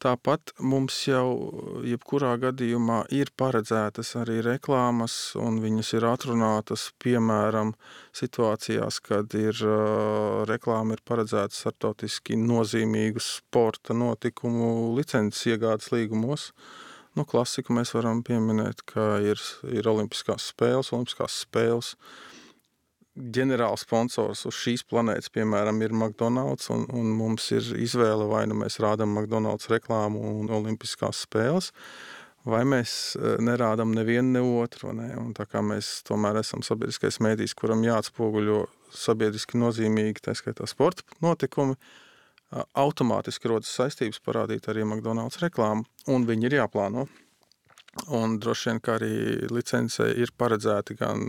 Tāpat 0.00 0.54
mums 0.64 0.96
jau 1.04 1.82
jebkurā 1.84 2.32
gadījumā 2.40 3.02
ir 3.12 3.28
paredzētas 3.36 4.14
arī 4.16 4.38
reklāmas, 4.46 5.34
un 5.36 5.58
viņas 5.60 5.92
ir 5.98 6.06
atrunātas 6.08 6.86
piemēram 7.04 7.74
situācijās, 8.16 9.00
kad 9.04 9.36
ir 9.36 9.60
uh, 9.66 10.40
reklāma 10.48 10.96
ir 10.96 11.04
paredzēta 11.04 11.52
startautiski 11.52 12.38
nozīmīgu 12.40 13.20
sporta 13.20 13.96
notikumu 13.96 14.94
licences 14.96 15.44
iegādes 15.52 15.92
līgumos. 15.92 16.50
Nu, 17.18 17.26
klasiku 17.28 17.74
mēs 17.76 17.92
varam 17.92 18.22
pieminēt, 18.24 18.84
ka 18.88 19.18
ir, 19.20 19.40
ir 19.68 19.88
Olimpiskās 19.90 20.52
spēles, 20.54 20.94
Olimpiskās 20.94 21.42
spēles. 21.44 21.96
Ģenerāls 23.18 23.82
sponsors 23.82 24.44
uz 24.46 24.54
šīs 24.54 24.84
planētas, 24.86 25.32
piemēram, 25.34 25.80
ir 25.82 25.92
McDonald's, 25.92 26.68
un, 26.70 26.84
un 26.94 27.10
mums 27.18 27.48
ir 27.56 27.66
izvēle, 27.82 28.28
vai 28.30 28.44
nu 28.46 28.54
mēs 28.60 28.78
rādām 28.82 29.10
McDonald's 29.16 29.66
reklāmu 29.72 30.20
un 30.38 30.52
Olimpiskās 30.54 31.24
spēles, 31.26 31.72
vai 32.46 32.62
mēs 32.68 33.16
e, 33.18 33.34
nerādām 33.42 33.90
nevienu 33.96 34.36
ne 34.36 34.44
otru. 34.62 34.94
Ne? 34.94 35.08
Un 35.18 35.34
tā 35.34 35.48
kā 35.50 35.58
mēs 35.58 36.04
tomēr 36.06 36.38
esam 36.40 36.62
sabiedriskais 36.66 37.18
mēdījis, 37.26 37.56
kuram 37.58 37.82
jāatspoguļo 37.84 38.62
sabiedriski 38.94 39.58
nozīmīgi, 39.58 40.22
tā 40.28 40.36
skaitā 40.38 40.70
sporta 40.70 41.02
notikumi, 41.24 41.74
automātiski 42.78 43.50
rodas 43.50 43.74
saistības 43.74 44.22
parādīt 44.22 44.70
arī 44.70 44.86
McDonald's 44.86 45.42
reklāmu, 45.42 45.82
un 46.10 46.30
viņi 46.30 46.48
ir 46.48 46.60
jāplāno. 46.62 47.08
Un 48.14 48.36
droši 48.38 48.70
vien, 48.70 48.78
arī 48.92 49.14
licence 49.50 50.04
ir 50.14 50.30
paredzēti 50.38 50.94
gan 50.94 51.26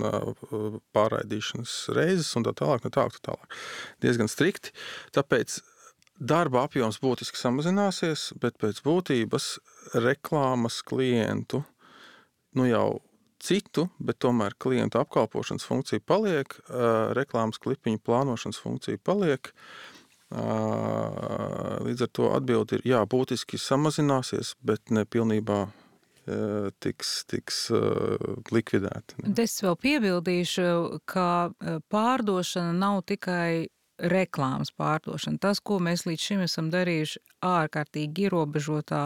pārraidīšanas 0.93 1.73
reizes, 1.97 2.29
un 2.37 2.45
tā 2.45 2.53
tālāk, 2.53 2.85
no 2.85 2.91
tālāk, 2.93 3.17
tā 3.17 3.31
tālāk. 3.31 3.57
Diezgan 4.05 4.29
strikti. 4.29 4.69
Tāpēc 5.17 5.57
darba 6.21 6.67
apjoms 6.67 7.01
būtiski 7.01 7.39
samazināsies, 7.39 8.29
bet 8.37 8.61
pēc 8.61 8.83
būtības 8.85 9.55
reklāmas 10.05 10.83
klientu 10.85 11.63
nu 12.53 12.67
jau 12.69 13.01
citu, 13.41 13.87
bet 13.97 14.21
tomēr 14.21 14.53
klientu 14.61 15.01
apkalpošanas 15.01 15.65
funkcija 15.65 16.03
paliek, 16.05 16.53
reklāmas 17.17 17.57
klipiņu 17.63 18.03
plānošanas 18.05 18.61
funkcija 18.61 19.01
paliek. 19.01 19.49
Līdz 20.29 22.05
ar 22.05 22.11
to 22.13 22.29
atbildi 22.37 22.77
ir, 22.77 22.85
jā, 22.93 23.01
būtiski 23.09 23.57
samazināsies, 23.59 24.53
bet 24.61 24.93
ne 24.93 25.09
pilnībā 25.09 25.65
tiks, 26.83 27.11
tiks 27.29 27.59
likvidēti. 28.53 29.27
Es 29.41 29.59
vēl 29.63 29.77
piebildīšu, 29.81 30.65
ka 31.09 31.27
pārdošana 31.91 32.73
nav 32.77 33.01
tikai 33.09 33.67
reklāmas 34.01 34.71
pārdošana. 34.77 35.41
Tas, 35.41 35.61
ko 35.61 35.79
mēs 35.83 36.05
līdz 36.07 36.27
šim 36.27 36.43
esam 36.45 36.71
darījuši 36.73 37.21
ārkārtīgi 37.45 38.27
ierobežotā 38.27 39.03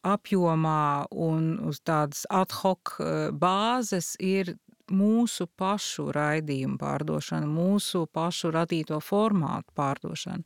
apjomā 0.00 0.84
un 1.12 1.52
uz 1.68 1.82
tādas 1.84 2.24
ad 2.32 2.54
hoc 2.62 2.96
bāzes, 3.36 4.14
ir 4.20 4.54
mūsu 4.90 5.46
pašu 5.60 6.08
raidījumu 6.14 6.80
pārdošana, 6.80 7.46
mūsu 7.46 8.06
pašu 8.10 8.50
radīto 8.56 8.98
formātu 9.04 9.76
pārdošana. 9.76 10.42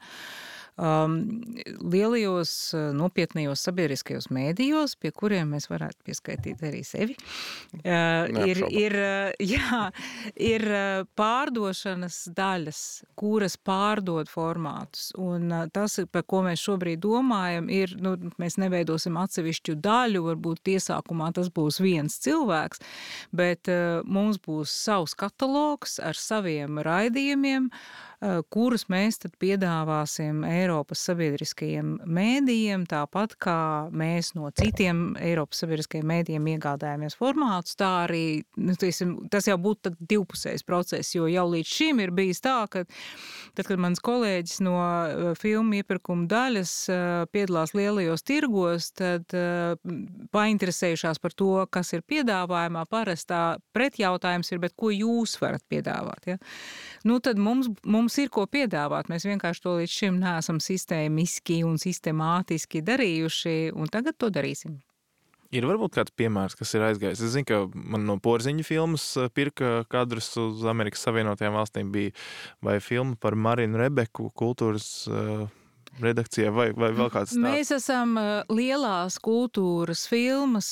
Um, 0.75 1.21
lielajos, 1.87 2.51
nopietnējos 2.99 3.61
sabiedriskajos 3.63 4.27
mēdījos, 4.35 4.97
pie 4.99 5.13
kuriem 5.15 5.53
mēs 5.55 5.69
varētu 5.71 6.03
pieskaitīt 6.03 6.65
arī 6.67 6.81
sevi, 6.83 7.15
uh, 7.15 8.27
ir, 8.43 8.59
ir, 8.75 8.97
jā, 9.55 9.85
ir 10.35 10.65
pārdošanas 11.15 12.17
daļas, 12.35 12.81
kuras 13.15 13.55
pārdod 13.55 14.27
formātus. 14.33 15.13
Un 15.15 15.55
tas, 15.71 16.01
par 16.11 16.27
ko 16.27 16.43
mēs 16.49 16.65
šobrīd 16.67 17.05
domājam, 17.07 17.71
ir, 17.71 17.95
nu, 18.03 18.17
mēs 18.43 18.59
neveidosim 18.59 19.15
atsevišķu 19.23 19.77
daļu, 19.79 20.25
varbūt 20.27 20.73
iesākumā 20.75 21.31
tas 21.39 21.53
būs 21.55 21.79
viens 21.85 22.19
cilvēks, 22.27 22.83
bet 23.31 23.71
uh, 23.71 24.03
mums 24.03 24.43
būs 24.43 24.75
savs 24.75 25.15
katalogs 25.23 26.01
ar 26.03 26.19
saviem 26.19 26.83
raidījumiem, 26.83 27.71
uh, 27.71 28.11
kurus 28.53 28.87
mēs 28.93 29.19
tad 29.23 29.35
piedāvāsim 29.43 30.45
Eiropas 30.49 31.03
sabiedriskajiem 31.09 31.97
mēdījiem, 32.07 32.87
tāpat 32.89 33.35
kā 33.43 33.59
mēs 33.95 34.33
no 34.37 34.51
citiem 34.57 35.17
Eiropas 35.21 35.63
sabiedriskajiem 35.65 36.09
mēdījiem 36.09 36.49
iegādājamies 36.55 37.17
formātus, 37.19 37.77
tā 37.81 37.91
arī 38.05 38.25
nu, 38.57 38.77
tiesim, 38.81 39.17
tas 39.33 39.49
jau 39.49 39.59
būtu 39.61 39.95
divpusējs 39.99 40.65
process, 40.67 41.15
jo 41.17 41.29
jau 41.31 41.47
līdz 41.53 41.75
šim 41.75 42.01
ir 42.05 42.15
bijis 42.17 42.43
tā, 42.45 42.57
ka 42.71 42.85
tad, 42.87 43.67
kad 43.67 43.83
mans 43.83 44.03
kolēģis 44.05 44.63
no 44.65 44.77
eh, 44.81 45.31
filmu 45.41 45.81
iepirkuma 45.81 46.29
daļas 46.31 46.75
eh, 46.93 47.05
piedalās 47.35 47.75
lielajos 47.77 48.25
tirgos, 48.25 48.91
tad 48.95 49.33
painteresējušās 50.35 51.21
par 51.23 51.35
to, 51.37 51.53
kas 51.73 51.93
ir 51.97 52.05
piedāvājumā, 52.09 52.85
parastā 52.91 53.43
pretjautājums 53.77 54.53
ir, 54.53 54.61
bet 54.63 54.75
ko 54.79 54.93
jūs 54.95 55.37
varat 55.43 55.65
piedāvāt? 55.71 56.31
Ja? 56.35 56.39
Nu, 57.05 57.19
tad 57.21 57.37
mums, 57.37 57.69
mums 57.85 58.17
ir 58.23 58.31
ko 58.33 58.47
piedāvāt. 58.49 59.11
Mēs 59.13 59.27
vienkārši 59.29 59.63
to 59.65 59.77
līdz 59.77 59.93
šim 59.93 60.19
neesam 60.23 60.61
sistēmiski 60.63 61.61
un 61.69 61.77
sistemātiski 61.81 62.81
darījuši, 62.85 63.75
un 63.77 63.93
tagad 63.93 64.17
to 64.17 64.31
darīsim. 64.33 64.79
Ir 65.55 65.67
varbūt 65.69 65.95
kāds 65.95 66.15
piemērs, 66.19 66.57
kas 66.59 66.73
ir 66.75 66.83
aizgājis. 66.89 67.21
Es 67.23 67.35
zinu, 67.37 67.47
ka 67.47 67.59
man 67.77 68.09
no 68.09 68.17
porziņa 68.23 68.65
filmas 68.67 69.05
eh, 69.21 69.29
pirka 69.31 69.85
kadrus 69.93 70.33
uz 70.41 70.65
Amerikas 70.67 71.05
Savienotajām 71.07 71.55
valstīm 71.55 71.93
bija 71.95 72.15
vai 72.65 72.81
filma 72.83 73.15
par 73.21 73.37
Marinu 73.39 73.79
Rebeku 73.79 74.33
kultūras 74.35 74.89
uh, 75.07 75.45
redakcijā, 76.03 76.51
vai, 76.55 76.69
vai 76.77 76.91
vēl 76.97 77.11
kāds 77.13 77.35
tāds? 77.35 77.41
Mēs 77.43 77.73
esam 77.77 78.17
lielās 78.53 79.19
kultūras 79.23 80.05
filmas, 80.11 80.69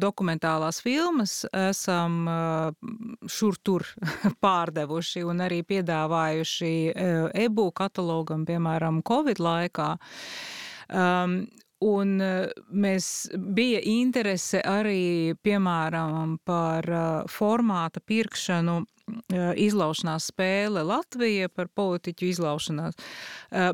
dokumentālās 0.00 0.80
filmas, 0.84 1.42
esam 1.64 2.22
šur 3.30 3.58
tur 3.62 3.86
pārdevuši 4.44 5.24
un 5.28 5.44
arī 5.46 5.62
piedāvājuši 5.66 6.74
e-bu 7.44 7.68
katalogam, 7.76 8.46
piemēram, 8.48 9.02
Covid 9.06 9.42
laikā. 9.42 9.92
Um, 10.94 11.44
Un 11.84 12.16
mēs 12.72 13.06
bija 13.34 13.80
interese 13.84 14.62
arī, 14.64 15.34
piemēram, 15.44 16.38
par 16.46 16.86
formāta 17.28 18.00
pirkšanu 18.00 18.78
izlaušanās 19.34 20.30
spēle 20.30 20.84
Latvija 20.86 21.50
par 21.52 21.68
politiķu 21.76 22.28
izlaušanās. 22.30 22.96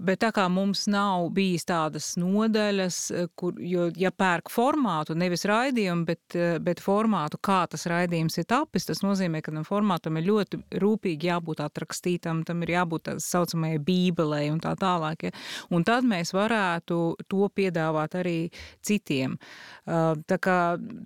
Bet 0.03 0.21
tā 0.25 0.31
kā 0.35 0.47
mums 0.51 0.87
nav 0.91 1.29
bijis 1.35 1.67
tādas 1.69 2.13
nodaļas, 2.21 2.99
kur, 3.39 3.59
jo, 3.63 3.89
ja 3.99 4.11
pērk 4.11 4.51
formātu, 4.53 5.15
nevis 5.19 5.47
raidījumu, 5.49 6.07
bet, 6.09 6.37
bet 6.65 6.83
formātu, 6.83 7.39
kā 7.43 7.63
tas 7.71 7.87
raidījums 7.91 8.41
ir 8.41 8.49
tapis, 8.51 8.89
tas 8.91 9.05
nozīmē, 9.05 9.43
ka 9.45 9.55
tam 9.55 9.67
formātam 9.69 10.19
ir 10.19 10.29
ļoti 10.31 10.63
rūpīgi 10.83 11.31
jābūt 11.31 11.63
atrakstītam, 11.65 12.43
tam 12.49 12.67
ir 12.67 12.75
jābūt 12.75 13.07
tā 13.09 13.17
saucamajai 13.23 13.81
bībelei 13.87 14.51
un 14.51 14.61
tā 14.63 14.75
tālāk. 14.81 15.29
Ja? 15.29 15.37
Un 15.71 15.87
tad 15.87 16.09
mēs 16.09 16.35
varētu 16.37 17.01
to 17.31 17.51
piedāvāt 17.55 18.19
arī 18.21 18.39
citiem. 18.87 19.39
Tā 19.87 20.43
kā 20.43 20.61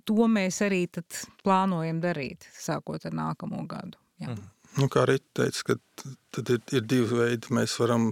to 0.05 0.29
mēs 0.31 0.61
arī 0.65 0.85
plānojam 1.45 2.01
darīt, 2.03 2.49
sākot 2.57 3.05
ar 3.07 3.15
nākamo 3.15 3.63
gadu. 3.69 4.01
Jā. 4.21 4.33
Mm. 4.33 4.51
Nu, 4.75 4.89
kā 4.91 5.05
arī 5.05 5.19
teica, 5.37 5.77
tad 6.35 6.49
ir, 6.51 6.63
ir 6.75 6.83
divi 6.83 7.21
veidi. 7.21 7.53
Mēs 7.55 7.77
varam 7.79 8.09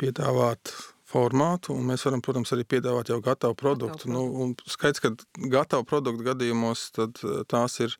piedāvāt 0.00 0.72
formātu, 1.08 1.72
un 1.74 1.86
mēs 1.88 2.04
varam, 2.06 2.22
protams, 2.24 2.52
arī 2.54 2.66
piedāvāt 2.68 3.12
jau 3.12 3.20
gatavu 3.24 3.56
produktu. 3.58 4.10
Gatavu. 4.10 4.48
Nu, 4.50 4.70
skaidrs, 4.70 5.04
ka 5.04 5.12
gatavu 5.54 5.86
produktu 5.88 6.26
gadījumos 6.26 6.88
tās 7.48 7.78
ir 7.84 7.94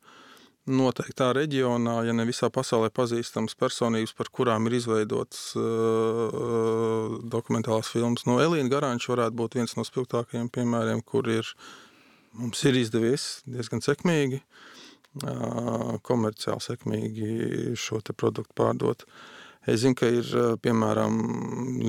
noteiktā 0.69 1.31
reģionā, 1.33 1.95
ja 2.05 2.13
ne 2.13 2.25
visā 2.27 2.51
pasaulē 2.53 2.91
pazīstams 2.93 3.55
personības, 3.57 4.13
par 4.13 4.29
kurām 4.29 4.67
ir 4.69 4.77
izveidotas 4.77 5.55
uh, 5.57 7.15
dokumentālās 7.31 7.89
filmas. 7.89 8.27
Nu, 8.29 8.37
Elīna 8.43 8.69
Garanča 8.69 9.15
varētu 9.15 9.39
būt 9.39 9.57
viens 9.57 9.73
no 9.79 9.85
spilgtākajiem 9.87 10.51
piemēriem, 10.53 11.01
kur 11.01 11.31
ir, 11.31 11.49
mums 12.37 12.63
ir 12.65 12.77
izdevies 12.79 13.27
diezgan 13.49 13.83
sekmīgi 13.85 14.39
uh, 14.39 15.97
komerciāli 16.05 16.63
sekmīgi 16.63 17.29
šo 17.79 18.01
produktu 18.13 18.53
pārdot. 18.55 19.05
Es 19.67 19.81
zinu, 19.83 19.97
ka 19.99 20.07
ir 20.07 20.29
piemēram 20.63 21.17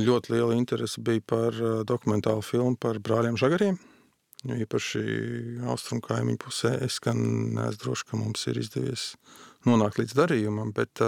ļoti 0.03 0.35
liela 0.35 0.57
interese 0.57 1.01
bija 1.01 1.23
par 1.23 1.55
dokumentālu 1.87 2.43
filmu 2.43 2.77
par 2.77 2.99
brāļiem 2.99 3.39
Žagariem. 3.41 3.79
Jo 4.49 4.57
īpaši 4.65 5.01
austrumu 5.69 6.03
kaimiņu 6.05 6.41
pusē 6.41 6.73
es 6.87 6.97
gan 7.05 7.21
neesmu 7.55 7.81
drošs, 7.83 8.07
ka 8.09 8.17
mums 8.17 8.47
ir 8.49 8.59
izdevies 8.61 9.15
nonākt 9.69 10.01
līdz 10.01 10.17
darījumam, 10.17 10.73
bet 10.73 11.03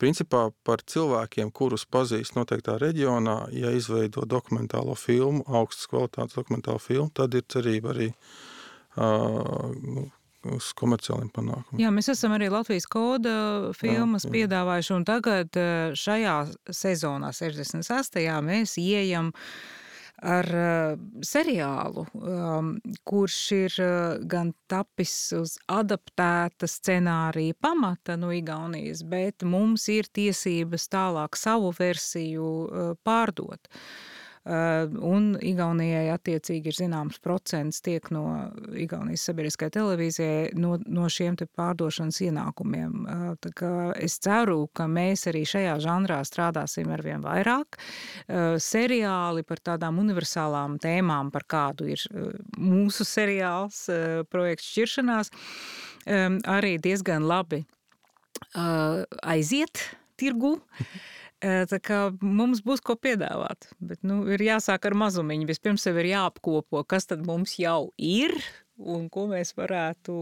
principā 0.00 0.48
par 0.66 0.82
cilvēkiem, 0.86 1.52
kurus 1.54 1.86
pazīst 1.88 2.36
noteiktā 2.36 2.76
reģionā, 2.82 3.46
ja 3.56 3.72
izveido 3.74 4.26
dokumentālo 4.28 4.96
filmu, 4.98 5.44
augstas 5.46 5.88
kvalitātes 5.90 6.36
dokumentālu 6.38 6.82
filmu, 6.82 7.10
tad 7.16 7.34
ir 7.34 7.46
cerība 7.52 7.94
arī 7.94 8.10
uh, 8.12 10.04
uz 10.54 10.70
komerciāliem 10.78 11.30
panākumiem. 11.34 11.80
Jā, 11.82 11.92
mēs 11.94 12.10
esam 12.12 12.34
arī 12.36 12.50
Latvijas 12.52 12.86
koda 12.90 13.72
filmas 13.78 14.26
jā, 14.26 14.30
jā. 14.30 14.34
piedāvājuši, 14.36 14.92
un 14.96 15.06
tagad 15.08 15.58
šajā 15.98 16.36
sezonā, 16.70 17.32
68. 17.34 18.28
mēs 18.46 18.76
ieejam 18.82 19.32
ar 20.22 20.48
uh, 20.48 20.96
seriālu, 21.24 22.06
um, 22.16 22.70
kurš 23.04 23.38
ir 23.56 23.76
uh, 23.82 24.16
gan 24.24 24.54
tapis 24.70 25.14
uz 25.36 25.56
adaptēta 25.68 26.68
scenārija 26.70 27.56
pamata 27.60 28.16
no 28.16 28.32
Igaunijas, 28.32 29.04
bet 29.04 29.44
mums 29.44 29.88
ir 29.92 30.08
tiesības 30.08 30.88
tālāk 30.92 31.36
savu 31.36 31.72
versiju 31.76 32.46
uh, 32.46 32.92
pārdot. 33.04 33.68
Eh, 34.46 34.92
un 35.02 35.32
Igaunijai 35.42 36.06
attiecīgi 36.14 36.70
ir 36.70 36.76
zināms 36.78 37.18
procents 37.22 37.80
tiek 37.82 38.04
no 38.14 38.22
Igaunijas 38.78 39.24
sabiedriskajai 39.26 39.74
televīzijai 39.74 40.52
no, 40.62 40.76
no 40.86 41.08
šiem 41.10 41.34
te 41.40 41.48
pārdošanas 41.50 42.20
ienākumiem. 42.28 42.92
Eh, 43.10 43.24
tā 43.42 43.50
kā 43.58 43.72
es 43.98 44.20
ceru, 44.22 44.68
ka 44.70 44.86
mēs 44.86 45.26
arī 45.32 45.42
šajā 45.50 45.74
žanrā 45.82 46.20
strādāsim 46.28 46.92
arvien 46.94 47.26
vairāk. 47.26 47.80
Eh, 48.28 48.54
seriāli 48.62 49.42
par 49.48 49.64
tādām 49.72 49.98
universālām 50.04 50.78
tēmām, 50.78 51.34
par 51.34 51.48
kādu 51.50 51.90
ir 51.96 52.06
mūsu 52.54 53.02
seriāls 53.06 53.82
projekts 54.30 54.70
šķiršanās, 54.70 55.32
arī 56.06 56.76
diezgan 56.82 57.26
labi 57.26 57.64
aiziet 58.54 59.88
tirgu. 60.20 60.54
Tā 61.44 61.78
kā 61.84 61.98
mums 62.24 62.62
būs 62.64 62.80
ko 62.80 62.94
piedāvāt, 62.96 63.68
bet 63.76 64.00
nu, 64.06 64.22
ir 64.32 64.40
jāsāk 64.40 64.86
ar 64.88 64.96
mazumiņu. 64.96 65.48
Vispirms 65.50 65.84
sev 65.84 65.98
ir 66.00 66.14
jāapkopo, 66.14 66.80
kas 66.88 67.10
tad 67.10 67.26
mums 67.28 67.58
jau 67.60 67.90
ir 68.00 68.32
un 68.76 69.08
ko 69.12 69.26
mēs 69.30 69.54
varētu 69.56 70.14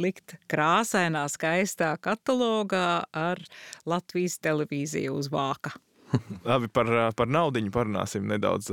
likt 0.00 0.36
krāsainā, 0.50 1.26
skaistā 1.32 1.94
katalogā 2.00 3.02
ar 3.12 3.40
Latvijas 3.88 4.38
televīziju 4.40 5.16
uz 5.20 5.30
vāka. 5.32 5.74
Labi, 6.48 6.66
par, 6.72 6.88
par 7.14 7.28
naudu 7.30 7.62
parunāsim 7.70 8.24
nedaudz. 8.26 8.70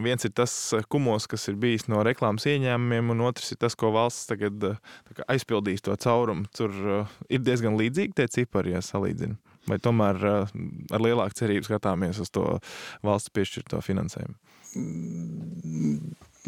Viens 0.00 0.24
ir 0.24 0.32
tas 0.32 0.54
kumos, 0.88 1.26
kas 1.28 1.48
ir 1.52 1.58
bijis 1.60 1.84
no 1.90 2.00
reklāmas 2.06 2.46
ieņēmumiem, 2.48 3.12
un 3.12 3.26
otrs 3.28 3.52
ir 3.52 3.60
tas, 3.60 3.76
ko 3.76 3.92
valsts 3.92 4.30
tagad 4.30 4.70
aizpildīs 5.28 5.84
to 5.84 5.96
caurumu. 6.00 6.48
Tur 6.56 6.72
ir 7.28 7.44
diezgan 7.44 7.76
līdzīgi 7.80 8.16
tie 8.16 8.30
cipari, 8.32 8.72
ja 8.72 8.84
salīdzinām. 8.84 9.36
Vai 9.68 9.76
tomēr 9.82 10.22
uh, 10.24 10.54
ar 10.94 11.04
lielāku 11.04 11.36
cerību 11.42 11.68
skatāmies 11.68 12.20
uz 12.22 12.32
to 12.32 12.44
valsts 13.06 13.32
piešķirto 13.36 13.82
finansējumu? 13.84 14.38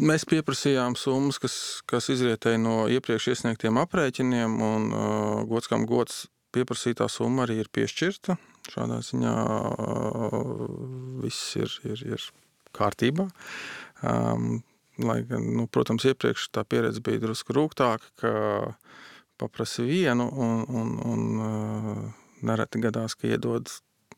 Mēs 0.03 0.25
pieprasījām 0.25 0.95
summas, 0.97 1.37
kas, 1.43 1.55
kas 1.89 2.09
izrietēja 2.13 2.61
no 2.61 2.77
iepriekš 2.89 3.29
iesniegtiem 3.33 3.77
aprēķiniem, 3.83 4.55
un 4.63 4.87
uh, 4.89 5.43
gods 5.49 5.69
kam 5.69 5.85
gods 5.89 6.23
pieprasītā 6.55 7.07
summa 7.11 7.45
arī 7.45 7.59
ir 7.61 7.69
piešķirta. 7.73 8.37
Šādā 8.73 9.01
ziņā 9.03 9.33
uh, 9.35 10.37
viss 11.23 11.57
ir, 11.59 11.73
ir, 11.89 12.05
ir 12.15 12.27
kārtībā. 12.73 13.27
Um, 14.03 14.63
lai 15.03 15.19
nu, 15.29 15.67
protams, 15.71 16.05
iepriekš 16.09 16.49
tā 16.55 16.63
pieredze 16.67 17.03
bija 17.03 17.21
drusku 17.23 17.55
rūgtāka, 17.57 18.09
ka 18.21 18.33
paprasi 19.41 19.85
vienu 19.87 20.29
un, 20.29 20.65
un, 20.69 20.91
un 21.09 21.23
uh, 21.43 22.22
nereti 22.45 22.81
gadās, 22.83 23.15
ka 23.19 23.29
iedod, 23.29 23.69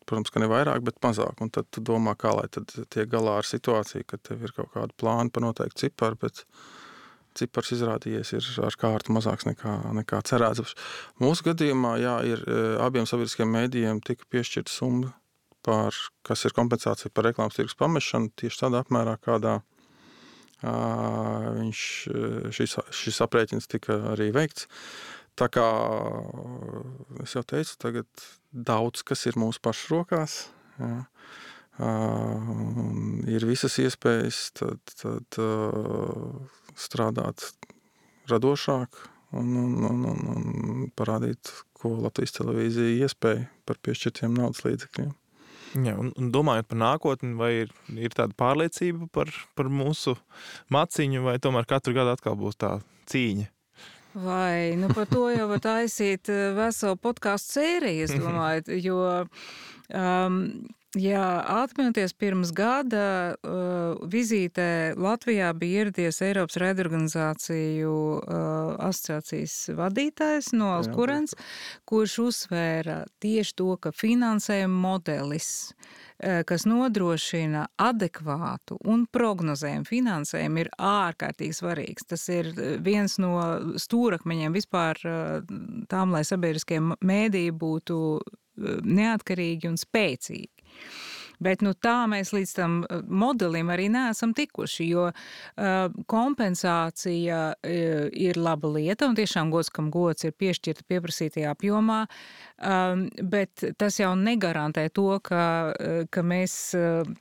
protams, 0.05 0.31
ka 0.33 0.41
ne 0.43 0.49
vairāk, 0.51 0.83
bet 0.85 1.01
mazāk. 1.05 1.41
Un 1.43 1.51
tad 1.53 1.69
tu 1.73 1.83
domā, 1.85 2.15
kā 2.19 2.33
lai 2.37 2.47
tiek 2.51 3.09
galā 3.11 3.39
ar 3.41 3.47
situāciju, 3.47 4.07
ka 4.09 4.21
tev 4.21 4.45
ir 4.45 4.55
kaut 4.55 4.73
kāda 4.75 4.97
plāna 4.99 5.33
par 5.33 5.45
noteiktu 5.47 5.85
ciparu, 5.85 6.19
bet 6.25 6.45
cipars 7.35 7.73
izrādījies 7.75 8.31
ir 8.37 8.47
ar 8.63 8.77
kārtu 8.79 9.15
mazāks 9.15 9.47
nekā, 9.47 9.75
nekā 9.97 10.21
cerēts. 10.29 10.75
Mūsu 11.19 11.49
gadījumā, 11.49 11.97
jā, 11.99 12.15
ir 12.31 12.43
abiem 12.83 13.07
sabiedriskiem 13.09 13.51
mēdījiem 13.51 14.01
tika 14.05 14.27
piešķirta 14.31 14.71
summa, 14.71 15.11
par, 15.65 15.95
kas 16.25 16.45
ir 16.45 16.53
kompensācija 16.55 17.11
par 17.13 17.25
reklāmas 17.27 17.57
tirgus 17.57 17.77
pamešanu 17.79 18.31
tieši 18.39 18.61
tādā 18.65 18.83
apmērā, 18.85 19.17
kādā 19.25 19.59
viņš, 20.65 21.81
šis, 22.55 22.77
šis 22.95 23.21
aprēķins 23.25 23.69
tika 23.69 23.97
arī 24.13 24.31
veikts. 24.35 24.69
Tā 25.35 25.49
kā 25.51 25.65
es 27.23 27.35
jau 27.35 27.43
teicu, 27.43 27.75
tagad 27.81 28.27
daudz 28.51 29.03
kas 29.03 29.25
ir 29.27 29.35
mūsu 29.39 29.59
pašu 29.63 29.97
rokās. 29.97 30.45
Jā. 30.79 31.05
Uh, 31.75 33.25
ir 33.27 33.43
visas 33.43 33.73
iespējas 33.83 34.53
tad, 34.55 34.79
tad, 34.95 35.39
uh, 35.43 36.61
strādāt 36.79 37.49
radošāk 38.31 39.01
un, 39.35 39.49
un, 39.59 39.73
un, 39.83 40.05
un, 40.07 40.21
un 40.71 40.85
parādīt, 40.95 41.51
ko 41.75 41.97
Latvijas 41.99 42.37
televīzija 42.37 43.03
iespēja 43.03 43.49
par 43.67 43.81
piešķirtiem 43.83 44.37
naudas 44.39 44.63
līdzekļiem. 44.63 45.11
Jā, 45.83 45.97
un, 45.99 46.13
un 46.15 46.29
domājot 46.31 46.69
par 46.71 46.79
nākotni, 46.79 47.33
vai 47.35 47.51
ir, 47.65 47.75
ir 47.99 48.15
tāda 48.15 48.31
pārliecība 48.39 49.09
par, 49.11 49.33
par 49.59 49.67
mūsu 49.67 50.15
maciņu, 50.71 51.25
vai 51.27 51.35
tomēr 51.43 51.67
katru 51.67 51.97
gadu 51.97 52.15
atkal 52.15 52.39
būs 52.39 52.55
tā 52.63 52.77
cīņa? 53.11 53.49
Vai, 54.15 54.75
nu 54.79 54.87
par 54.87 55.09
to 55.11 55.27
jau 55.27 55.49
var 55.49 55.59
taisīt 55.59 56.29
eh, 56.31 56.53
veselu 56.55 56.95
podkāstu 57.03 57.57
sēriju, 57.57 58.05
es 58.05 58.13
domāju, 58.15 58.77
jo, 58.79 58.99
um, 59.91 60.37
ja 60.95 61.25
atminaties 61.57 62.15
pirms 62.15 62.53
gada 62.55 63.35
uh, 63.35 64.05
vizītē 64.07 64.95
Latvijā 64.95 65.51
bija 65.59 65.83
ieradies 65.83 66.21
Eiropas 66.23 66.61
raidorganizāciju 66.63 67.91
uh, 68.21 68.71
asociācijas 68.87 69.57
vadītājs 69.75 70.53
no 70.55 70.71
Alskurens, 70.77 71.35
kurš 71.83 72.15
uzsvēra 72.29 73.01
tieši 73.19 73.57
to, 73.59 73.73
ka 73.83 73.91
finansējuma 73.91 74.79
modelis 74.87 75.51
Eh, 75.55 76.04
kas 76.47 76.63
nodrošina 76.67 77.65
adekvātu 77.81 78.77
un 78.87 79.03
prognozējumu 79.11 79.87
finansējumu, 79.89 80.63
ir 80.63 80.69
ārkārtīgi 80.79 81.57
svarīgs. 81.57 82.07
Tas 82.07 82.23
ir 82.31 82.51
eh, 82.53 82.77
viens 82.83 83.17
no 83.19 83.35
stūrakmeņiem 83.81 84.55
vispār 84.55 85.01
eh, 85.03 85.53
tām, 85.91 86.15
lai 86.15 86.23
sabiedriskie 86.27 86.79
mēdīji 86.81 87.55
būtu 87.59 87.99
neatkarīgi 88.55 89.67
un 89.67 89.75
spēcīgi. 89.75 90.47
Bet 91.43 91.63
nu, 91.65 91.73
tā 91.73 91.97
mēs 92.11 92.33
līdz 92.35 92.53
tam 92.57 92.77
eh, 92.83 93.03
modelim 93.07 93.71
arī 93.73 93.89
neesam 93.93 94.33
tikuši, 94.35 94.87
jo 94.89 95.07
uh, 95.09 95.99
kompensācija 96.11 97.41
uh, 97.53 97.69
ir 98.11 98.39
laba 98.39 98.71
lieta 98.75 99.09
un 99.09 99.17
tiešām 99.17 99.51
gods, 99.53 99.71
kam 99.73 99.91
gods 99.93 100.27
ir 100.27 100.35
piešķirta 100.37 100.85
pieprasītajā 100.89 101.53
apjomā, 101.55 102.01
um, 102.59 103.07
bet 103.21 103.63
tas 103.79 103.99
jau 103.99 104.13
negarantē 104.19 104.87
to, 104.95 105.15
ka, 105.23 105.45
ka 106.11 106.25
mēs. 106.25 106.59
Uh, 106.77 107.15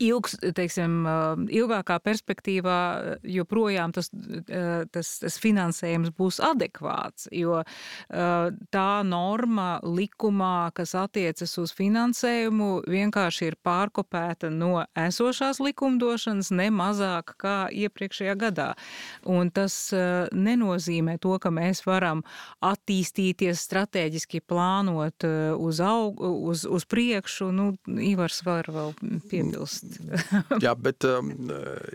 ilgs, 0.00 0.36
teiksim, 0.56 1.04
ilgākā 1.52 1.98
perspektīvā 2.02 2.78
joprojām 3.26 3.92
tas, 3.96 4.10
tas, 4.92 5.12
tas 5.22 5.38
finansējums 5.42 6.12
būs 6.16 6.40
adekvāts, 6.44 7.28
jo 7.34 7.60
tā 8.08 8.88
norma 9.06 9.68
likumā, 9.84 10.70
kas 10.76 10.94
attiecas 10.98 11.56
uz 11.60 11.74
finansējumu, 11.76 12.70
vienkārši 12.90 13.50
ir 13.50 13.58
pārkopēta 13.64 14.50
no 14.54 14.84
esošās 14.98 15.60
likumdošanas 15.62 16.52
ne 16.56 16.70
mazāk 16.74 17.34
kā 17.40 17.56
iepriekšējā 17.72 18.36
gadā. 18.40 18.70
Un 19.28 19.52
tas 19.54 19.76
nenozīmē 20.32 21.18
to, 21.22 21.36
ka 21.42 21.52
mēs 21.54 21.84
varam 21.86 22.24
attīstīties 22.64 23.64
strateģiski 23.66 24.42
plānot 24.48 25.26
uz, 25.56 25.80
aug, 25.84 26.20
uz, 26.20 26.64
uz 26.64 26.86
priekšu. 26.90 27.50
Nu, 27.54 27.72
Ivars 27.86 28.42
var 28.46 28.70
vēl 28.70 28.94
piebilst. 29.30 29.89
Jā, 30.64 30.74
bet 30.78 31.04
um, 31.08 31.30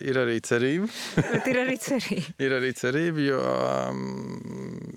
ir 0.03 0.19
arī 0.21 0.39
cerība. 0.45 0.89
bet 1.17 1.49
ir 1.51 1.59
arī 1.63 1.77
cerība. 1.81 2.35
ir 2.45 2.55
arī 2.57 2.71
cerība, 2.77 3.23
jo 3.25 3.41
um, 3.41 4.05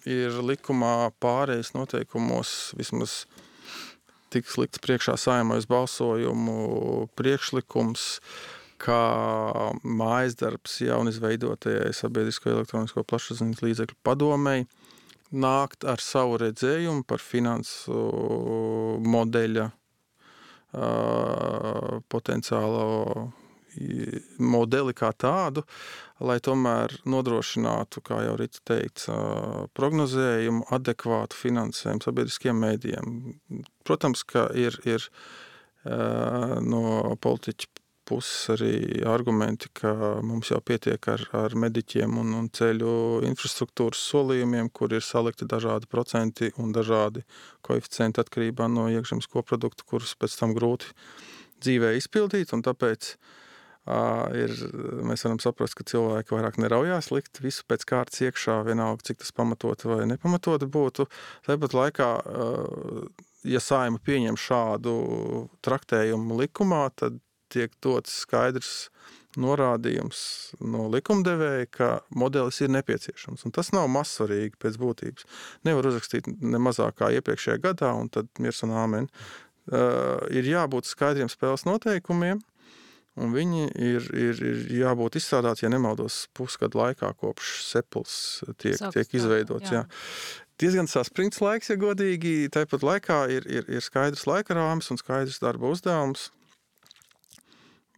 ir 0.09 0.41
likumā 0.45 1.11
pārējais 1.23 1.75
noteikumos 1.77 2.75
vismaz 2.79 3.23
tiks 4.33 4.59
likts 4.61 4.83
priekšā 4.85 5.17
saimais 5.21 5.69
balsojumu 5.69 7.09
priekšlikums, 7.19 8.21
kā 8.79 9.03
mājas 9.83 10.37
darbs 10.39 10.77
jaunizveidotajai 10.85 11.91
sabiedrisko 11.97 12.53
elektronisko 12.53 13.03
plašsaziņas 13.09 13.65
līdzekļu 13.65 13.99
padomēji 14.07 14.69
nākt 15.35 15.85
ar 15.85 16.01
savu 16.01 16.39
redzējumu 16.41 17.05
par 17.09 17.21
finansu 17.21 17.99
modeļa 19.05 19.69
potenciālo 22.13 23.33
modeli 24.43 24.95
kā 24.97 25.11
tādu, 25.15 25.63
lai 26.25 26.39
tomēr 26.43 26.97
nodrošinātu, 27.09 28.03
kā 28.05 28.23
jau 28.27 28.37
Rīta 28.41 28.63
teikts, 28.73 29.09
prognozējumu, 29.79 30.67
adekvātu 30.75 31.39
finansējumu 31.39 32.05
sabiedriskiem 32.05 32.59
mēdījiem. 32.65 33.19
Protams, 33.87 34.25
ka 34.27 34.49
ir, 34.59 34.81
ir 34.89 35.07
no 35.85 37.15
politiķa 37.23 37.71
puses 38.09 38.49
arī 38.55 39.03
argumenti, 39.09 39.69
ka 39.77 39.93
mums 40.25 40.51
jau 40.53 40.61
pietiek 40.65 41.09
ar, 41.13 41.25
ar 41.37 41.57
mediķiem 41.59 42.17
un, 42.23 42.33
un 42.39 42.47
ceļu 42.55 42.93
infrastruktūras 43.29 44.01
solījumiem, 44.11 44.71
kur 44.73 44.95
ir 44.97 45.05
salikti 45.05 45.49
dažādi 45.49 45.91
procenti 45.91 46.53
un 46.63 46.73
dažādi 46.77 47.25
koeficienti 47.67 48.23
atkarībā 48.25 48.71
no 48.73 48.89
iekšzemes 48.93 49.29
koprodukta, 49.33 49.87
kurus 49.89 50.17
pēc 50.19 50.39
tam 50.41 50.57
grūti 50.57 50.95
dzīvē 51.65 51.93
izpildīt. 51.99 52.55
Tāpēc 52.69 53.13
uh, 53.13 54.27
ir, 54.39 54.57
mēs 55.07 55.27
varam 55.27 55.41
saprast, 55.43 55.77
ka 55.79 55.87
cilvēki 55.93 56.37
vairāk 56.37 56.59
neraujās 56.63 57.13
likt 57.15 57.43
visu 57.45 57.67
pēc 57.69 57.87
kārtas 57.89 58.25
iekšā, 58.25 58.61
vienalga, 58.69 59.05
cik 59.11 59.23
tas 59.23 59.35
pamatoti 59.37 59.91
vai 59.91 60.03
nepamatoti 60.09 60.71
būtu. 60.79 61.09
Tāpat 61.49 61.77
laikā, 61.77 62.11
uh, 62.25 63.07
ja 63.49 63.63
saima 63.63 64.01
pieņem 64.03 64.39
šādu 64.41 64.99
traktējumu 65.65 66.43
likumā, 66.43 66.87
tad 66.97 67.21
tiek 67.53 67.75
dots 67.85 68.21
skaidrs 68.25 68.89
norādījums 69.39 70.21
no 70.65 70.89
likumdevēja, 70.91 71.69
ka 71.71 71.89
modelis 72.17 72.61
ir 72.65 72.73
nepieciešams. 72.75 73.45
Un 73.47 73.55
tas 73.55 73.71
nav 73.75 73.89
mazsvarīgi 73.93 74.59
pēc 74.61 74.79
būtības. 74.81 75.27
Nevar 75.69 75.91
uzrakstīt 75.91 76.31
ne 76.41 76.61
mazāk 76.63 76.99
kā 77.01 77.13
iepriekšējā 77.19 77.61
gadā, 77.69 77.93
un 77.95 78.11
tad 78.13 78.31
mirs 78.43 78.65
un 78.67 78.75
āmen. 78.79 79.11
Uh, 79.69 80.17
ir 80.33 80.49
jābūt 80.49 80.89
skaidriem 80.89 81.29
spēles 81.29 81.67
noteikumiem, 81.69 82.41
un 83.21 83.35
viņi 83.35 83.67
ir, 83.77 84.07
ir, 84.17 84.39
ir 84.41 84.63
jābūt 84.79 85.19
izstrādāti, 85.21 85.67
ja 85.67 85.73
nemaldos, 85.75 86.23
pusgadu 86.37 86.81
laikā, 86.81 87.13
kopš 87.21 87.59
sepls 87.67 88.15
tiek, 88.57 88.79
Sāks, 88.79 88.97
tiek 88.97 89.19
izveidots. 89.21 89.75
Jā. 89.75 89.85
Jā. 89.85 90.45
Diezgan 90.59 90.89
saspringts 90.91 91.43
laiks, 91.45 91.69
ja 91.71 91.77
godīgi. 91.79 92.49
Tāpat 92.55 92.83
laikā 92.83 93.21
ir, 93.31 93.45
ir, 93.47 93.69
ir 93.71 93.85
skaidrs 93.85 94.25
laika 94.27 94.57
rāmis 94.59 94.89
un 94.91 94.99
skaidrs 94.99 95.39
darba 95.45 95.71
uzdevums. 95.71 96.31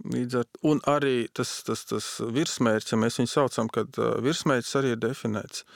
Ar, 0.00 0.46
un 0.64 0.80
arī 0.88 1.28
tas, 1.36 1.50
tas, 1.66 1.84
tas 1.84 2.06
virsmērķis, 2.32 2.94
ja 2.94 2.98
mēs 3.00 3.18
viņu 3.20 3.32
saucam, 3.34 3.68
kad 3.72 3.98
virsmērķis 4.24 4.76
arī 4.80 4.94
ir 4.94 5.02
definēts. 5.02 5.66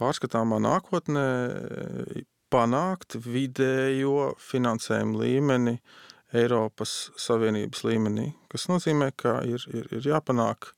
Pārskatāmā 0.00 0.58
nākotnē 0.64 1.26
panākt 2.50 3.14
vidējo 3.22 4.32
finansējumu 4.42 5.20
līmeni 5.22 5.76
Eiropas 6.34 7.10
Savienības 7.18 7.84
līmenī, 7.86 8.30
kas 8.50 8.66
nozīmē, 8.70 9.10
ka 9.18 9.40
ir, 9.46 9.62
ir, 9.74 9.86
ir 9.94 10.10
jāpanāk 10.12 10.72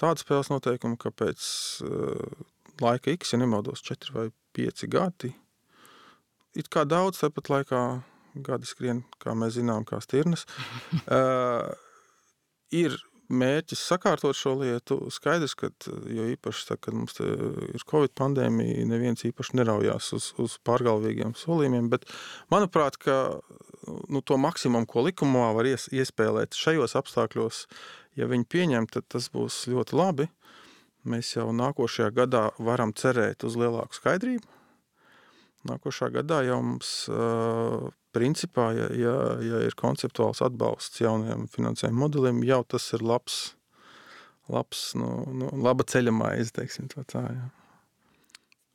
tāda 0.00 0.20
spēles 0.20 0.52
noteikuma, 0.52 0.98
ka 1.00 1.12
pēc 1.12 1.44
laika 2.82 3.14
X, 3.14 3.34
ja 3.34 3.40
nemaldos, 3.40 3.84
4 3.84 4.16
vai 4.16 4.28
5 4.56 4.88
gadi, 4.92 5.32
it 6.56 6.68
kā 6.72 6.84
daudz, 6.88 7.20
tāpat 7.22 7.50
laikā 7.52 7.80
gadi 8.44 8.68
skrien, 8.68 9.04
kā 9.22 9.34
mēs 9.38 9.58
zinām, 9.58 9.86
kā 9.88 10.00
stirnas. 10.02 10.44
uh, 11.06 11.72
ir 12.74 12.96
mērķis 13.32 13.82
sakārtot 13.88 14.36
šo 14.36 14.54
lietu. 14.60 14.98
Skaidrs, 15.12 15.54
ka 15.58 15.70
jo 16.12 16.26
īpaši, 16.34 16.66
tā, 16.68 16.76
kad 16.80 16.96
mums 16.96 17.16
ir 17.24 17.84
Covid 17.90 18.14
pandēmija, 18.18 18.84
neviens 18.88 19.24
īpaši 19.26 19.58
neraujās 19.60 20.12
uz, 20.16 20.30
uz 20.40 20.58
pārgalvīgiem 20.66 21.34
solījumiem, 21.38 21.88
bet 21.92 22.06
manuprāt, 22.52 22.98
ka 23.00 23.40
nu, 23.86 24.20
to 24.20 24.38
maksimumu, 24.40 24.88
ko 24.90 25.06
likumā 25.08 25.50
var 25.56 25.68
ies, 25.70 25.88
iespēlēt 25.92 26.56
šajos 26.58 26.96
apstākļos, 27.00 27.64
ja 28.20 28.28
viņi 28.30 28.48
pieņem, 28.50 28.88
tad 28.92 29.08
tas 29.12 29.30
būs 29.32 29.64
ļoti 29.72 29.98
labi. 29.98 30.28
Mēs 31.08 31.34
jau 31.34 31.50
nākošajā 31.52 32.12
gadā 32.16 32.46
varam 32.64 32.94
cerēt 32.96 33.44
uz 33.44 33.58
lielāku 33.60 33.96
skaidrību. 33.96 34.46
Nākošā 35.68 36.10
gadā 36.12 36.42
jau 36.44 36.60
mums 36.64 36.94
principā, 38.14 38.70
ja, 38.76 38.88
ja, 38.98 39.16
ja 39.44 39.60
ir 39.66 39.76
konceptuāls 39.78 40.42
atbalsts 40.44 41.02
jaunajam 41.02 41.48
finansējuma 41.52 42.04
modelim, 42.06 42.40
jau 42.46 42.62
tas 42.74 42.86
ir 42.96 43.04
labs, 43.04 43.38
labs 44.52 44.86
nu, 44.98 45.10
nu, 45.34 45.50
laba 45.64 45.86
ceļa 45.88 46.14
maize, 46.14 46.54
teiksim 46.56 46.88
tā. 46.92 47.06
tā 47.10 47.26
jā. 47.28 47.50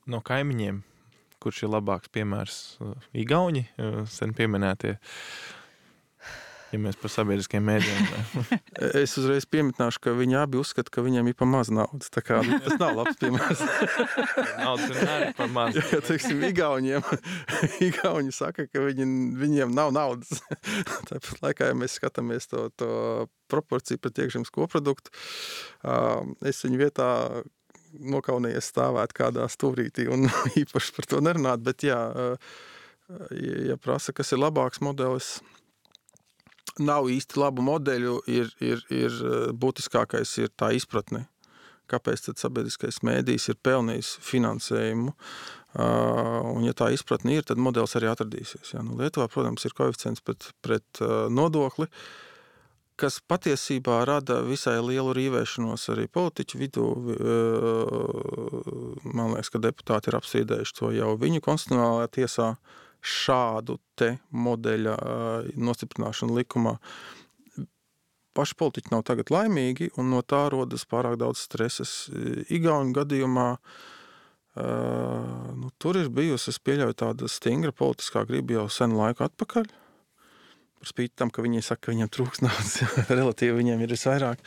No 0.09 0.23
kaimiņiem, 0.25 0.81
kurš 1.43 1.63
ir 1.67 1.73
labāks 1.75 2.09
piemērs? 2.13 2.59
Igauni, 3.13 3.67
sen 4.09 4.33
pieminētie. 4.37 4.95
Uh, 4.97 5.58
ja 6.73 6.79
mēs 6.81 6.97
par 6.99 7.11
sabiedriskiem 7.13 7.65
mēdījiem. 7.65 8.07
es 9.01 9.15
uzreiz 9.19 9.47
pieminēšu, 9.49 10.01
ka 10.03 10.13
viņi 10.17 10.37
abi 10.41 10.59
uzskata, 10.61 10.91
ka 10.93 11.03
viņiem 11.05 11.31
ir 11.31 11.37
par 11.39 11.49
maz 11.49 11.71
naudas. 11.73 12.11
Kā 12.13 12.41
tas 12.45 12.77
nav 12.81 12.97
labs 12.99 13.19
piemērs. 13.21 13.63
Naudas 14.63 14.93
vienmēr 14.93 15.25
ir 15.27 15.35
par 15.37 15.51
maz. 15.55 15.79
Ja, 15.79 16.01
teiksim, 16.05 16.41
Igauniem, 16.49 17.05
Igauni 17.89 18.33
saka, 18.35 18.67
ka 18.69 18.85
viņi, 18.85 19.07
viņiem 19.39 19.75
nav 19.75 19.93
naudas. 19.95 20.43
Tāpat 21.09 21.43
laikā, 21.45 21.71
ja 21.71 21.77
mēs 21.77 21.97
skatāmies 21.99 22.49
to, 22.51 22.67
to 22.79 22.91
proporciju 23.49 24.01
pret 24.01 24.21
iekšzemes 24.25 24.51
koproduktu, 24.53 25.13
es 26.45 26.61
viņu 26.65 26.81
vietā 26.83 27.09
nokaunējies 27.89 28.67
stāvēt 28.69 29.15
kādā 29.17 29.47
stūrītī 29.49 30.05
un 30.13 30.27
īpaši 30.61 30.93
par 30.97 31.09
to 31.09 31.21
nerunāt, 31.25 31.63
bet 31.65 31.87
jā, 31.87 32.01
ja 33.09 33.77
prasa, 33.81 34.13
kas 34.13 34.35
ir 34.35 34.43
labāks 34.43 34.83
modelis, 34.85 35.39
nav 36.83 37.09
īsti 37.11 37.39
labu 37.39 37.65
modeļu, 37.65 38.15
ir, 38.31 38.49
ir, 38.63 38.83
ir 38.93 39.19
eh, 39.19 39.51
būtiskākais 39.53 40.37
ir 40.43 40.53
tā 40.59 40.71
izpratne. 40.77 41.25
Kāpēc 41.89 42.27
tad 42.27 42.37
sabiedriskais 42.37 43.01
mēdījis 43.05 43.49
ir 43.49 43.57
pelnījis 43.65 44.17
finansējumu? 44.21 45.15
Uh, 45.69 46.41
un, 46.49 46.63
ja 46.65 46.73
tā 46.73 46.87
izpratne 46.89 47.35
ir, 47.37 47.43
tad 47.45 47.59
modelis 47.61 47.93
arī 47.97 48.07
atradīsies. 48.09 48.71
Ja? 48.73 48.81
Nu, 48.81 48.95
Lietuvā, 48.97 49.27
protams, 49.29 49.65
ir 49.67 49.75
koeficients 49.77 50.23
pret, 50.25 50.47
pret 50.65 51.01
uh, 51.05 51.27
nodokli, 51.29 51.85
kas 52.97 53.19
patiesībā 53.29 53.99
rada 54.09 54.39
visai 54.47 54.79
lielu 54.81 55.13
rīvēšanos 55.13 55.85
arī 55.93 56.07
politiķu 56.09 56.61
vidū. 56.61 56.87
Uh, 57.13 58.65
man 59.05 59.35
liekas, 59.35 59.53
ka 59.53 59.61
deputāti 59.61 60.09
ir 60.09 60.17
apstrīdējuši 60.17 60.77
to 60.81 60.89
jau 60.97 61.13
viņu 61.21 61.45
konstitucionālajā 61.45 62.09
tiesā. 62.17 62.49
Uh, 62.99 63.05
šādu 63.05 63.79
te 63.97 64.17
modeļa 64.31 64.95
nostiprināšanu 65.59 66.35
likumā. 66.39 66.75
Paši 68.37 68.55
politiķi 68.59 68.93
nav 68.93 69.03
tagad 69.07 69.31
laimīgi, 69.33 69.89
un 69.99 70.11
no 70.13 70.21
tā 70.21 70.45
rodas 70.53 70.85
pārāk 70.87 71.17
daudz 71.19 71.41
streses. 71.47 71.93
Igaunijas 72.51 72.99
gadījumā 73.01 73.49
nu, 74.59 75.71
tur 75.81 75.99
ir 75.99 76.11
bijusi, 76.13 76.51
es 76.53 76.59
pieļauju, 76.63 76.97
tāda 76.99 77.29
stingra 77.31 77.73
politiskā 77.75 78.25
griba 78.27 78.59
jau 78.59 78.67
sen 78.73 78.95
laiku 78.97 79.25
atpakaļ. 79.27 79.69
Par 80.79 80.87
spīti 80.87 81.17
tam, 81.19 81.31
ka 81.31 81.43
viņi 81.43 81.63
saka, 81.65 81.87
ka 81.87 81.91
viņiem 81.91 82.11
trūks 82.15 82.43
naudas, 82.43 82.77
relatīvi 83.19 83.57
viņiem 83.57 83.83
ir 83.83 83.95
visvairāk. 83.95 84.43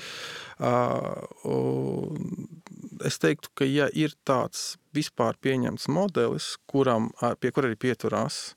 Es 3.07 3.19
teiktu, 3.23 3.51
ka 3.57 3.67
ja 3.69 3.89
ir 3.97 4.15
tāds 4.29 4.77
vispār 4.97 5.39
pieņemts 5.41 5.89
modelis, 5.93 6.57
kuram, 6.69 7.11
pie 7.41 7.53
kura 7.55 7.71
arī 7.71 7.79
pieturās, 7.81 8.57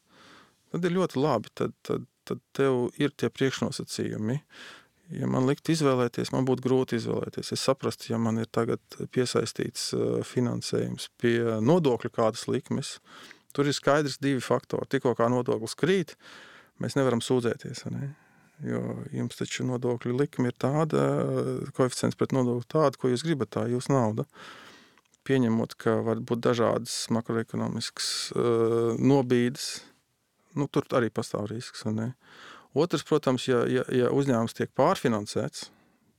tad 0.73 0.87
ir 0.87 0.95
ļoti 0.97 1.21
labi. 1.21 1.51
Tad, 1.55 1.75
tad, 1.87 2.07
tad 2.27 2.41
tev 2.57 2.89
ir 2.99 3.13
tie 3.15 3.29
priekšnosacījumi. 3.31 4.41
Ja 5.15 5.29
man 5.29 5.45
likt 5.45 5.69
izvēlēties, 5.69 6.31
man 6.33 6.47
būtu 6.47 6.65
grūti 6.65 6.97
izvēlēties. 6.97 7.53
Es 7.53 7.63
saprastu, 7.67 8.09
ja 8.09 8.19
man 8.21 8.41
ir 8.41 8.49
tagad 8.49 8.81
piesaistīts 9.13 9.91
finansējums 10.25 11.11
pie 11.21 11.37
nodokļu 11.61 12.09
kādas 12.15 12.47
likmes, 12.49 12.95
tur 13.53 13.69
ir 13.69 13.77
skaidrs 13.77 14.17
divi 14.17 14.41
faktori. 14.43 14.89
Tikko 14.89 15.13
kā 15.15 15.29
nodoklis 15.29 15.77
krīt, 15.77 16.15
mēs 16.81 16.97
nevaram 16.97 17.21
sūdzēties. 17.23 17.85
Ne? 17.93 18.15
Jo 18.63 18.81
jums 19.11 19.35
taču 19.35 19.65
nodokļu 19.67 20.13
likme 20.15 20.51
ir 20.51 20.55
tāda, 20.61 21.01
koeficients 21.75 22.15
pret 22.15 22.31
nodokli 22.35 22.69
tāda, 22.71 22.95
ko 22.99 23.11
jūs 23.11 23.25
gribat, 23.27 23.51
tā 23.57 23.65
jūsu 23.67 23.91
nauda. 23.91 24.23
Pieņemot, 25.27 25.73
ka 25.81 25.97
var 26.05 26.21
būt 26.23 26.43
dažādas 26.45 26.93
makroekonomiskas 27.11 28.09
uh, 28.31 28.93
nobīdes, 29.01 29.81
nu, 30.55 30.69
tur 30.71 30.87
arī 30.95 31.09
pastāv 31.11 31.49
risks. 31.51 31.83
Otrs, 32.75 33.03
protams, 33.07 33.47
ja, 33.49 33.63
ja, 33.67 33.83
ja 33.91 34.11
uzņēmums 34.13 34.55
tiek 34.55 34.71
pārfinansēts, 34.77 35.71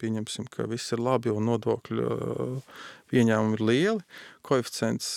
pieņemsim, 0.03 0.51
ka 0.53 0.67
viss 0.69 0.93
ir 0.93 1.01
labi 1.01 1.33
un 1.33 1.47
nodokļu 1.49 2.11
ieņēmumi 3.17 3.57
ir 3.57 3.65
lieli, 3.71 4.05
koeficients 4.45 5.15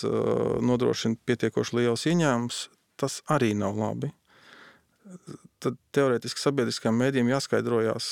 nodrošina 0.63 1.19
pietiekoši 1.27 1.81
liels 1.81 2.05
ieņēmums, 2.07 2.61
tas 2.99 3.19
arī 3.27 3.51
nav 3.57 3.79
labi 3.79 4.13
tad 5.63 5.77
teorētiski 5.95 6.41
sabiedriskajām 6.41 6.97
mēdījiem 6.99 7.31
jāskaidrojas, 7.33 8.09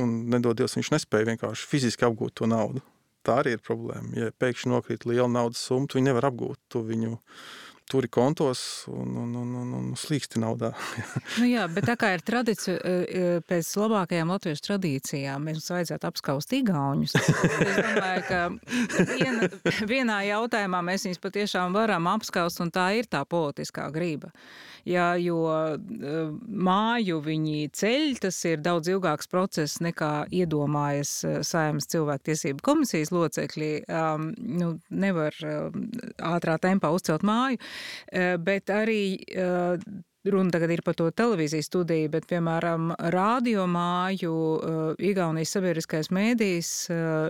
un 0.00 0.14
nedodies 0.32 0.76
viņš 0.78 0.92
nespēja 0.94 1.30
vienkārši 1.32 1.68
fiziski 1.70 2.06
apgūt 2.08 2.38
to 2.40 2.48
naudu. 2.50 2.84
Tā 3.26 3.40
arī 3.42 3.56
ir 3.56 3.64
problēma. 3.64 4.12
Ja 4.16 4.32
pēkšņi 4.40 4.72
nokrīt 4.72 5.04
liela 5.08 5.28
naudas 5.30 5.60
summa, 5.64 5.90
viņi 5.92 6.10
nevar 6.10 6.28
apgūt 6.30 6.60
to 6.72 6.84
viņu 6.86 7.18
turi 7.88 8.08
kontos 8.12 8.84
un, 8.92 9.16
un, 9.16 9.34
un, 9.40 9.54
un, 9.62 9.72
un 9.78 9.88
slīksti 9.98 10.40
naudā. 10.42 10.72
nu 11.40 11.48
jā, 11.48 11.64
bet 11.72 11.88
tā 11.88 11.96
kā 12.00 12.12
ir 12.16 12.24
tradīcija, 12.26 12.76
e, 12.76 12.92
e, 12.92 13.26
pēc 13.48 13.70
labākajām 13.80 14.32
latviešu 14.34 14.66
tradīcijām, 14.68 15.48
mums 15.48 15.68
vajadzētu 15.72 16.10
apskaust 16.10 16.54
igauņus. 16.60 17.16
es 17.18 17.80
domāju, 17.80 18.24
ka 18.28 18.40
viena, 19.14 19.50
vienā 19.88 20.22
jautājumā 20.28 20.82
mēs 20.90 21.08
viņus 21.08 21.22
patiešām 21.24 21.76
varam 21.76 22.10
apskaust, 22.12 22.60
un 22.64 22.72
tā 22.74 22.90
ir 23.00 23.10
tā 23.10 23.24
politiskā 23.28 23.88
grība. 23.94 24.32
Jā, 24.88 25.10
jo 25.20 25.42
e, 25.50 26.20
māju 26.68 27.18
viņi 27.24 27.68
ceļ, 27.76 28.20
tas 28.22 28.38
ir 28.48 28.62
daudz 28.64 28.88
ilgāks 28.92 29.28
process 29.28 29.82
nekā 29.84 30.28
iedomājas 30.32 31.12
Saimas 31.44 31.88
cilvēktiesību 31.92 32.64
komisijas 32.64 33.12
locekļi. 33.12 33.72
Um, 33.88 34.30
nu, 34.38 34.70
nevar 34.88 35.36
ātrā 36.24 36.56
tempā 36.62 36.92
uzcelt 36.94 37.24
māju, 37.26 37.60
bet 38.44 38.70
arī 38.72 39.00
Runa 40.24 40.50
tagad 40.50 40.72
ir 40.74 40.80
par 40.82 40.96
to 40.98 41.04
televīzijas 41.14 41.68
studiju, 41.70 42.08
bet, 42.10 42.24
piemēram, 42.26 42.88
radiomāju 43.14 44.32
Igaunijas 44.98 45.52
sabiedriskais 45.54 46.10
mēdījis 46.10 46.70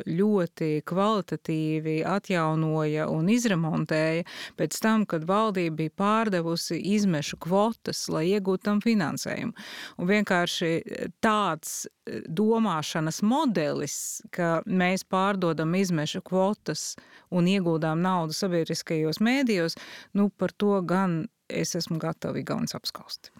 ļoti 0.09 0.70
kvalitatīvi 0.88 1.98
atjaunoja 2.09 3.11
un 3.12 3.29
izremontēja 3.35 4.24
pēc 4.57 4.81
tam, 4.81 5.05
kad 5.05 5.29
valdība 5.29 5.83
bija 5.83 5.96
pārdevusi 6.01 6.81
izmešu 6.96 7.37
kvotas, 7.44 8.07
lai 8.09 8.24
iegūtu 8.33 8.64
tam 8.70 8.81
finansējumu. 8.81 9.53
Un 10.01 10.12
vienkārši 10.14 10.74
tāds 11.20 11.85
domāšanas 12.24 13.20
modelis, 13.20 14.22
ka 14.33 14.62
mēs 14.64 15.05
pārdodam 15.05 15.77
izmešu 15.77 16.24
kvotas 16.24 16.94
un 17.29 17.53
iegūdām 17.53 18.01
naudu 18.01 18.33
sabiedriskajos 18.33 19.20
mēdījos, 19.20 19.77
nu 20.16 20.33
par 20.33 20.57
to 20.57 20.81
gan 20.88 21.27
es 21.48 21.74
esmu 21.78 21.98
gatava 22.02 22.38
Igaunis 22.40 22.76
apskaust. 22.78 23.32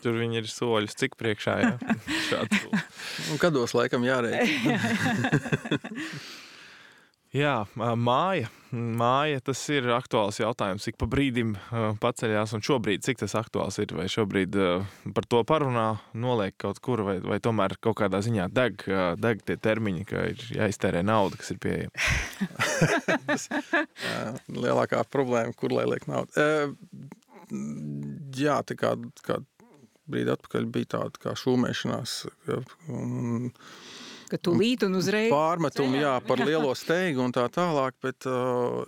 Tur 0.00 0.16
viņi 0.20 0.40
ir 0.40 0.48
soļus, 0.48 0.96
cik 1.00 1.16
priekšā. 1.20 1.56
Un 3.32 3.40
kādos 3.40 3.74
laikam 3.76 4.04
jārēķina? 4.06 4.78
jā, 7.36 7.54
māja. 7.76 8.48
Māja 8.70 9.40
tas 9.42 9.60
ir 9.74 9.88
aktuāls 9.90 10.38
jautājums. 10.38 10.84
Cik 10.86 10.98
pa 11.00 11.08
brīdim 11.10 11.56
paceļās 12.02 12.54
un 12.54 12.62
šobrīd 12.62 13.02
cik 13.06 13.18
tas 13.24 13.34
aktuāls 13.38 13.80
ir? 13.82 13.94
Vai 13.98 14.06
šobrīd 14.10 14.58
par 15.16 15.26
to 15.30 15.42
parunā, 15.48 15.88
noliek 16.14 16.54
kaut 16.60 16.78
kur, 16.84 17.02
vai, 17.06 17.16
vai 17.24 17.40
tomēr 17.42 17.74
kaut 17.82 17.98
kādā 18.02 18.22
ziņā 18.22 18.46
deg, 18.54 18.84
deg 19.18 19.42
tie 19.46 19.58
termiņi, 19.58 20.06
ka 20.10 20.26
ir 20.30 20.44
jāiztērē 20.60 21.02
nauda, 21.06 21.40
kas 21.40 21.50
ir 21.54 21.62
pieejama? 21.62 21.94
Lielākā 24.66 25.02
problēma, 25.10 25.56
kur 25.58 25.74
lai 25.74 25.88
liek 25.90 26.06
naudu. 26.10 26.30
Jā, 28.38 28.60
tā 28.62 28.78
kā, 28.78 28.94
kā 29.26 29.40
brīdi 30.10 30.32
atpakaļ 30.34 30.70
bija 30.74 30.94
tāda 30.96 31.22
kā 31.22 31.34
šūmēšanās. 31.38 32.16
Un, 32.94 33.50
ka 34.30 34.38
tūlīt 34.38 34.86
un 34.86 34.96
uzreiz. 35.00 35.28
Pārmetumi, 35.32 36.00
jā, 36.04 36.16
par 36.26 36.42
lielo 36.46 36.72
steigu 36.78 37.24
un 37.26 37.34
tā 37.34 37.46
tālāk, 37.52 37.98
bet 38.04 38.28
uh, 38.30 38.86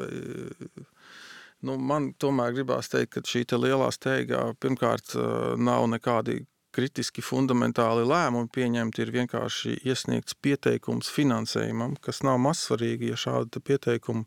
Nu, 1.62 1.76
man 1.78 2.10
tomēr 2.18 2.56
gribās 2.56 2.90
teikt, 2.90 3.12
ka 3.14 3.20
šī 3.22 3.44
lielā 3.54 3.86
steigā 3.94 4.48
pirmkārt 4.58 5.14
nav 5.62 5.84
nekādi 5.92 6.40
kritiski 6.74 7.22
fundamentāli 7.22 8.02
lēmumi 8.08 8.50
pieņemti, 8.52 9.04
ir 9.04 9.12
vienkārši 9.14 9.76
iesniegts 9.86 10.34
pieteikums 10.42 11.10
finansējumam, 11.12 11.94
kas 12.02 12.22
nav 12.26 12.40
mazsvarīgi. 12.42 13.12
Ja 13.12 13.20
šādu 13.20 13.62
pieteikumu 13.62 14.24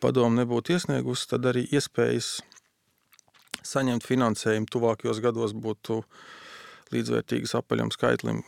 padomu 0.00 0.38
nebūtu 0.38 0.76
iesniegusi, 0.76 1.26
tad 1.32 1.48
arī 1.50 1.64
iespējas 1.74 2.36
saņemt 3.66 4.06
finansējumu 4.06 4.70
tuvākajos 4.70 5.20
gados 5.24 5.56
būtu 5.56 6.02
līdzvērtīgas 6.94 7.56
apaļam 7.58 7.90
skaitlim, 7.94 8.44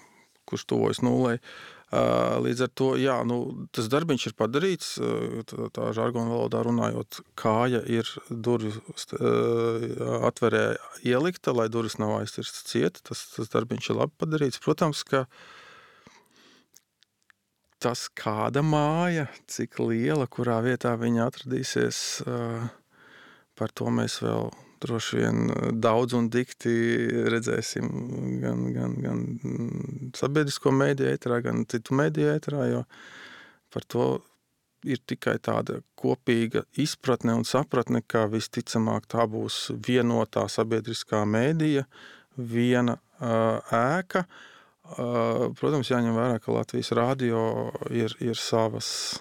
kurš 0.46 0.68
tuvojas 0.70 1.02
nulē. 1.02 1.38
Līdz 1.92 2.62
ar 2.64 2.70
to 2.72 2.86
jā, 2.96 3.18
nu, 3.28 3.66
tas 3.76 3.88
darbiņš 3.92 4.26
ir 4.30 4.34
padarīts. 4.38 4.92
Tā, 5.50 5.66
tā 5.76 5.90
žargona 5.92 6.32
valodā 6.32 6.62
runājot, 6.64 7.20
kāja 7.36 7.82
ir 7.84 8.08
durvju 8.30 8.80
atverē 10.24 10.62
ielikta, 11.04 11.52
lai 11.52 11.68
durvis 11.68 11.98
nav 12.00 12.14
aizcirstas 12.22 12.64
ciet. 12.70 13.02
Tas, 13.04 13.26
tas 13.34 13.52
darbiņš 13.52 13.90
ir 13.92 14.00
labi 14.00 14.16
padarīts. 14.24 14.62
Protams, 14.64 15.04
ka 15.04 15.26
tas 17.82 18.06
kāda 18.16 18.64
māja, 18.64 19.26
cik 19.50 19.82
liela, 19.82 20.24
kurā 20.30 20.62
vietā 20.64 20.94
viņa 20.96 21.28
atradīsies, 21.28 21.98
par 23.58 23.76
to 23.76 23.92
mēs 23.92 24.22
vēl 24.24 24.48
droši 24.82 25.20
vien 25.20 25.50
eh, 25.50 25.70
daudz 25.72 26.16
un 26.18 26.28
dikti 26.32 26.74
redzēsim 27.32 27.88
gan, 28.42 28.66
gan, 28.74 28.98
gan 29.04 29.22
sabiedrisko 30.18 30.74
mēdīju 30.74 31.16
ēterā, 31.16 31.40
gan 31.46 31.64
citu 31.70 31.96
mēdīju 31.98 32.36
ēterā, 32.36 32.68
jo 32.72 32.84
par 33.72 33.86
to 33.88 34.06
ir 34.82 34.98
tikai 35.06 35.36
tāda 35.38 35.78
kopīga 35.98 36.64
izpratne 36.82 37.36
un 37.38 37.46
sapratne, 37.46 38.02
ka 38.02 38.26
visticamāk 38.30 39.06
tā 39.10 39.28
būs 39.30 39.68
vienotā 39.86 40.48
sabiedriskā 40.50 41.22
mēdīja, 41.28 41.84
viena 42.34 42.96
uh, 42.98 43.60
ēka. 43.78 44.24
Uh, 44.82 45.52
protams, 45.60 45.92
jāņem 45.92 46.18
vērā, 46.18 46.40
ka 46.42 46.56
Latvijas 46.56 46.90
radio 46.98 47.70
ir, 47.94 48.16
ir 48.18 48.34
savas 48.40 49.20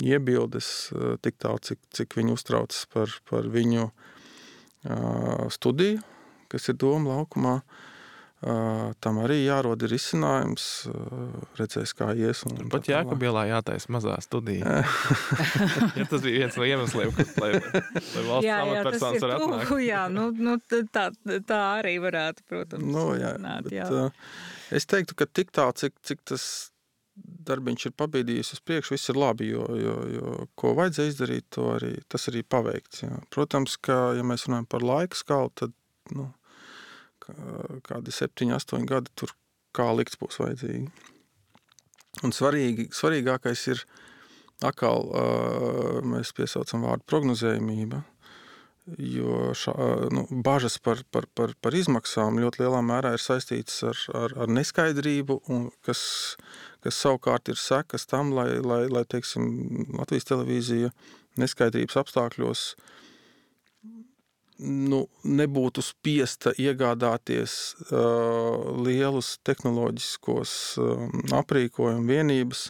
iebildes 0.00 0.70
tik 1.22 1.36
tālu, 1.42 1.60
cik, 1.62 1.82
cik 1.94 2.16
viņi 2.16 2.32
uztraucas 2.34 2.86
par, 2.90 3.12
par 3.28 3.52
viņu 3.52 3.84
uh, 3.90 4.13
studiju, 5.54 6.02
kas 6.52 6.70
ir 6.70 6.78
Doma 6.80 7.16
laukumā. 7.16 7.58
Tam 9.00 9.18
arī 9.22 9.38
jārod 9.46 9.80
ir 9.86 9.94
izcinājums, 9.96 10.64
redzēs, 11.56 11.94
kā 11.96 12.10
ies. 12.12 12.42
Pat 12.72 12.90
Jēkabielā 12.90 13.46
jātaisa 13.48 13.88
mazā 13.94 14.18
studija. 14.20 14.82
ja 15.98 16.04
tas 16.10 16.20
bija 16.20 16.42
viens 16.42 16.58
no 16.60 16.66
iemesliem, 16.68 17.14
kas, 17.16 17.32
lai, 17.40 17.54
lai 17.56 18.26
valsts 18.26 18.50
jā, 18.50 18.58
amatpersonas 18.66 19.24
var 19.24 19.34
atnākt. 19.38 19.72
Jā, 19.86 20.02
nu, 20.12 20.26
nu, 20.36 20.58
tā, 20.68 21.06
tā 21.48 21.62
arī 21.78 21.96
varētu, 22.04 22.44
protams, 22.50 22.84
nu, 22.84 23.06
jā, 23.16 23.32
runāt, 23.38 23.70
bet, 23.70 23.78
jā. 23.80 24.04
Es 24.76 24.84
teiktu, 24.92 25.16
ka 25.16 25.30
tik 25.30 25.54
tā, 25.54 25.70
cik, 25.80 25.96
cik 26.04 26.20
tas 26.28 26.44
darbiņš 27.14 27.86
ir 27.88 27.94
pabīdījis 28.00 28.54
uz 28.56 28.62
priekšu, 28.66 28.94
viss 28.96 29.10
ir 29.12 29.18
labi, 29.20 29.50
jo, 29.52 29.66
jo, 29.78 29.96
jo 30.14 30.36
ko 30.58 30.72
vajadzēja 30.78 31.12
izdarīt, 31.12 31.46
to 31.54 31.68
arī, 31.76 31.92
tas 32.10 32.26
arī 32.32 32.42
paveikts. 32.42 33.04
Jā. 33.04 33.18
Protams, 33.34 33.76
ka, 33.78 33.98
ja 34.18 34.24
mēs 34.26 34.48
runājam 34.48 34.68
par 34.70 34.86
laika 34.86 35.18
skalu, 35.18 35.52
tad 35.54 35.74
nu, 36.14 36.30
kādi 37.86 38.14
septiņi, 38.14 38.56
astoņi 38.56 38.88
gadi 38.90 39.12
tur 39.18 39.34
kā 39.74 39.90
likts 39.96 40.18
būs 40.20 40.40
vajadzīgi. 40.42 40.88
Un 42.24 42.34
svarīgi, 42.34 42.88
svarīgākais 42.94 43.62
ir 43.72 43.84
atkal, 44.64 45.08
mēs 46.06 46.30
piesaucam 46.36 46.84
vārdu 46.86 47.06
prognozējumība, 47.10 48.04
jo 49.00 49.50
šā, 49.56 49.74
nu, 50.14 50.26
bažas 50.44 50.76
par, 50.84 51.00
par, 51.10 51.26
par, 51.34 51.54
par 51.60 51.74
izmaksām 51.74 52.38
ļoti 52.42 52.62
lielā 52.62 52.82
mērā 52.84 53.14
ir 53.16 53.22
saistītas 53.22 53.80
ar, 53.88 54.02
ar, 54.20 54.36
ar 54.44 54.52
neskaidrību, 54.52 55.40
un 55.52 55.70
kas, 55.84 56.02
kas 56.84 56.98
savukārt 57.00 57.48
ir 57.48 57.60
sekas 57.60 58.04
tam, 58.10 58.34
lai, 58.36 58.58
lai, 58.60 58.84
lai 58.92 59.04
teiksim, 59.08 59.48
Latvijas 59.96 60.28
televīzija 60.28 60.92
neskaidrības 61.40 61.96
apstākļos 62.02 62.66
nu, 64.64 65.00
nebūtu 65.26 65.82
spiesta 65.82 66.52
iegādāties 66.60 67.56
uh, 67.88 68.76
lielus 68.84 69.34
tehnoloģiskos 69.46 70.52
uh, 70.78 71.08
aprīkojumu 71.40 72.06
vienības, 72.12 72.68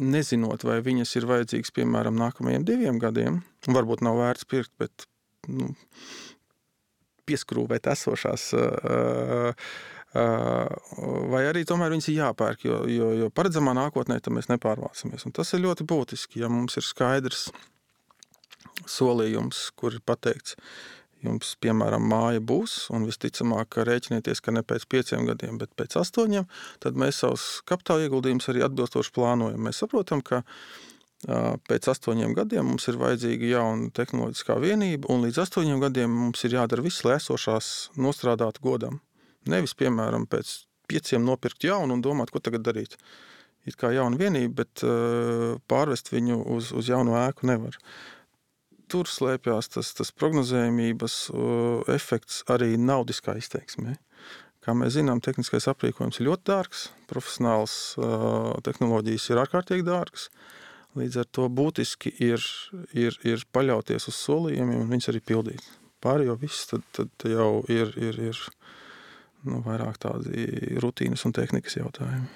nezinot, 0.00 0.64
vai 0.66 0.80
viņas 0.84 1.14
ir 1.20 1.28
vajadzīgas 1.30 1.74
piemēram 1.76 2.18
nākamajiem 2.18 2.66
diviem 2.66 2.98
gadiem. 3.02 3.40
Varbūt 3.68 4.02
nav 4.06 4.18
vērts 4.22 4.48
pirkt, 4.50 4.72
bet 4.80 5.06
nu, 5.52 5.70
pieskrūvēt 7.28 7.86
esošās 7.92 8.50
uh, 8.56 9.70
vai 10.14 11.42
arī 11.46 11.62
tomēr 11.68 11.92
viņas 11.94 12.08
ir 12.10 12.16
jāpērk, 12.18 12.64
jo, 12.66 12.78
jo, 12.90 13.10
jo 13.14 13.28
paredzamā 13.34 13.74
nākotnē 13.78 14.18
tam 14.22 14.38
mēs 14.38 14.50
nepārvācamies. 14.50 15.26
Un 15.26 15.34
tas 15.36 15.52
ir 15.54 15.62
ļoti 15.62 15.86
būtiski, 15.86 16.42
ja 16.42 16.50
mums 16.50 16.78
ir 16.80 16.86
skaidrs 16.86 17.48
solījums, 18.90 19.68
kur 19.78 19.94
ir 19.94 20.02
pateikts, 20.02 20.56
jums, 21.22 21.52
piemēram, 21.60 22.02
māja 22.10 22.40
būs, 22.42 22.88
un 22.94 23.04
visticamāk, 23.08 23.68
ka 23.74 23.84
rēķinieties, 23.86 24.40
ka 24.42 24.54
ne 24.56 24.64
pēc 24.66 24.86
pieciem 24.90 25.26
gadiem, 25.28 25.58
bet 25.60 25.74
pēc 25.78 25.98
astoņiem, 26.00 26.46
tad 26.82 26.96
mēs 26.98 27.20
savus 27.22 27.48
kapitāla 27.68 28.08
ieguldījumus 28.08 28.48
arī 28.50 28.64
atbilstoši 28.66 29.12
plānojam. 29.14 29.60
Mēs 29.68 29.82
saprotam, 29.84 30.24
ka 30.24 30.42
pēc 31.68 31.90
astoņiem 31.92 32.32
gadiem 32.38 32.70
mums 32.72 32.88
ir 32.88 32.96
vajadzīga 33.00 33.52
jauna 33.52 33.90
tehnoloģiskā 33.94 34.56
vienība, 34.62 35.12
un 35.12 35.26
līdz 35.26 35.42
astoņiem 35.44 35.84
gadiem 35.84 36.16
mums 36.22 36.48
ir 36.48 36.56
jādara 36.56 36.86
viss, 36.86 37.04
lai 37.04 37.18
esošās 37.20 37.90
nostrādātu 38.00 38.64
godam. 38.64 39.02
Nevis, 39.48 39.72
piemēram, 39.78 40.26
pēc 40.28 40.52
pieciem 40.90 41.24
nopirkt 41.24 41.64
jaunu 41.64 41.96
un 41.96 42.04
domāt, 42.04 42.32
ko 42.32 42.42
tagad 42.42 42.66
darīt. 42.66 42.96
Ir 43.68 43.76
kā 43.80 43.90
jauna 43.92 44.16
vienība, 44.20 44.62
bet 44.62 44.82
uh, 44.86 45.58
pārvest 45.68 46.10
viņu 46.12 46.40
uz, 46.56 46.72
uz 46.76 46.88
jaunu 46.88 47.16
ēku 47.20 47.48
nevar. 47.48 47.76
Tur 48.90 49.06
slēpjas 49.06 49.70
tas, 49.76 49.92
tas 49.94 50.10
prognozējumības 50.16 51.16
uh, 51.30 51.90
efekts 51.92 52.40
arī 52.50 52.74
naudiskā 52.80 53.36
izteiksmē. 53.38 53.98
Kā 54.64 54.74
mēs 54.76 54.96
zinām, 54.96 55.22
tehniskais 55.24 55.68
aprīkojums 55.70 56.20
ir 56.20 56.28
ļoti 56.28 56.48
dārgs, 56.50 56.88
profesionāls 57.08 57.76
uh, 57.96 58.56
tehnoloģijas 58.64 59.30
ir 59.30 59.40
ārkārtīgi 59.44 59.86
dārgas. 59.86 60.28
Līdz 60.98 61.20
ar 61.22 61.28
to 61.30 61.46
būtiski 61.54 62.10
ir, 62.26 62.42
ir, 62.96 63.16
ir 63.24 63.44
paļauties 63.54 64.08
uz 64.10 64.18
solījumiem 64.18 64.82
un 64.82 64.90
viņus 64.90 65.12
arī 65.12 65.22
pildīt. 65.22 65.64
Pārējo 66.02 66.34
viss 66.40 66.66
tad, 66.72 66.84
tad 66.96 67.28
jau 67.28 67.60
ir, 67.70 67.92
ir, 68.00 68.18
ir 68.32 68.40
nu, 69.48 69.62
vairāk 69.66 69.98
tādi 70.02 70.46
rutīnas 70.82 71.24
un 71.28 71.34
tehnikas 71.36 71.78
jautājumi. 71.80 72.28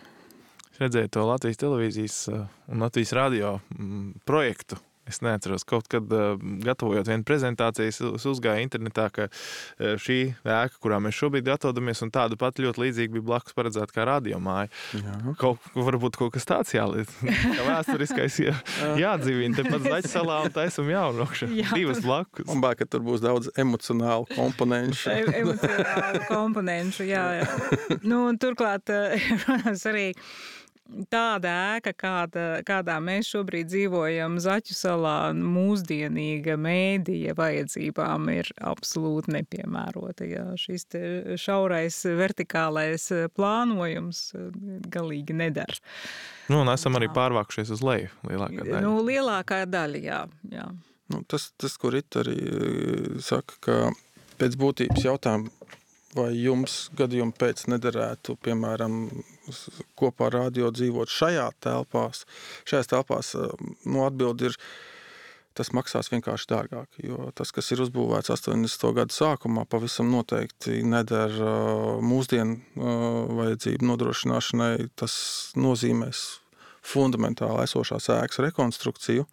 Es 0.73 0.81
redzēju 0.83 1.13
to 1.15 1.27
Latvijas 1.29 1.61
televīzijas 1.61 2.17
uh, 2.33 2.47
un 2.73 2.83
Latvijas 2.83 3.15
radio 3.15 3.59
mm, 3.77 4.25
projektu 4.27 4.81
Es 5.09 5.21
neatceros, 5.25 5.67
kaut 5.69 5.89
kad 5.93 6.13
uh, 6.15 6.39
gatavojot 6.65 7.09
vienu 7.11 7.27
prezentāciju, 7.29 7.93
es 8.17 8.27
uzgāju 8.29 8.65
internetā, 8.65 9.09
ka 9.13 9.27
uh, 9.29 9.95
šī 10.01 10.19
ēka, 10.41 10.81
kurā 10.81 11.01
mēs 11.05 11.19
šobrīd 11.19 11.51
atrodamies, 11.53 12.01
un 12.07 12.13
tāda 12.15 12.39
pati 12.41 12.65
ļoti 12.65 12.85
līdzīga 12.87 13.17
bija 13.19 13.27
blakus 13.29 13.57
paredzēta 13.57 13.95
kā 13.95 14.07
radiomāja. 14.09 14.71
Jā. 14.97 15.19
Kaut, 15.41 15.69
varbūt 15.77 16.19
kaut 16.21 16.35
kas 16.37 16.49
tāds 16.49 16.73
jāliek. 16.75 17.11
Kā 17.21 17.67
vēsturiskais 17.69 18.41
jā, 18.47 18.57
jādzīvina. 19.05 19.61
Tepat 19.61 19.85
Zaķa 19.85 20.11
salā 20.11 20.41
un 20.47 20.55
taisam 20.55 20.89
jaunu 20.91 21.25
rokšu. 21.25 21.51
Jā. 21.55 21.69
Divas 21.75 22.01
blakus. 22.05 22.49
Un 22.51 22.65
bāk, 22.65 22.81
ka 22.81 22.89
tur 22.89 23.05
būs 23.05 23.23
daudz 23.25 23.53
emocionālu 23.61 24.29
komponentu. 24.33 25.13
emocionālu 25.13 26.25
komponentu, 26.31 27.07
jā. 27.09 27.25
jā. 27.41 27.49
Nu, 28.11 28.27
turklāt, 28.41 28.91
protams, 29.45 29.85
arī 29.91 30.11
tāda 31.13 31.53
ēka, 31.75 31.93
kāda, 31.97 32.45
kādā 32.67 32.97
mēs 33.03 33.31
šobrīd 33.33 33.69
dzīvojam, 33.71 34.37
Zaķu 34.43 34.77
salā, 34.77 35.17
mūsdienīga 35.37 36.57
mēdīja 36.61 37.35
vajadzībām 37.39 38.29
ir 38.35 38.51
absolūti 38.65 39.35
nepiemērota. 39.39 40.29
Jā. 40.29 40.47
Šis 40.61 40.87
šaurais 41.41 42.01
vertikālais 42.21 43.09
plānojums 43.37 44.27
galīgi 44.93 45.37
nedara. 45.37 45.81
Nu, 46.51 46.61
un 46.61 46.73
esam 46.73 46.99
arī 46.99 47.09
pārvākušies 47.15 47.73
uz 47.75 47.85
leju 47.85 48.13
lielākā 48.29 48.67
daļa. 48.67 48.83
Nu, 48.85 48.99
lielākā 49.07 49.65
daļa, 49.71 50.03
jā. 50.05 50.25
jā. 50.53 50.69
Nu, 51.13 51.23
tas, 51.29 51.51
tas, 51.61 51.77
ko 51.81 51.93
Rita 51.95 52.23
arī 52.25 52.39
saka, 53.25 53.61
ka 53.65 53.79
pēc 54.41 54.59
būtības 54.61 55.07
jautājumu 55.07 55.53
vai 56.15 56.31
jums 56.37 56.89
gadījumā 56.95 57.35
pēc 57.39 57.65
nederētu, 57.73 58.37
piemēram, 58.45 59.09
kopā 59.99 60.29
ar 60.31 60.39
radio 60.45 60.71
dzīvot 60.75 61.11
šajā 61.11 61.47
telpās, 61.65 62.25
šajās 62.69 62.91
telpās, 62.91 63.33
nu, 63.85 64.05
atbildi 64.07 64.51
ir, 64.51 64.59
tas 65.55 65.71
maksās 65.77 66.11
vienkārši 66.11 66.49
dārgāk, 66.51 67.01
jo 67.07 67.29
tas, 67.39 67.53
kas 67.55 67.71
ir 67.75 67.85
uzbūvēts 67.85 68.33
80. 68.35 68.87
gadu 68.97 69.15
sākumā, 69.15 69.67
pavisam 69.71 70.11
noteikti 70.11 70.81
neder 70.87 71.35
mūsdienu 72.03 72.85
vajadzību 73.39 73.91
nodrošināšanai, 73.93 74.89
tas 74.99 75.15
nozīmēs 75.59 76.25
fundamentāli 76.85 77.65
esošās 77.65 78.11
ēkas 78.13 78.43
rekonstrukciju, 78.49 79.29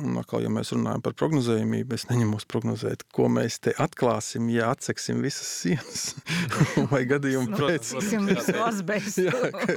Un 0.00 0.16
atkal, 0.20 0.40
ja 0.44 0.50
mēs 0.52 0.72
runājam 0.72 1.02
par 1.04 1.14
prognozējumību, 1.18 1.96
es 1.96 2.06
neņemos 2.08 2.46
prognozēt, 2.48 3.04
ko 3.12 3.28
mēs 3.32 3.58
te 3.64 3.74
atklāsim, 3.80 4.48
ja 4.52 4.70
atseksim 4.72 5.20
visas 5.24 5.48
sienas. 5.60 6.04
vai 6.92 7.02
gadījumu 7.10 7.58
pēc 7.58 7.92
jā, 9.20 9.34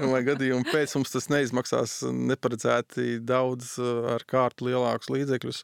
vai 0.08 0.22
gadījumu 0.28 0.68
pēc 0.70 0.96
mums 0.98 1.12
tas 1.16 1.28
neizmaksās 1.34 1.98
neparedzēti 2.32 3.18
daudz 3.24 3.76
ar 4.16 4.24
kārtu 4.30 4.70
lielākus 4.70 5.12
līdzekļus. 5.14 5.64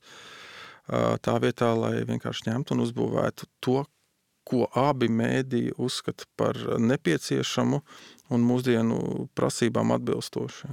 Tā 1.24 1.38
vietā, 1.44 1.72
lai 1.78 2.02
vienkārši 2.10 2.50
ņemtu 2.50 2.76
un 2.76 2.84
uzbūvētu 2.88 3.48
to, 3.64 3.84
ko 4.50 4.66
abi 4.78 5.10
mēdīji 5.14 5.76
uzskata 5.78 6.26
par 6.40 6.58
nepieciešamu 6.82 7.84
un 8.34 8.48
mūsdienu 8.50 9.28
prasībām 9.38 9.94
atbilstošu. 9.96 10.72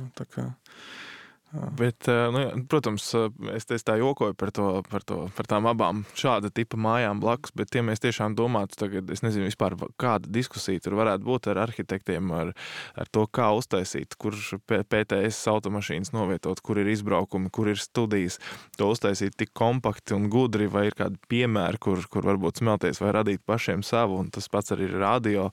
Bet, 1.53 2.09
eh, 2.09 2.31
nu, 2.33 2.65
protams, 2.69 3.07
eh, 3.15 3.29
es, 3.55 3.69
es 3.71 3.85
tā 3.87 3.95
jokoju 4.01 4.35
par, 4.35 4.51
to, 4.51 4.83
par, 4.91 5.05
to, 5.07 5.19
par 5.37 5.47
tām 5.47 5.69
abām 5.71 6.03
šāda 6.19 6.51
tipa 6.51 6.79
mājām 6.81 7.21
blakus, 7.23 7.53
bet, 7.57 7.71
ja 7.77 7.85
mēs 7.87 8.03
tiešām 8.03 8.35
domātu, 8.37 8.75
tagad, 8.81 9.13
es 9.15 9.23
nezinu, 9.23 9.47
vispār, 9.47 9.77
kāda 10.01 10.29
diskusija 10.33 10.83
tur 10.83 10.99
varētu 10.99 11.25
būt 11.27 11.47
ar 11.53 11.63
arhitektiem, 11.69 12.33
ar, 12.35 12.51
ar 12.99 13.11
to, 13.15 13.29
kā 13.31 13.53
uztaisīt, 13.57 14.19
kur 14.19 14.35
PTS 14.67 15.47
automašīnas 15.55 16.11
novietot, 16.17 16.61
kur 16.67 16.83
ir 16.83 16.91
izbraukumi, 16.93 17.53
kur 17.55 17.71
ir 17.71 17.79
studijas, 17.81 18.41
to 18.77 18.91
uztaisīt 18.93 19.39
tik 19.39 19.55
kompakti 19.57 20.19
un 20.19 20.27
gudri, 20.33 20.67
vai 20.67 20.89
ir 20.91 20.99
kādi 20.99 21.21
piemēri, 21.31 21.79
kur, 21.79 22.03
kur 22.11 22.27
varbūt 22.27 22.65
smelties 22.65 23.01
vai 23.05 23.15
radīt 23.21 23.47
pašiem 23.47 23.87
savu, 23.87 24.19
un 24.25 24.35
tas 24.35 24.51
pats 24.51 24.75
arī 24.75 24.91
ir 24.91 24.99
radio, 24.99 25.49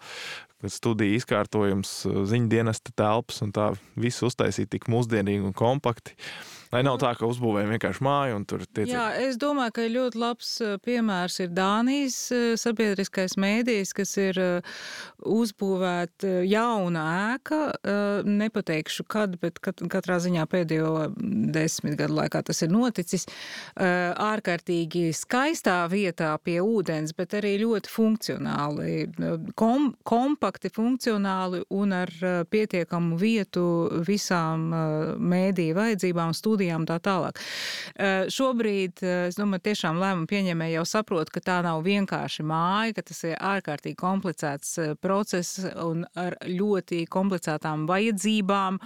studiju 0.71 1.17
izkārtojums, 1.19 1.91
ziņu 2.29 2.49
dienesta 2.51 2.93
telpas 2.95 3.41
un 3.45 3.53
tā 3.55 3.71
visu 3.99 4.29
uztaisīt 4.29 4.71
tik 4.73 4.89
mūsdienīgi 4.91 5.43
un 5.49 5.55
kompakti. 5.57 6.15
Lai 6.73 6.81
nav 6.81 6.95
tā, 6.97 7.11
ka 7.13 7.27
uzbūvējam 7.29 7.69
vienkārši 7.75 8.01
māju 8.01 8.37
un 8.39 8.45
tur 8.49 8.63
tiek. 8.65 8.87
Jā, 8.89 9.11
es 9.21 9.37
domāju, 9.37 9.75
ka 9.75 9.83
ļoti 9.93 10.17
labs 10.17 10.49
piemērs 10.81 11.35
ir 11.43 11.51
Dānijas 11.53 12.17
sabiedriskais 12.57 13.35
mēdījis, 13.37 13.91
kas 13.93 14.13
ir 14.17 14.39
uzbūvēta 15.21 16.31
jauna 16.49 17.03
ēka. 17.35 17.59
Nepateikšu, 18.25 19.05
kad, 19.05 19.35
bet 19.43 19.59
katrā 19.61 20.17
ziņā 20.23 20.47
pēdējo 20.49 21.11
desmit 21.53 21.99
gadu 21.99 22.17
laikā 22.17 22.41
tas 22.47 22.63
ir 22.65 22.73
noticis. 22.73 23.27
Ārkārtīgi 23.77 25.11
skaistā 25.13 25.77
vietā 25.93 26.31
pie 26.41 26.57
ūdens, 26.65 27.13
bet 27.13 27.37
arī 27.37 27.53
ļoti 27.61 27.93
funkcionāli, 27.93 28.97
kom, 29.59 29.91
kompakti 30.09 30.73
funkcionāli 30.73 31.61
un 31.69 31.95
ar 32.01 32.15
pietiekamu 32.49 33.21
vietu 33.21 33.67
visām 34.09 34.71
mēdīju 35.21 35.77
vajadzībām 35.77 36.33
studijām 36.33 36.62
studijām 36.63 36.83
un 36.83 36.87
tā 36.87 36.99
tālāk. 37.03 37.39
Šobrīd, 38.31 39.03
es 39.27 39.37
domāju, 39.37 39.63
tiešām 39.67 39.99
lēmumu 39.99 40.27
pieņēmēji 40.27 40.77
jau 40.77 40.85
saprot, 40.85 41.29
ka 41.29 41.41
tā 41.43 41.61
nav 41.63 41.83
vienkārši 41.83 42.43
māja, 42.43 42.93
ka 42.95 43.03
tas 43.03 43.23
ir 43.27 43.35
ārkārtīgi 43.37 43.97
komplicēts 43.99 44.79
process 45.01 45.63
un 45.83 46.05
ar 46.15 46.37
ļoti 46.47 47.05
komplicētām 47.11 47.85
vajadzībām, 47.87 48.79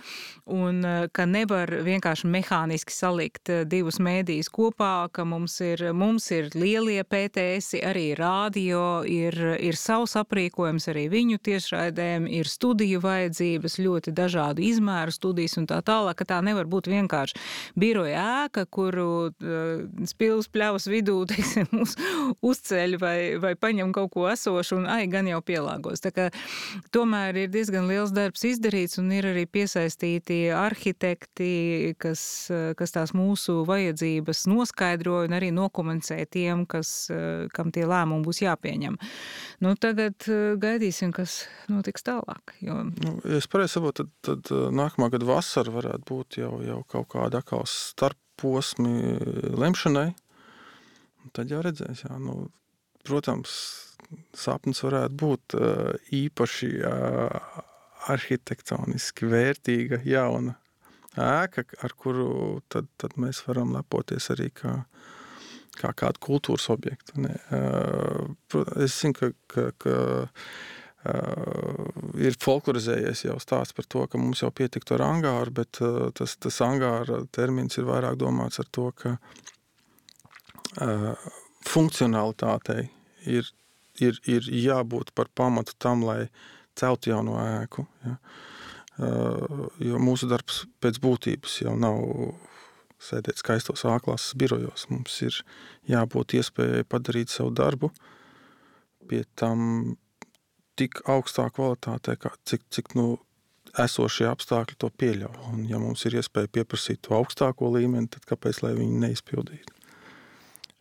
un 0.47 0.81
ka 1.13 1.25
nevar 1.25 1.69
vienkārši 1.85 2.27
mehāniski 2.27 2.93
salikt 2.93 3.51
divus 3.69 3.99
mēdījus 3.99 4.49
kopā, 4.49 5.09
ka 5.11 5.25
mums 5.25 5.59
ir, 5.61 5.91
mums 5.93 6.29
ir 6.31 6.49
lielie 6.55 7.03
PTS, 7.03 7.77
arī 7.85 8.15
radio, 8.17 9.03
ir, 9.05 9.37
ir 9.59 9.77
savs 9.77 10.17
aprīkojums 10.17 10.89
arī 10.91 11.07
viņu 11.13 11.41
tiešraidēm, 11.45 12.27
ir 12.27 12.49
studiju 12.49 13.01
vajadzības, 13.03 13.79
ļoti 13.81 14.15
dažādu 14.17 14.65
izmēru 14.65 15.13
studijas 15.13 15.57
un 15.61 15.67
tā 15.69 15.81
tālāk, 15.85 16.17
ka 16.17 16.31
tā 16.33 16.41
nevar 16.45 16.67
būt 16.69 16.89
vienkārši 16.91 17.37
biroja 17.77 18.23
ēka, 18.45 18.65
kuru 18.69 19.07
uh, 19.29 19.83
spilvs 20.09 20.49
pļavas 20.53 20.87
vidū 20.91 21.19
teiksim, 21.31 21.69
uz, 21.81 21.95
uzceļ 22.45 22.97
vai, 23.01 23.17
vai 23.41 23.53
paņem 23.59 23.93
kaut 23.95 24.13
ko 24.15 24.27
esošu 24.31 24.81
un 24.81 24.87
ai, 24.91 25.05
gan 25.11 25.29
jau 25.29 25.41
pielāgos. 25.45 26.03
Tā 26.03 26.13
kā 26.15 26.27
tomēr 26.95 27.43
ir 27.43 27.51
diezgan 27.53 27.87
liels 27.89 28.13
darbs 28.15 28.45
izdarīts 28.47 28.99
un 29.01 29.11
ir 29.15 29.29
arī 29.31 29.45
piesaistīti 29.49 30.47
arhitekti, 30.55 31.95
kas, 32.01 32.21
kas 32.79 32.95
tās 32.95 33.13
mūsu 33.17 33.61
vajadzības 33.67 34.45
noskaidroja 34.51 35.29
un 35.29 35.37
arī 35.37 35.51
nokomunicē 35.55 36.19
tiem, 36.31 36.65
kas, 36.69 37.09
kam 37.55 37.73
tie 37.75 37.85
lēmumi 37.87 38.25
būs 38.27 38.43
jāpieņem. 38.43 38.97
Nu, 39.63 39.73
tagad 39.79 40.27
gaidīsim, 40.61 41.13
kas 41.15 41.43
notiks 41.71 42.05
tālāk. 42.07 42.55
Jo... 42.63 42.81
Nu, 42.87 43.17
ja 43.25 43.41
es 43.41 43.49
pareizi 43.51 43.77
saprotu, 43.77 44.07
tad, 44.21 44.43
tad 44.45 44.73
nākamā 44.75 45.09
gada 45.13 45.27
vasara 45.27 45.73
varētu 45.73 46.07
būt 46.07 46.39
jau, 46.41 46.51
jau 46.65 46.81
kaut 46.89 47.09
kāda 47.13 47.41
atkal 47.47 47.63
starposmi 47.63 49.15
lemšanai, 49.55 50.11
tad 51.31 51.51
jau 51.51 51.61
redzēs, 51.63 52.03
jā, 52.03 52.17
nu, 52.19 52.49
protams, 53.07 53.53
sapnis 54.35 54.83
varētu 54.83 55.15
būt 55.15 55.55
īpaši 56.11 56.71
arhitektoniski 58.11 59.29
vērtīga 59.31 60.01
jauna 60.03 60.57
ēka, 61.15 61.63
ar 61.83 61.95
kuru 61.95 62.59
tad, 62.67 62.91
tad 62.99 63.15
mēs 63.15 63.39
varam 63.47 63.71
lepoties 63.75 64.27
arī 64.35 64.51
kā, 64.51 64.75
kā 65.79 65.93
kādu 65.95 66.19
kultūras 66.27 66.67
objektu. 66.69 67.15
Ne? 67.23 67.33
Es 68.75 68.99
zinu, 68.99 69.15
ka, 69.15 69.31
ka, 69.47 69.69
ka 69.79 69.95
Uh, 71.05 71.85
ir 72.17 72.35
folklorizējies 72.41 73.21
jau 73.27 73.35
stāsts 73.39 73.75
par 73.77 73.85
to, 73.85 74.01
ka 74.09 74.17
mums 74.17 74.41
jau 74.41 74.49
pietiktu 74.51 74.95
ar 74.95 75.03
angāru, 75.05 75.53
bet 75.59 75.77
uh, 75.85 76.07
tas, 76.17 76.33
tas 76.41 76.57
angāra 76.65 77.21
termins 77.31 77.77
ir 77.77 77.85
vairāk 77.85 78.17
domāts 78.19 78.57
ar 78.59 78.67
to, 78.73 78.89
ka 78.97 79.13
uh, 80.81 81.13
funkcionalitātei 81.69 82.87
ir, 83.29 83.45
ir, 84.01 84.17
ir 84.25 84.49
jābūt 84.49 85.13
par 85.13 85.29
pamatu 85.37 85.77
tam, 85.77 86.01
lai 86.07 86.25
celtu 86.77 87.13
jauno 87.13 87.37
ēku. 87.45 87.85
Ja? 88.07 88.17
Uh, 88.97 89.67
jo 89.77 90.01
mūsu 90.01 90.25
darbs 90.25 90.63
pēc 90.81 90.97
būtības 91.03 91.61
jau 91.61 91.77
nav 91.77 92.01
sēdēt 92.97 93.37
skaistos 93.37 93.85
āklās 93.85 94.31
birojos. 94.33 94.87
Mums 94.89 95.21
ir 95.21 95.37
jābūt 95.89 96.39
iespējai 96.39 96.89
padarīt 96.89 97.29
savu 97.29 97.53
darbu, 97.53 97.91
pie 99.07 99.21
tam 99.37 99.93
tik 100.77 101.01
augstā 101.09 101.47
kvalitātē, 101.53 102.17
kā, 102.21 102.33
cik, 102.47 102.67
cik 102.73 102.93
nu, 102.99 103.07
esošie 103.77 104.27
apstākļi 104.29 104.77
to 104.81 104.89
pieļauj. 105.01 105.39
Un, 105.51 105.63
ja 105.69 105.79
mums 105.81 106.05
ir 106.09 106.17
iespēja 106.21 106.51
pieprasīt 106.59 107.03
to 107.05 107.17
augstāko 107.17 107.71
līmeni, 107.75 108.09
tad 108.13 108.25
kāpēc 108.29 108.63
lai 108.65 108.73
viņi 108.77 109.01
neizpildītu? 109.05 109.76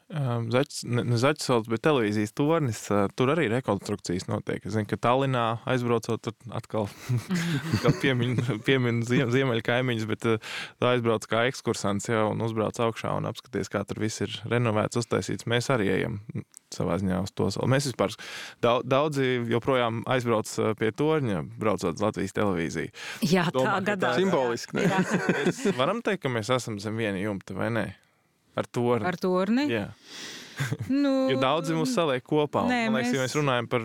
Zaķis, 0.06 0.84
ne, 0.86 1.02
ne 1.02 1.16
zaķis 1.18 1.48
valsts, 1.50 1.70
bet 1.72 1.82
televīzijas 1.82 2.34
tornis, 2.38 2.78
tur 3.18 3.32
arī 3.32 3.48
rekonstrukcijas 3.50 4.28
notiek. 4.30 4.62
Es 4.62 4.76
zinu, 4.76 4.86
ka 4.86 4.98
Tallinā 5.02 5.46
aizbraucot, 5.66 6.22
tur 6.22 6.36
atkal, 6.54 6.86
atkal 7.74 7.96
piemin, 7.98 8.38
piemin 8.66 9.02
ziem, 9.08 9.32
ziemeļa 9.34 9.64
kaimiņus, 9.66 10.06
bet 10.12 10.28
tā 10.28 10.92
aizbrauc 10.92 11.26
kā 11.26 11.48
ekskursants 11.50 12.06
jau 12.12 12.28
un 12.36 12.46
uzbrauc 12.46 12.78
augšā 12.86 13.16
un 13.18 13.26
apskaties, 13.32 13.72
kā 13.72 13.82
tur 13.82 14.04
viss 14.04 14.22
ir 14.22 14.38
renovēts, 14.46 15.02
uztaisīts. 15.02 15.50
Mēs 15.50 15.72
arī 15.74 15.90
ejam 15.98 16.20
savā 16.70 17.00
ziņā 17.02 17.24
uz 17.26 17.34
to 17.34 17.50
salu. 17.50 17.66
Mēs 17.74 17.90
vispār 17.90 18.14
daudzi 18.62 19.28
joprojām 19.50 20.04
aizbrauc 20.06 20.54
pie 20.78 20.94
torņa, 20.94 21.42
braucot 21.58 21.98
uz 21.98 22.06
Latvijas 22.06 22.38
televīziju. 22.38 22.94
Jā, 23.26 23.50
Domā, 23.50 23.80
tā 23.80 23.90
gadās. 23.90 24.22
Simboliski. 24.22 24.86
Mēs 24.86 25.66
varam 25.78 26.02
teikt, 26.06 26.28
ka 26.28 26.36
mēs 26.38 26.54
esam 26.54 26.78
zem 26.82 26.98
viena 27.02 27.18
jumta, 27.18 27.58
vai 27.58 27.74
ne? 27.74 27.88
Ar 28.56 28.66
torni. 28.72 29.06
Ar 29.08 29.20
torni? 29.20 29.68
Jā. 29.72 29.86
Nu, 30.88 31.26
jo 31.28 31.36
daudzi 31.36 31.74
mūs 31.76 31.90
saliek 31.92 32.24
kopā. 32.24 32.62
Nē, 32.64 32.86
man 32.88 33.02
liekas, 33.02 33.10
mēs, 33.10 33.16
ja 33.16 33.24
mēs 33.26 33.34
runājam 33.36 33.66
par. 33.68 33.82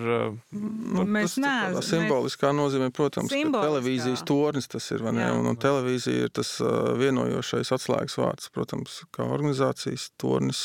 par 0.95 1.09
mēs 1.17 1.33
neesam. 1.43 1.83
Simboliskā 1.83 2.53
nozīmē, 2.55 2.87
protams, 2.95 3.33
ka 3.33 3.51
televīzijas 3.57 4.23
tornis 4.27 4.71
tas 4.71 4.87
ir. 4.95 5.03
Un, 5.03 5.19
un 5.51 5.59
televīzija 5.59 6.29
ir 6.29 6.31
tas 6.31 6.53
vienojošais 7.01 7.73
atslēgas 7.75 8.15
vārds, 8.21 8.51
protams, 8.55 9.01
kā 9.11 9.27
organizācijas 9.27 10.09
tornis. 10.21 10.63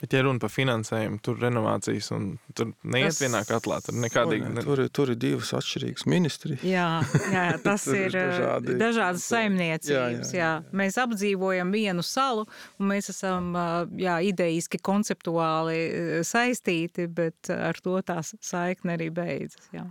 Bet, 0.00 0.14
ja 0.16 0.22
runa 0.24 0.40
par 0.40 0.48
finansējumu, 0.52 1.18
tur 1.24 1.36
renovācijas 1.42 2.10
un 2.16 2.30
tur 2.56 2.70
neiet 2.88 3.12
tas... 3.12 3.20
vienā 3.20 3.42
katlā, 3.48 3.80
tur 3.84 3.98
nekādīgi. 4.00 4.48
Ne... 4.56 4.64
Tur, 4.64 4.84
ir, 4.86 4.92
tur 4.96 5.12
ir 5.12 5.18
divas 5.20 5.52
atšķirīgas 5.58 6.06
ministrijas. 6.08 6.64
Jā, 6.64 6.88
jā, 7.34 7.44
tas 7.66 7.84
ir 7.92 8.16
dažādi, 8.16 8.76
dažādas 8.80 9.28
saimniecības. 9.28 10.32
Jā, 10.32 10.40
jā. 10.40 10.40
Jā. 10.40 10.50
Mēs 10.80 10.96
apdzīvojam 11.04 11.72
vienu 11.76 12.04
salu, 12.06 12.46
un 12.80 12.92
mēs 12.94 13.12
esam 13.12 13.52
jā, 14.00 14.16
idejiski, 14.30 14.80
konceptuāli 14.90 15.80
saistīti, 16.26 17.08
bet 17.12 17.52
ar 17.52 17.80
to 17.84 18.00
tās 18.06 18.34
saikne 18.40 18.96
arī 18.96 19.10
beidzas. 19.14 19.68
Jā. 19.76 19.84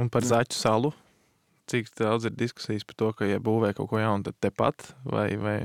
Un 0.00 0.08
par 0.12 0.24
Zaķu 0.24 0.56
salu? 0.56 0.96
Cik 1.70 1.90
daudz 1.98 2.28
ir 2.28 2.34
diskusijas 2.38 2.86
par 2.86 2.98
to, 3.00 3.10
ka, 3.18 3.28
ja 3.28 3.40
būvē 3.42 3.72
kaut 3.76 3.90
ko 3.90 4.00
jaunu, 4.00 4.26
tad 4.28 4.38
tepat 4.44 4.88
vai. 5.04 5.28
vai... 5.40 5.56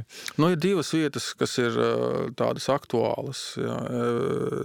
Nu, 0.41 0.51
ir 0.53 0.59
divas 0.61 0.91
vietas, 0.95 1.31
kas 1.37 1.57
ir 1.61 1.77
tādas 2.39 2.67
aktuālas. 2.73 3.43
Jā. 3.61 3.77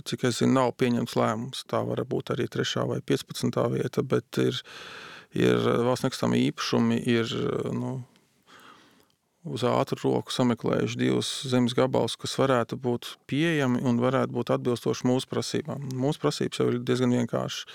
Cik 0.09 0.27
es 0.31 0.41
zinu, 0.41 0.55
nav 0.57 0.75
pieņemts 0.81 1.17
lēmums. 1.19 1.65
Tā 1.71 1.83
var 1.87 2.05
būt 2.09 2.35
arī 2.35 2.49
3. 2.53 2.87
vai 2.91 3.01
15. 3.05 3.63
vieta, 3.77 4.05
bet 4.07 4.43
ir, 4.43 4.61
ir 5.37 5.71
valsts 5.87 6.07
nekustamie 6.09 6.43
īpašumi, 6.49 7.01
ir 7.17 7.33
nu, 7.77 7.99
uz 9.47 9.63
ātru 9.67 9.99
roku 10.03 10.35
sameklējuši 10.35 10.99
divus 11.01 11.31
zemes 11.51 11.77
gabalus, 11.77 12.17
kas 12.19 12.35
varētu 12.39 12.79
būt 12.83 13.15
pieejami 13.31 13.83
un 13.87 14.01
varētu 14.03 14.35
būt 14.35 14.53
atbilstoši 14.57 15.07
mūsu 15.09 15.31
prasībām. 15.31 15.89
Mūsu 15.95 16.23
prasības 16.23 16.61
jau 16.61 16.69
ir 16.73 16.81
diezgan 16.83 17.15
vienkāršas. 17.15 17.67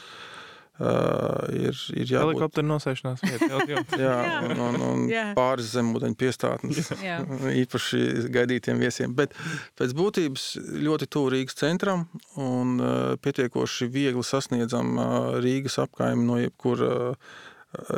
Uh, 0.81 1.43
ir, 1.53 1.75
ir 1.93 2.07
jābūt 2.09 2.31
Helikopteru 2.31 2.65
nosēšanās 2.71 3.19
vietā. 3.21 3.59
jā, 4.01 4.13
un, 4.47 4.61
un, 4.65 4.77
un 4.81 5.01
pāris 5.37 5.67
zemūdeņu 5.75 6.15
piestātnes 6.17 6.87
īpaši 7.61 7.99
gaidītiem 8.33 8.79
viesiem. 8.81 9.13
Bet 9.13 9.35
pēc 9.77 9.93
būtības 9.99 10.45
ļoti 10.81 11.07
tuvu 11.13 11.33
Rīgas 11.35 11.59
centram 11.59 12.07
un 12.41 12.71
uh, 12.81 12.93
pietiekoši 13.21 13.91
viegli 13.93 14.23
sasniedzam 14.25 14.95
uh, 14.97 15.07
Rīgas 15.43 15.77
apkaimi 15.83 16.25
no 16.25 16.39
jebkura, 16.41 16.95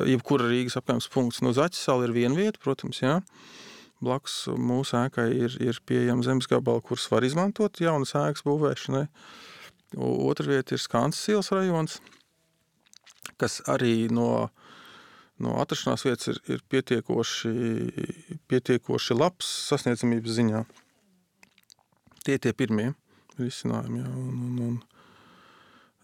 jebkura 0.10 0.50
Rīgas 0.52 0.76
apkaimes 0.82 1.08
punkts. 1.14 1.40
No 1.46 1.54
Zaķis 1.56 1.86
sala 1.88 2.10
ir 2.10 2.16
viena 2.18 2.36
vieta, 2.36 2.60
protams, 2.66 3.00
jā. 3.00 3.22
Blakus 4.04 4.42
mūsu 4.60 4.98
ēkai 5.06 5.30
ir, 5.46 5.56
ir 5.64 5.80
pieejama 5.88 6.26
zemes 6.28 6.50
gabala, 6.52 6.84
kurus 6.84 7.08
var 7.14 7.24
izmantot 7.24 7.80
jaunas 7.80 8.12
ēkas 8.20 8.44
būvēšanai. 8.44 9.06
O- 9.96 10.18
Otra 10.28 10.50
vieta 10.52 10.76
ir 10.76 10.84
Skansas 10.84 11.30
ielas 11.32 11.54
rajons, 11.56 12.02
kas 13.44 13.60
arī 13.72 14.08
no, 14.14 14.48
no 15.44 15.60
atrašanās 15.62 16.08
vietas 16.08 16.32
ir, 16.32 16.42
ir 16.56 16.66
pietiekoši, 16.72 17.54
pietiekoši 18.48 19.20
labs 19.20 19.54
sasniedzamības 19.70 20.40
ziņā. 20.40 20.66
Tie 22.24 22.40
tie 22.40 22.56
pirmie 22.56 22.94
risinājumi. 23.40 24.02
Jā, 24.02 24.10
un, 24.18 24.42
un, 24.48 24.60
un, 24.68 24.76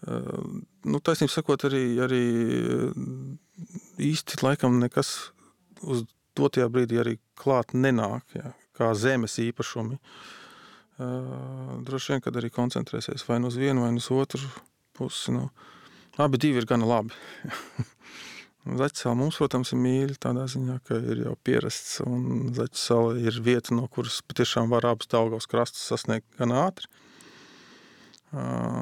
uh, 0.06 0.48
nu, 0.84 1.00
taisnība 1.04 1.34
sakot, 1.34 1.64
arī, 1.68 1.84
arī 2.04 2.24
uh, 2.74 2.96
īsti 4.10 4.42
laikam 4.44 4.80
nekas 4.82 5.30
uz 5.80 6.04
dotajā 6.38 6.68
brīdī 6.72 7.00
arī 7.00 7.16
klāt 7.40 7.74
nenāk, 7.74 8.26
jā, 8.36 8.52
kā 8.76 8.92
zemes 8.98 9.38
īpašumi. 9.42 9.98
Uh, 11.00 11.78
droši 11.86 12.14
vien, 12.14 12.24
kad 12.24 12.36
arī 12.36 12.50
koncentrēsies 12.52 13.24
vai 13.28 13.40
nu 13.40 13.48
uz 13.48 13.56
vienu, 13.60 13.86
vai 13.86 13.94
nu 13.94 14.02
uz 14.02 14.10
otru 14.12 14.44
pusi. 14.96 15.32
Nu, 15.32 15.48
abi 16.24 16.40
divi 16.42 16.62
ir 16.62 16.68
gana 16.68 16.88
labi. 16.88 17.16
Zaķisāla 18.80 19.16
mums, 19.16 19.38
protams, 19.40 19.72
ir 19.72 19.80
mīļa 19.80 20.18
tādā 20.20 20.44
ziņā, 20.52 20.80
ka 20.86 20.98
ir 21.00 21.24
jau 21.24 21.36
pierasts. 21.48 22.00
Un 22.04 22.50
Zaķisāla 22.56 23.16
ir 23.24 23.40
vieta, 23.44 23.74
no 23.76 23.86
kuras 23.88 24.20
patiešām 24.28 24.68
var 24.72 24.88
abus 24.90 25.08
Daugavas 25.10 25.48
krastus 25.50 25.86
sasniegt 25.88 26.28
gan 26.38 26.52
ātri. 26.54 26.90
Uh, 26.90 27.06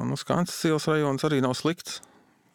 Nu, 0.05 0.17
Skansas 0.17 0.61
ielas 0.69 0.85
rajons 0.89 1.25
arī 1.25 1.41
nav 1.41 1.55
slikts. 1.57 2.03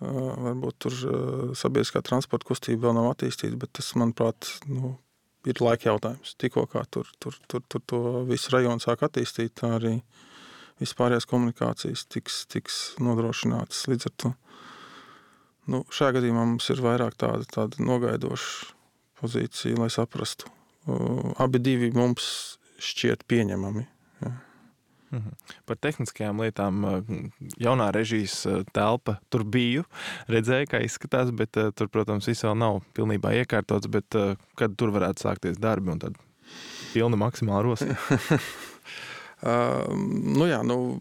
Uh, 0.04 0.34
Varbūt 0.44 0.76
tur 0.84 0.94
uh, 0.94 1.54
sabiedriskā 1.56 2.02
transporta 2.06 2.46
kustība 2.50 2.88
vēl 2.88 2.96
nav 2.98 3.08
attīstīta, 3.12 3.56
bet 3.58 3.72
tas, 3.78 3.92
manuprāt, 3.98 4.50
nu, 4.70 4.94
ir 5.48 5.62
laika 5.62 5.90
jautājums. 5.90 6.34
Tikko 6.38 6.66
kā 6.70 6.84
tur, 6.90 7.08
tur, 7.22 7.38
tur, 7.50 7.64
tur 7.70 7.82
to 7.90 8.00
visu 8.28 8.52
rajonu 8.54 8.82
sāk 8.82 9.02
attīstīt, 9.06 9.56
tā 9.58 9.74
arī 9.78 9.96
vispārējās 10.82 11.26
komunikācijas 11.30 12.06
tiks, 12.10 12.42
tiks 12.50 12.78
nodrošinātas 13.02 13.86
līdz 13.90 14.10
ar 14.10 14.16
to. 14.22 14.32
Nu, 15.70 15.82
šajā 15.88 16.18
gadījumā 16.18 16.44
mums 16.50 16.68
ir 16.72 16.82
vairāk 16.84 17.16
tāda, 17.20 17.46
tāda 17.48 17.80
nogaidoša 17.84 18.72
pozīcija, 19.20 19.78
lai 19.80 19.90
saprastu. 19.92 20.50
Uh, 20.84 21.32
abi 21.40 21.60
divi 21.64 21.88
mums 21.96 22.26
šķiet 22.84 23.24
pieņemami. 23.30 23.86
Par 25.68 25.78
tehniskajām 25.78 26.40
lietām 26.42 26.84
uh, 26.88 27.12
jaunā 27.62 27.88
režijas 27.94 28.34
uh, 28.50 28.64
telpa 28.74 29.16
tur 29.30 29.44
biju. 29.46 29.84
Redzēju, 30.32 30.68
kā 30.72 30.82
izskatās, 30.82 31.30
bet 31.36 31.56
uh, 31.60 31.70
tur, 31.76 31.88
protams, 31.92 32.26
viss 32.28 32.44
vēl 32.44 32.58
nav 32.58 32.80
pilnībā 32.98 33.32
iekārtots. 33.40 33.88
Bet 33.94 34.18
kad 34.58 34.74
tur 34.80 34.92
varētu 34.94 35.28
sākties 35.28 35.60
darbi 35.62 35.94
un 35.94 36.02
tad 36.02 36.18
pilna 36.92 37.20
maksimāla 37.20 37.64
rosība? 37.70 38.40
Uh, 39.44 39.90
nu 40.24 40.46
jā, 40.48 40.62
nu, 40.64 40.96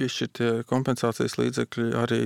piešķirtie 0.00 0.62
kompensācijas 0.70 1.34
līdzekļi 1.36 1.90
arī 2.00 2.20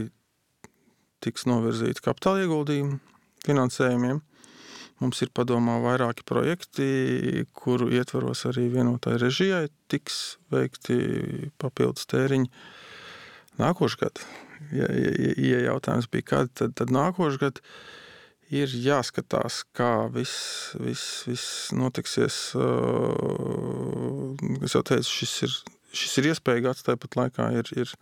tiks 1.25 1.47
novirzīti 1.49 2.03
kapitāla 2.05 2.45
ieguldījumu 2.45 2.99
finansējumiem. 3.47 4.21
Mums 5.01 5.23
ir 5.25 5.31
padomā 5.33 5.79
vairāki 5.81 6.25
projekti, 6.29 6.87
kuru 7.57 7.89
ietvaros 7.97 8.45
arī 8.51 8.67
vienotai 8.73 9.15
režijai 9.21 9.71
tiks 9.89 10.37
veikti 10.53 11.49
papildus 11.61 12.09
tēriņi. 12.11 12.51
Nākošais 13.61 14.01
gads, 14.01 14.27
ja, 14.77 14.91
ja, 14.93 15.33
ja 15.41 15.63
jautājums 15.71 16.09
bija, 16.13 16.27
kad, 16.35 16.53
tad, 16.57 16.77
tad 16.77 16.93
nākošais 16.93 17.41
gads 17.41 17.65
ir 18.53 18.73
jāskatās, 18.85 19.63
kā 19.77 20.11
viss 20.13 20.75
vis, 20.81 21.05
vis 21.29 21.47
notiksies. 21.77 22.43
Es 24.61 24.77
jau 24.77 24.85
teicu, 24.85 25.09
šis 25.09 25.35
ir, 25.47 25.57
šis 25.97 26.21
ir 26.21 26.31
iespējams, 26.35 26.85
tāpat 26.85 27.17
laikā 27.23 27.49
ir. 27.57 27.73
ir 27.87 27.97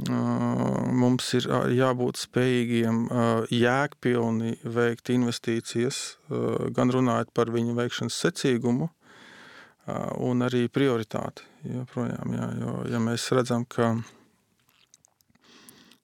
Mums 0.00 1.26
ir 1.36 1.46
jābūt 1.76 2.16
spējīgiem 2.22 3.02
jēgpilni 3.52 4.54
veikt 4.64 5.12
investīcijas, 5.12 5.98
gan 6.72 6.92
runājot 6.94 7.32
par 7.36 7.52
viņu 7.52 7.76
veikšanas 7.76 8.16
secīgumu, 8.24 8.88
un 10.22 10.48
arī 10.48 10.64
prioritāti. 10.72 11.44
Joprojām, 11.68 12.34
jā, 12.34 12.48
jo, 12.62 12.74
ja 12.90 13.02
mēs 13.02 13.28
redzam, 13.36 13.66
ka 13.68 13.92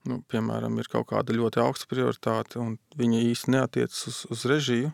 nu, 0.09 0.21
piemēram, 0.31 0.79
ir 0.79 0.89
kaut 0.93 1.09
kāda 1.11 1.37
ļoti 1.37 1.63
augsta 1.63 1.89
prioritāte, 1.91 2.61
un 2.63 2.77
viņa 2.99 3.23
īsti 3.31 3.55
neatiecas 3.55 4.07
uz, 4.11 4.23
uz 4.35 4.45
režiju, 4.51 4.93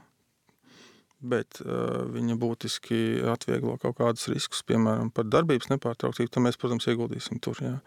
bet 1.24 1.61
uh, 1.64 2.05
viņa 2.12 2.36
būtiski 2.40 2.99
atvieglo 3.32 3.76
kaut 3.82 3.99
kādus 4.01 4.28
riskus, 4.32 4.64
piemēram, 4.66 5.11
par 5.14 5.28
darbības 5.28 5.70
nepārtrauktību, 5.72 6.32
tad 6.32 6.45
mēs, 6.47 6.61
protams, 6.61 6.88
ieguldīsim 6.90 7.40
tur. 7.45 7.61
Jā. 7.64 7.78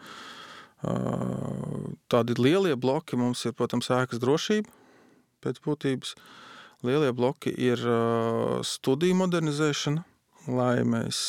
Tādi 0.81 2.35
lielie 2.37 2.75
bloki 2.77 3.17
mums 3.17 3.41
ir, 3.49 3.55
protams, 3.57 3.89
ēkas 3.93 4.21
drošība 4.21 4.69
pēc 5.41 5.61
būtības. 5.65 6.13
Lielie 6.85 7.09
bloki 7.17 7.49
ir 7.49 7.81
studiju 8.65 9.17
modernizēšana, 9.17 10.03
lai 10.53 10.83
mēs 10.85 11.19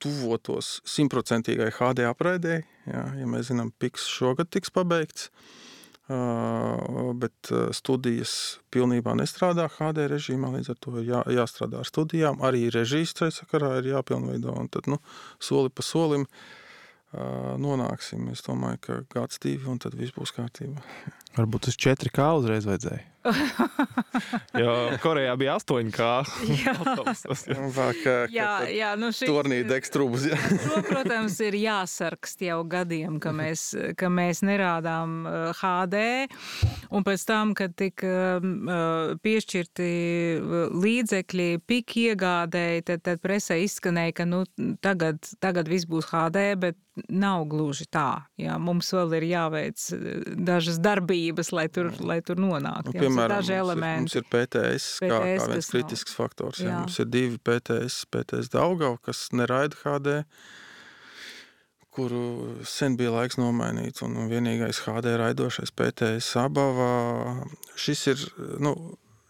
tuvotos 0.00 0.78
simtprocentīgai 0.88 1.68
HD 1.76 2.08
apraidēji. 2.08 2.64
Jā, 2.88 3.04
ja 3.20 3.28
mēs 3.28 3.50
zinām, 3.52 3.72
piks 3.80 4.08
šogad 4.08 4.48
tiks 4.52 4.72
pabeigts, 4.72 5.28
bet 7.20 7.52
studijas 7.76 8.34
pilnībā 8.72 9.14
nestrādā 9.20 9.68
HD 9.76 10.08
režīmā, 10.12 10.50
līdz 10.56 10.72
ar 10.72 10.80
to 10.80 10.96
ir 11.00 11.08
jā, 11.12 11.22
jāstrādā 11.40 11.80
ar 11.84 11.88
studijām. 11.88 12.40
Arī 12.44 12.66
režijas 12.72 13.16
ceļa 13.20 13.38
sakarā 13.42 13.72
ir 13.80 13.92
jāpilnveido, 13.92 14.56
un 14.56 14.68
tad 14.72 14.88
nu, 14.92 15.00
soli 15.40 15.72
pa 15.72 15.84
solim 15.84 16.24
uh, 16.24 16.63
nonāksim. 17.60 18.28
Es 18.32 18.44
domāju, 18.46 18.80
ka 18.84 19.00
gads 19.14 19.40
divi, 19.42 19.66
un 19.70 19.80
tad 19.82 19.96
viss 19.98 20.14
būs 20.16 20.34
kārtībā. 20.36 20.82
Varbūt 21.38 21.70
uz 21.72 21.78
4K 21.80 22.30
uzreiz 22.38 22.68
vajadzēja. 22.68 23.02
Jo 24.54 24.74
Korejā 25.02 25.32
bija 25.40 25.56
8K. 25.58 26.08
autobusos, 26.74 27.46
jā. 28.70 28.90
Nu 29.00 29.10
šis, 29.10 29.26
tornī 29.26 29.62
degs 29.66 29.90
trūks. 29.94 30.28
jā. 30.30 30.38
To, 30.68 30.82
protams, 30.86 31.38
ir 31.42 31.56
jāsarkst 31.58 32.44
jau 32.46 32.60
gadiem, 32.68 33.18
ka 33.22 33.32
mēs, 33.34 33.66
ka 33.98 34.10
mēs 34.12 34.44
nerādām 34.46 35.24
uh, 35.26 35.50
HD. 35.58 36.04
Un 36.90 37.04
pēc 37.06 37.24
tam, 37.28 37.54
kad 37.56 37.74
tika 37.78 38.38
um, 38.42 38.68
uh, 38.68 39.14
piešķirti 39.24 39.88
uh, 40.38 40.54
līdzekļi 40.84 41.48
pik 41.70 41.96
iegādēji, 42.04 42.84
tad, 42.90 43.04
tad 43.06 43.22
presē 43.24 43.60
izskanēja, 43.64 44.16
ka 44.20 44.26
nu, 44.28 44.42
tagad, 44.84 45.20
tagad 45.44 45.70
viss 45.70 45.88
būs 45.88 46.10
HD, 46.12 46.46
bet 46.60 46.78
nav 47.10 47.46
gluži 47.50 47.86
tā. 47.90 48.24
Jā, 48.38 48.54
mums 48.62 48.92
vēl 48.94 49.16
ir 49.18 49.28
jāveic 49.32 49.86
uh, 49.96 50.08
dažas 50.50 50.80
darbības, 50.82 51.52
lai 51.56 51.68
tur, 51.72 51.92
lai 52.04 52.20
tur 52.26 52.40
nonāktu. 52.42 52.92
Nu, 52.94 53.00
piemēram, 53.00 53.38
daži 53.38 53.54
mums 53.54 53.54
ir, 53.54 53.62
elementi. 53.62 54.02
mums 54.04 54.18
ir 54.20 54.28
PTS, 54.34 54.90
kā, 55.00 55.08
kā 55.08 55.22
PTS, 55.22 55.30
viens 55.30 55.46
kas 55.54 55.54
nav- 55.54 55.72
kritisks 55.74 56.18
faktors. 56.18 56.60
Jā. 56.60 56.68
Jā. 56.70 56.82
Mums 56.84 57.00
ir 57.02 57.08
divi 57.10 57.40
PTS, 57.40 58.04
PTS 58.14 58.52
Daugava, 58.54 59.00
kas 59.04 59.26
neraida 59.34 59.78
HD, 59.82 60.20
kuru 61.94 62.24
sen 62.66 62.96
bija 62.98 63.12
laiks 63.14 63.38
nomainīt. 63.40 64.02
Un 64.06 64.26
vienīgais 64.30 64.82
HD 64.84 65.14
raidošais 65.20 65.72
PTS 65.76 66.32
abavā. 66.42 66.90
Šis 67.78 68.04
ir, 68.12 68.26
nu, 68.62 68.74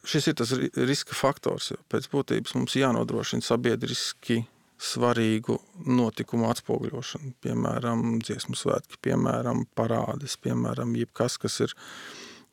šis 0.08 0.30
ir 0.32 0.38
tas 0.40 0.54
ri- 0.56 0.72
riska 0.88 1.16
faktors. 1.18 1.70
jo 1.74 1.78
Pēc 1.92 2.08
būtības 2.12 2.56
mums 2.58 2.76
jānodrošina 2.80 3.44
sabiedriski 3.44 4.42
svarīgu 4.84 5.58
notikumu 5.86 6.48
atspoguļošanu. 6.50 7.34
Piemēram, 7.44 8.18
dziesmu 8.24 8.56
svētki, 8.58 8.98
piemēram, 9.06 9.64
parādes, 9.78 10.36
piemēram, 10.42 10.96
jebkas, 10.98 11.38
kas 11.40 11.60
ir 11.64 11.74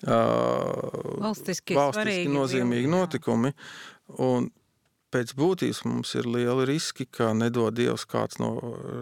uh, 0.06 1.18
Valstiski 1.22 1.76
valstiski 1.76 1.76
svarīgi 1.76 2.32
nozīmīgi 2.32 2.88
jā. 2.88 2.94
notikumi. 2.94 3.54
Un 4.22 4.52
pēc 5.12 5.34
būtības 5.38 5.84
mums 5.88 6.14
ir 6.18 6.28
lieli 6.30 6.66
riski, 6.70 7.06
ka 7.06 7.32
nedod 7.38 7.76
Dievs 7.78 8.06
kāds 8.10 8.40
no 8.42 8.52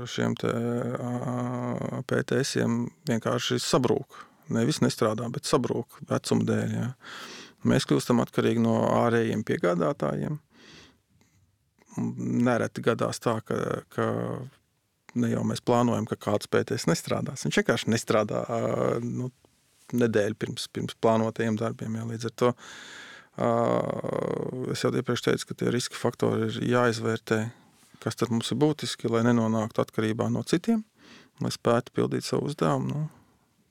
šiem 0.10 0.36
te, 0.40 0.50
ā, 0.50 2.02
PTS-iem 2.10 2.82
vienkārši 3.10 3.60
sabrūk. 3.64 4.26
Nevis 4.54 4.82
nestrādā, 4.82 5.28
bet 5.30 5.46
sabrūk 5.46 6.00
vecuma 6.10 6.46
dēļ. 6.48 6.72
Jā. 6.74 6.88
Mēs 7.70 7.86
kļūstam 7.90 8.22
atkarīgi 8.24 8.64
no 8.64 8.80
ārējiem 9.04 9.44
piegādātājiem. 9.46 10.40
Nereti 12.48 12.84
gadās 12.86 13.20
tā, 13.22 13.36
ka, 13.46 13.60
ka 13.94 14.08
ne 15.20 15.30
jau 15.34 15.44
mēs 15.48 15.62
plānojam, 15.66 16.08
ka 16.10 16.18
kāds 16.30 16.50
pētījums 16.52 16.88
nestrādās. 16.90 17.46
Viņš 17.46 17.62
vienkārši 17.62 17.94
nestrādā 17.94 18.42
nu, 19.04 19.30
nedēļu 19.94 20.40
pirms, 20.40 20.70
pirms 20.74 20.98
plānotajiem 21.02 21.60
darbiem. 21.60 22.00
Jā, 22.00 22.08
līdz 22.14 22.30
ar 22.30 22.36
to 22.42 22.52
es 24.74 24.84
jau 24.84 24.92
iepriekš 24.94 25.26
teicu, 25.28 25.50
ka 25.50 25.58
tie 25.62 25.74
riska 25.74 25.98
faktori 26.00 26.50
ir 26.50 26.58
jāizvērtē, 26.74 27.40
kas 28.04 28.20
tad 28.20 28.34
mums 28.34 28.52
ir 28.52 28.60
būtiski, 28.62 29.12
lai 29.12 29.24
nenonāktu 29.28 29.84
atkarībā 29.84 30.30
no 30.34 30.44
citiem, 30.48 30.84
lai 31.44 31.52
spētu 31.54 31.96
pildīt 31.96 32.28
savu 32.28 32.50
uzdevumu. 32.50 32.90
Nu, 32.90 33.06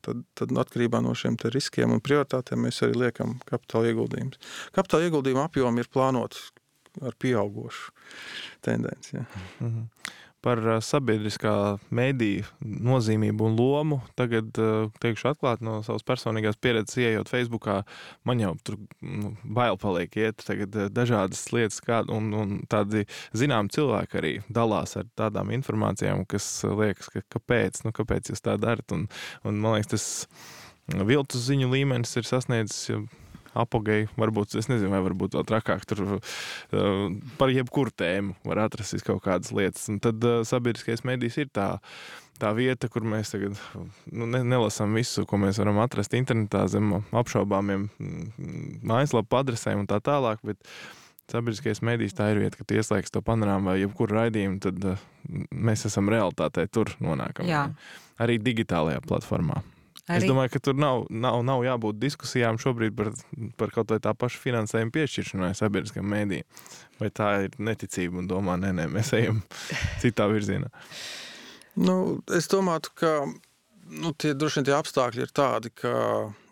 tad, 0.04 0.22
tad 0.38 0.54
atkarībā 0.64 1.02
no 1.04 1.14
šiem 1.18 1.36
riskiem 1.52 1.92
un 1.96 2.04
prioritātēm 2.04 2.64
mēs 2.66 2.80
arī 2.86 3.02
liekam 3.06 3.36
kapitāla 3.48 3.92
ieguldījumus. 3.92 4.40
Kapitāla 4.76 5.08
ieguldījuma 5.08 5.48
apjomi 5.48 5.84
ir 5.84 5.92
plānoti 5.92 6.46
ar 7.04 7.14
pieaugušu 7.20 7.92
tendenci. 8.64 9.16
Ja. 9.16 9.26
Mm 9.60 9.68
-hmm 9.68 10.17
par 10.44 10.60
eh, 10.62 10.78
sabiedriskā 10.84 11.52
mēdīja 11.94 12.46
nozīmību 12.62 13.48
un 13.48 13.56
lomu. 13.58 14.00
Tagad, 14.18 14.50
eh, 14.62 14.90
teikšu 15.02 15.32
atklāti 15.32 15.66
no 15.66 15.78
savas 15.86 16.06
personīgās 16.06 16.58
pieredzes, 16.60 16.98
ieejot 17.02 17.30
Facebookā, 17.32 17.80
man 18.28 18.42
jau 18.42 18.54
tur 18.64 18.78
nu, 19.02 19.34
bail 19.44 19.78
paliek 19.80 20.14
iet 20.20 20.44
tagad 20.46 20.76
eh, 20.76 20.90
dažādas 20.94 21.44
lietas, 21.54 21.80
kā, 21.84 22.02
un, 22.14 22.30
un 22.38 22.56
tādi 22.70 23.06
zinām 23.36 23.70
cilvēki 23.74 24.20
arī 24.22 24.34
dalās 24.48 24.96
ar 25.00 25.08
tādām 25.18 25.52
informācijām, 25.58 26.24
kas 26.30 26.46
liekas, 26.68 27.10
ka 27.14 27.24
kāpēc, 27.38 27.82
nu, 27.86 27.94
kāpēc 27.96 28.32
jūs 28.32 28.44
tā 28.44 28.58
darat, 28.60 28.86
un, 28.94 29.08
un 29.48 29.62
man 29.62 29.78
liekas, 29.78 29.94
tas 29.94 31.06
viltus 31.08 31.48
ziņu 31.50 31.68
līmenis 31.72 32.14
ir 32.16 32.28
sasniedzis 32.28 32.92
apgāju. 33.58 34.10
Varbūt, 34.18 34.56
es 34.60 34.70
nezinu, 34.70 34.92
vai 34.92 35.02
varbūt 35.04 35.36
vēl 35.38 35.46
trakāk 35.48 35.84
tur 35.88 36.04
uh, 36.18 36.22
par 37.40 37.52
jebkuru 37.54 37.94
tēmu 37.94 38.38
var 38.48 38.64
atrast 38.66 38.96
kaut 39.06 39.22
kādas 39.26 39.52
lietas. 39.54 39.88
Un 39.92 40.00
tad 40.04 40.24
uh, 40.24 40.40
sabiedriskais 40.48 41.04
medijs 41.08 41.38
ir 41.40 41.52
tā. 41.52 41.74
Tā 42.38 42.52
vieta, 42.54 42.86
kur 42.86 43.02
mēs 43.02 43.32
tagad 43.32 43.56
nu, 43.74 44.28
ne, 44.30 44.44
nelasām 44.46 44.92
visu, 44.94 45.24
ko 45.26 45.40
mēs 45.42 45.58
varam 45.58 45.80
atrast 45.82 46.12
internetā, 46.14 46.68
zem 46.70 46.92
apšaubāmiem 46.94 47.88
mm, 47.90 48.28
mājaslapu 48.86 49.40
adresēm 49.40 49.82
un 49.82 49.88
tā 49.90 49.98
tālāk. 50.06 50.38
Bet 50.46 50.62
sabiedriskais 51.32 51.82
medijs 51.82 52.14
tā 52.14 52.28
ir 52.30 52.44
vieta, 52.44 52.60
kad 52.60 52.76
ieslēgs 52.78 53.10
to 53.10 53.24
panorāmu 53.26 53.72
vai 53.72 53.80
jebkuru 53.80 54.20
raidījumu, 54.20 54.60
tad 54.62 54.86
uh, 54.86 55.02
mēs 55.50 55.82
esam 55.90 56.12
realitātē, 56.14 56.68
tur 56.70 56.94
nonākam. 57.02 57.50
Jā. 57.50 57.64
Arī 58.22 58.38
digitālajā 58.38 59.02
platformā. 59.08 59.58
Arī... 60.08 60.24
Es 60.24 60.30
domāju, 60.30 60.54
ka 60.54 60.60
tur 60.64 60.76
nav, 60.80 61.02
nav, 61.12 61.42
nav 61.44 61.62
jābūt 61.66 61.98
diskusijām 62.00 62.56
šobrīd 62.60 62.94
par, 62.96 63.10
par 63.60 63.72
kaut 63.74 63.92
vai 63.92 63.98
tā 64.00 64.14
paša 64.16 64.40
finansējuma 64.40 64.94
piešķiršanai 64.94 65.50
sabiedriskam 65.58 66.08
mēdījam. 66.08 66.46
Vai 66.98 67.10
tā 67.14 67.28
ir 67.44 67.58
neticība 67.60 68.22
un 68.22 68.30
domā, 68.30 68.56
nē, 68.60 68.72
nē, 68.78 68.88
mēs 68.94 69.12
ejam 69.18 69.42
citā 70.02 70.30
virzienā. 70.32 70.72
Nu, 71.78 71.98
es 72.34 72.48
domāju, 72.50 72.94
ka 72.98 73.12
nu, 73.28 74.14
tie 74.16 74.32
droši 74.32 74.60
vien 74.60 74.70
tie 74.70 74.76
apstākļi 74.78 75.26
ir 75.26 75.34
tādi, 75.36 75.74
ka 75.76 75.92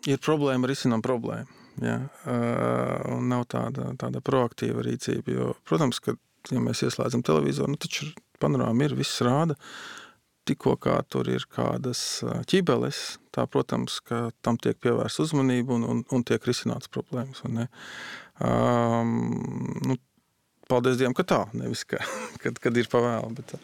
ir 0.07 0.21
problēma, 0.21 0.69
risinām 0.69 1.01
problēmu. 1.05 1.49
Ja? 1.81 1.97
Uh, 2.29 3.17
un 3.17 3.27
nav 3.33 3.49
tāda, 3.49 3.89
tāda 3.97 4.21
proaktīva 4.25 4.85
rīcība. 4.85 5.33
Jo, 5.33 5.51
protams, 5.65 5.99
ka, 6.01 6.13
ja 6.53 6.61
mēs 6.61 6.85
ieslēdzam 6.85 7.25
televizoru, 7.25 7.73
nu, 7.73 7.81
taču 7.81 8.11
panorāma 8.41 8.85
ir, 8.85 8.95
viss 9.01 9.25
rāda. 9.25 9.57
Uh, 9.57 10.06
tikko 10.47 10.75
kā 10.81 10.97
tur 11.11 11.29
ir 11.31 11.45
kādas 11.53 12.01
ķibeles, 12.49 13.17
tā, 13.35 13.45
protams, 13.51 13.99
ka 14.05 14.27
tam 14.45 14.59
tiek 14.61 14.79
pievērsta 14.83 15.25
uzmanība 15.27 15.75
un, 15.77 15.87
un, 15.91 16.03
un 16.13 16.25
tiek 16.27 16.43
risināts 16.47 16.91
problēmas. 16.93 17.43
Um, 18.37 19.11
nu, 19.85 19.97
paldies 20.71 20.99
Dievam, 20.99 21.15
ka 21.17 21.25
tā, 21.27 21.41
nevis 21.57 21.83
ka, 21.89 22.01
kad, 22.43 22.59
kad 22.63 22.79
ir 22.79 22.89
pavēlu. 22.91 23.33
Bet, 23.37 23.55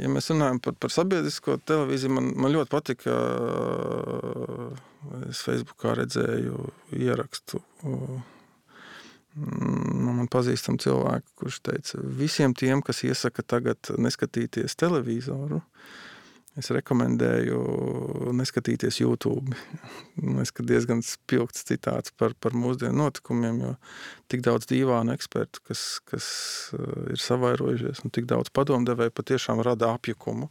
ja 0.00 0.10
mēs 0.12 0.30
runājam 0.32 0.60
par, 0.64 0.76
par 0.80 0.94
sabiedrisko 0.94 1.58
televīziju, 1.68 2.16
man, 2.16 2.32
man 2.40 2.54
ļoti 2.56 2.72
patika, 2.72 3.16
es 5.30 5.40
Facebookā 5.46 5.96
redzēju 6.02 6.68
ierakstu 7.00 7.62
nu, 9.36 10.12
man 10.12 10.28
pazīstam 10.30 10.78
cilvēku, 10.80 11.34
kurš 11.38 11.60
teica, 11.66 12.00
visiem 12.02 12.54
tiem, 12.56 12.82
kas 12.82 13.04
iesaka 13.06 13.44
tagad 13.46 13.92
neskatīties 13.98 14.76
televizoru, 14.80 15.60
es 16.58 16.70
rekomendēju 16.74 17.60
neskatīties 18.36 19.00
YouTube. 19.02 19.54
Es 20.42 20.50
ka 20.52 20.64
diezgan 20.66 21.00
spilgts 21.06 21.64
citāts 21.68 22.12
par, 22.18 22.34
par 22.36 22.52
mūsdienu 22.58 22.98
notikumiem, 22.98 23.60
jo 23.64 23.70
tik 24.32 24.42
daudz 24.44 24.66
dīvānu 24.68 25.14
ekspertu, 25.14 25.62
kas, 25.68 25.84
kas 26.08 26.26
eh, 26.76 27.14
ir 27.14 27.22
savairojušies, 27.22 28.02
un 28.04 28.12
tik 28.14 28.28
daudz 28.30 28.52
padomdevēju 28.56 29.14
patiešām 29.16 29.62
rada 29.64 29.94
apjukumu. 29.96 30.50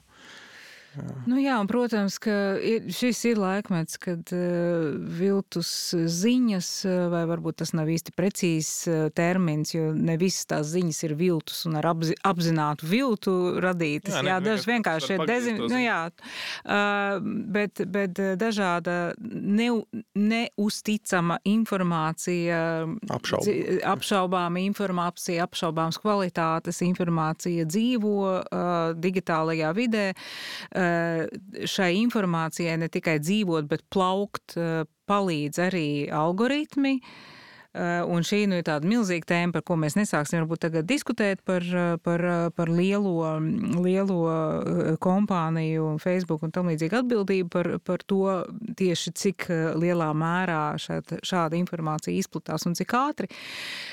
Nu 1.30 1.38
jā, 1.38 1.54
un, 1.62 1.68
protams, 1.70 2.18
ka 2.22 2.34
ir, 2.66 2.88
šis 2.94 3.22
ir 3.30 3.40
laikmets, 3.40 4.00
kad 4.02 4.32
uh, 4.34 4.88
viltus 5.20 5.70
ziņas, 5.94 6.70
uh, 6.88 7.02
vai 7.14 7.22
varbūt 7.30 7.60
tas 7.62 7.74
nav 7.78 7.92
īsti 7.94 8.14
precīzs 8.18 8.72
uh, 8.90 9.04
termins, 9.14 9.76
jo 9.76 9.92
ne 9.94 10.18
visas 10.20 10.48
tās 10.50 10.72
ziņas 10.74 11.02
ir 11.06 11.14
viltus 11.20 11.62
un 11.70 11.78
ar 11.80 11.92
apzi, 11.92 12.16
apzinātu 12.26 12.90
viltu 12.90 13.36
radītas. 13.62 14.18
Jā, 14.18 14.26
jā 14.32 14.40
daži 14.44 14.72
vienkārši 14.72 15.14
ir 15.16 15.26
dezin... 15.30 15.62
Nu, 15.70 15.78
jā, 15.78 16.00
uh, 16.10 17.20
bet, 17.54 17.84
bet 17.86 18.18
dažāda 18.42 18.98
ne, 19.20 19.70
neusticama 20.18 21.38
informācija, 21.50 22.64
Apšaub. 23.14 23.46
apšaubāma 23.94 24.66
informācija, 24.66 25.46
apšaubāms 25.46 26.02
kvalitātes 26.02 26.82
informācija 26.88 27.70
dzīvo 27.70 28.18
uh, 28.26 28.68
digitālajā 28.98 29.76
vidē. 29.78 30.10
Uh, 30.18 30.79
šai 31.70 31.90
informācijai 32.00 32.78
ne 32.80 32.88
tikai 32.92 33.18
dzīvot, 33.24 33.68
bet 33.72 33.86
plaukt 33.94 34.58
eh, 34.58 34.86
palīdz 35.10 35.62
arī 35.70 35.90
algoritmi. 36.14 37.00
Uh, 37.00 37.10
Eh, 37.10 37.39
un 37.78 38.24
šī 38.26 38.48
nu, 38.50 38.58
ir 38.58 38.66
tāda 38.66 38.88
milzīga 38.90 39.28
tēma, 39.30 39.54
par 39.54 39.64
ko 39.68 39.76
mēs 39.78 39.94
nesāksim 39.94 40.42
varbūt 40.42 40.64
tagad 40.66 40.88
diskutēt 40.90 41.44
par, 41.46 41.62
eh, 41.62 41.98
par, 42.02 42.26
eh, 42.26 42.50
par 42.50 42.68
lielo, 42.68 43.38
lielo 43.78 44.98
kompāniju, 44.98 46.00
Facebook 46.02 46.44
un 46.44 46.52
tam 46.52 46.66
līdzīgi 46.66 46.98
atbildību 47.04 47.50
par, 47.50 47.80
par 47.80 47.98
to 48.00 48.46
tieši 48.76 49.14
cik 49.14 49.46
lielā 49.78 50.10
mērā 50.18 50.74
šāda, 50.82 51.20
šāda 51.22 51.58
informācija 51.60 52.18
izplatās 52.18 52.66
un 52.66 52.74
cik 52.74 52.88
ātri. 52.88 53.30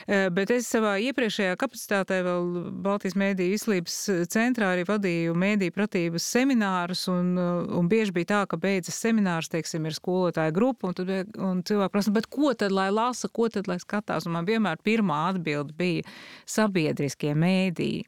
Bet 0.06 0.50
es 0.50 0.68
savā 0.70 0.96
iepriekšējā 1.02 1.56
kapacitātē 1.56 2.22
vēl 2.24 2.72
Baltijas 2.82 3.14
mēdīju 3.14 3.56
izslības 3.58 3.96
centrā 4.28 4.72
arī 4.74 4.86
vadīju 4.86 5.34
mēdīju 5.34 5.74
pratības 5.74 6.22
seminārus 6.22 7.08
un, 7.08 7.36
un 7.38 7.88
bieži 7.88 8.12
bija 8.12 8.24
tā, 8.24 8.46
ka 8.48 8.56
beidzas 8.56 8.94
seminārs, 8.94 9.50
teiksim, 9.52 9.86
ir 9.86 9.92
skolotāja 9.92 10.54
grupa 10.54 10.88
un, 10.88 10.94
tad, 10.94 11.12
un 11.36 11.62
cilvēki 11.62 11.92
prasa, 11.92 12.14
bet 12.14 12.26
ko 12.26 12.54
tad 12.54 12.72
lai 12.72 12.90
lasa, 12.90 13.28
ko 13.28 13.48
tad 13.48 13.65
lai 13.70 13.78
skatās. 13.82 14.26
Un 14.26 14.36
man 14.38 14.48
vienmēr 14.48 14.80
pirmā 14.84 15.26
atbilde 15.32 15.76
bija 15.76 16.06
sabiedriskie 16.48 17.34
mēdīji. 17.38 18.06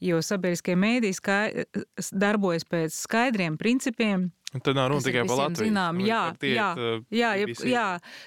Jo 0.00 0.22
sabiedriskie 0.24 0.76
mēdīji 0.80 1.18
darbojas 2.16 2.64
pēc 2.64 2.94
skaidriem 2.96 3.58
principiem. 3.60 4.30
Tad 4.50 4.74
nav 4.74 4.88
runa 4.90 5.04
tikai 5.04 5.22
par 5.28 5.38
Latviju. 5.38 5.68
Zinām, 5.68 6.00
jā, 6.02 6.22
tiet, 6.40 6.56
jā, 6.56 6.70
jā, 7.14 7.28
jā, 7.38 7.54
jā, 7.70 7.84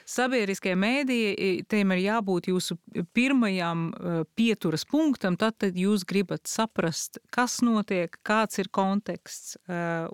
sabiedriskie 0.07 0.71
mēdīji, 0.79 1.65
tiem 1.67 1.91
ir 1.97 2.03
jābūt 2.05 2.47
jūsu 2.47 2.77
pirmajam 3.17 3.89
pieturas 4.37 4.87
punktam, 4.87 5.35
tad, 5.41 5.57
tad 5.59 5.75
jūs 5.75 6.05
gribat 6.07 6.47
saprast, 6.47 7.19
kas 7.33 7.59
notiek, 7.65 8.15
kāds 8.23 8.61
ir 8.63 8.71
konteksts 8.71 9.57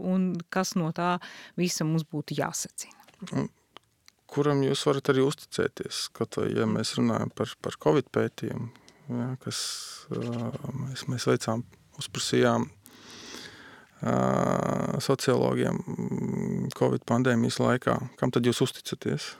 un 0.02 0.32
kas 0.50 0.74
no 0.80 0.90
tā 0.98 1.20
visa 1.60 1.86
mums 1.86 2.08
būtu 2.10 2.40
jāsacina 2.42 3.46
kuram 4.34 4.64
jūs 4.66 4.86
varat 4.88 5.12
arī 5.12 5.24
uzticēties. 5.26 6.08
Kaut 6.16 6.40
vai, 6.40 6.50
ja 6.56 6.68
mēs 6.70 6.96
runājam 7.00 7.32
par, 7.36 7.54
par 7.64 7.78
Covid 7.82 8.10
pētījumu, 8.16 8.70
ja, 9.20 9.30
kas 9.44 9.62
mēs, 10.14 11.08
mēs 11.12 11.28
veicām, 11.30 11.66
uzprasījām 12.00 12.70
sociologiem 15.04 15.82
Covid 16.78 17.04
pandēmijas 17.10 17.60
laikā, 17.60 17.98
kam 18.20 18.32
tad 18.32 18.48
jūs 18.48 18.62
uzticaties? 18.64 19.34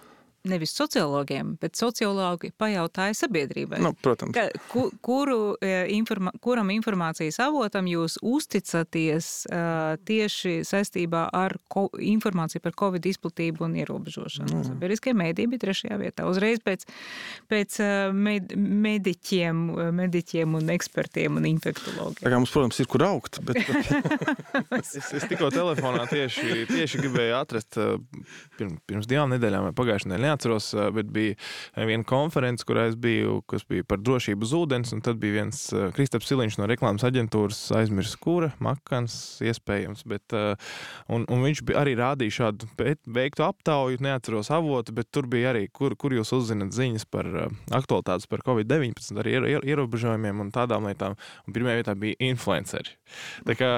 Nevis 0.48 0.72
sociologiem, 0.76 1.56
bet 1.60 1.76
sociologi 1.76 2.52
pajautāja 2.58 3.16
sabiedrībai. 3.18 3.82
Nu, 3.84 3.92
protams. 3.94 4.34
Ka, 4.36 4.46
ku, 4.72 4.88
kuru, 5.04 5.56
e, 5.62 5.86
informa, 5.96 6.32
kuram 6.44 6.72
informācijas 6.72 7.42
avotam 7.44 7.88
jūs 7.90 8.20
uzticaties 8.26 9.30
uh, 9.50 9.96
tieši 10.08 10.60
saistībā 10.68 11.26
ar 11.36 11.58
ko, 11.72 11.88
informāciju 11.92 12.64
par 12.64 12.76
Covid 12.80 13.10
izplatību 13.12 13.66
un 13.68 13.76
ierobežošanu? 13.82 14.54
Mm. 14.54 14.68
Sabiedriskie 14.70 15.16
mēdī 15.18 15.50
bija 15.52 15.66
trešajā 15.68 16.00
vietā. 16.00 16.28
Uzreiz 16.30 16.64
pēc, 16.64 16.88
pēc 17.52 17.80
med, 18.16 18.56
mediķiem, 18.56 19.66
mediķiem 20.00 20.56
un 20.60 20.74
ekspertiem 20.76 21.42
un 21.42 21.50
infektologiem. 21.52 22.24
Tā 22.24 22.32
kā 22.32 22.40
mums, 22.40 22.54
protams, 22.56 22.80
ir 22.80 22.90
kur 22.92 23.06
augt. 23.10 23.42
Bet... 23.44 23.60
es, 24.80 24.96
es 25.04 25.28
tikko 25.28 25.52
telefonā 25.54 26.08
tieši, 26.12 26.66
tieši 26.70 27.04
gribēju 27.04 27.38
atrast 27.42 27.80
pirms, 28.60 28.80
pirms 28.88 29.10
divām 29.10 29.36
nedēļām 29.36 29.70
vai 29.70 29.76
pagājušajā 29.76 30.14
nedēļā 30.14 30.29
neatceros, 30.30 30.72
bet 30.96 31.10
bija 31.14 31.36
viena 31.90 32.06
konference, 32.08 32.66
kurā 32.68 32.88
es 32.92 32.98
biju, 33.00 33.42
kas 33.50 33.66
bija 33.70 33.86
par 33.90 34.02
drošību 34.04 34.46
uz 34.48 34.56
ūdens, 34.56 34.94
tad 35.06 35.20
bija 35.22 35.42
viens 35.42 35.62
Kristaps 35.98 36.30
Siliņš 36.30 36.60
no 36.62 36.70
reklāmas 36.70 37.06
aģentūras, 37.08 37.62
aizmirs 37.80 38.16
kura, 38.22 38.52
Makans, 38.64 39.18
iespējams, 39.46 40.06
bet, 40.10 40.36
un, 41.12 41.26
un 41.26 41.46
viņš 41.46 41.64
arī 41.80 41.96
rādīja 42.00 42.38
šādu 42.40 42.70
veiktu 43.10 43.46
aptauju, 43.48 44.02
neatceros 44.06 44.52
avotu, 44.56 44.96
bet 44.96 45.12
tur 45.14 45.30
bija 45.32 45.54
arī, 45.54 45.66
kur, 45.74 45.96
kur 46.00 46.16
jūs 46.16 46.34
uzzinat 46.38 46.76
ziņas 46.76 47.08
par 47.12 47.30
aktualitātes 47.76 48.30
par 48.30 48.44
Covid-19, 48.46 49.22
arī 49.22 49.38
ierobežojumiem 49.60 50.46
un 50.46 50.52
tādām 50.56 50.88
lietām, 50.90 51.18
un 51.48 51.56
pirmajā 51.56 51.82
vietā 51.82 51.96
bija 52.00 52.20
influenceri. 52.30 52.96
Tā 53.48 53.56
kā 53.58 53.70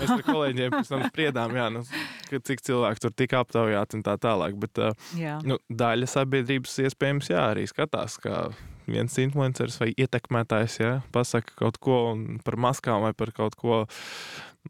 mēs 0.00 0.12
ar 0.14 0.22
kolēģiem 0.26 0.74
pēc 0.74 0.92
tam 0.92 1.04
spriedām, 1.08 1.56
jā, 1.58 1.66
nu, 1.74 1.82
cik 2.30 2.62
cilvēki 2.64 3.02
tur 3.04 3.14
tika 3.16 3.42
aptaujāti 3.42 3.98
un 3.98 4.04
tā 4.06 4.14
tālāk. 4.20 4.56
Bet 4.58 4.80
jā. 5.18 5.38
nu, 5.46 5.58
daļa 5.68 5.97
sabiedrības 6.06 6.78
iespējams 6.84 7.30
jā, 7.32 7.42
arī 7.52 7.66
skatās, 7.66 8.18
kā 8.22 8.48
viens 8.88 9.18
influenceris 9.20 9.78
vai 9.82 9.90
ietekmētājs 9.96 10.78
jā, 10.80 10.92
pasaka 11.12 11.56
kaut 11.58 11.78
ko 11.82 11.98
par 12.44 12.56
maskām 12.60 13.02
vai 13.04 13.12
par 13.16 13.32
kaut 13.36 13.56
ko 13.58 13.82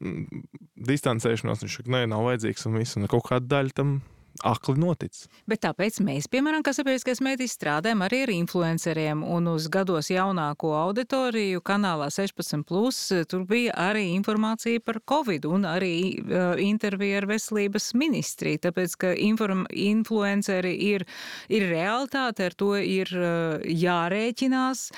mm, 0.00 0.44
distancēšanos. 0.88 1.64
Viņš 1.64 1.80
saka, 1.80 1.92
nē, 1.94 2.04
nav 2.10 2.24
vajadzīgs 2.26 2.68
un 2.70 2.78
viss, 2.80 2.98
un 2.98 3.10
kaut 3.10 3.28
kāda 3.28 3.58
daļa 3.58 3.76
tam 3.78 3.98
akli 4.46 4.76
noticis. 4.78 5.26
Bet 5.48 5.62
tāpēc 5.64 5.98
mēs, 6.04 6.28
piemēram, 6.30 6.62
kā 6.66 6.74
sabiedriskais 6.76 7.20
mēdījis, 7.24 7.56
strādājam 7.58 8.04
arī 8.06 8.22
ar 8.26 8.32
influenceriem. 8.34 9.22
Un 9.26 9.50
uz 9.52 9.68
gados 9.72 10.10
jaunāko 10.12 10.72
auditoriju 10.78 11.62
kanālā 11.66 12.10
16, 12.14 12.62
plus, 12.68 13.00
tur 13.30 13.46
bija 13.48 13.74
arī 13.88 14.08
informācija 14.14 14.82
par 14.84 15.00
Covid 15.08 15.48
un 15.48 15.66
arī 15.68 15.94
uh, 16.20 16.52
intervija 16.62 17.22
ar 17.22 17.28
veselības 17.32 17.90
ministriju. 17.98 18.62
Tāpēc, 18.68 18.98
ka 19.00 19.14
inform, 19.28 19.66
influenceri 19.70 20.76
ir, 20.90 21.06
ir 21.48 21.66
realitāte, 21.72 22.46
ar 22.48 22.58
to 22.58 22.74
ir 22.78 23.12
uh, 23.16 23.58
jārēķinās. 23.64 24.88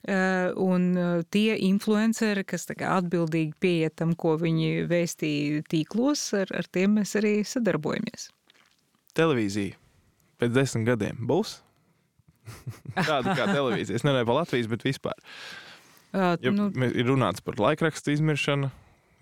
Un 0.00 0.84
tie 1.28 1.58
influenceri, 1.66 2.46
kas 2.48 2.64
atbildīgi 2.72 3.52
pieiet 3.60 3.98
tam, 4.00 4.16
ko 4.16 4.32
viņi 4.40 4.88
vēstīja 4.88 5.60
tīklos, 5.68 6.24
ar, 6.40 6.56
ar 6.56 6.72
tiem 6.72 6.96
mēs 6.96 7.18
arī 7.20 7.34
sadarbojamies 7.44 8.30
televīzija 9.16 9.76
pēc 10.40 10.54
desmit 10.54 10.88
gadiem 10.88 11.18
būs? 11.28 11.58
Tāda 12.96 13.34
kā 13.36 13.48
televīzija. 13.50 13.98
Es 14.00 14.06
nemanāju 14.06 14.28
par 14.30 14.40
Latvijas, 14.42 14.70
bet 14.70 14.86
vispār. 14.86 15.18
Uh, 16.10 16.34
nu, 16.50 16.70
ir 16.88 17.06
runāts 17.06 17.44
par 17.44 17.60
laikrakstu 17.62 18.16
izmiršanu, 18.16 18.70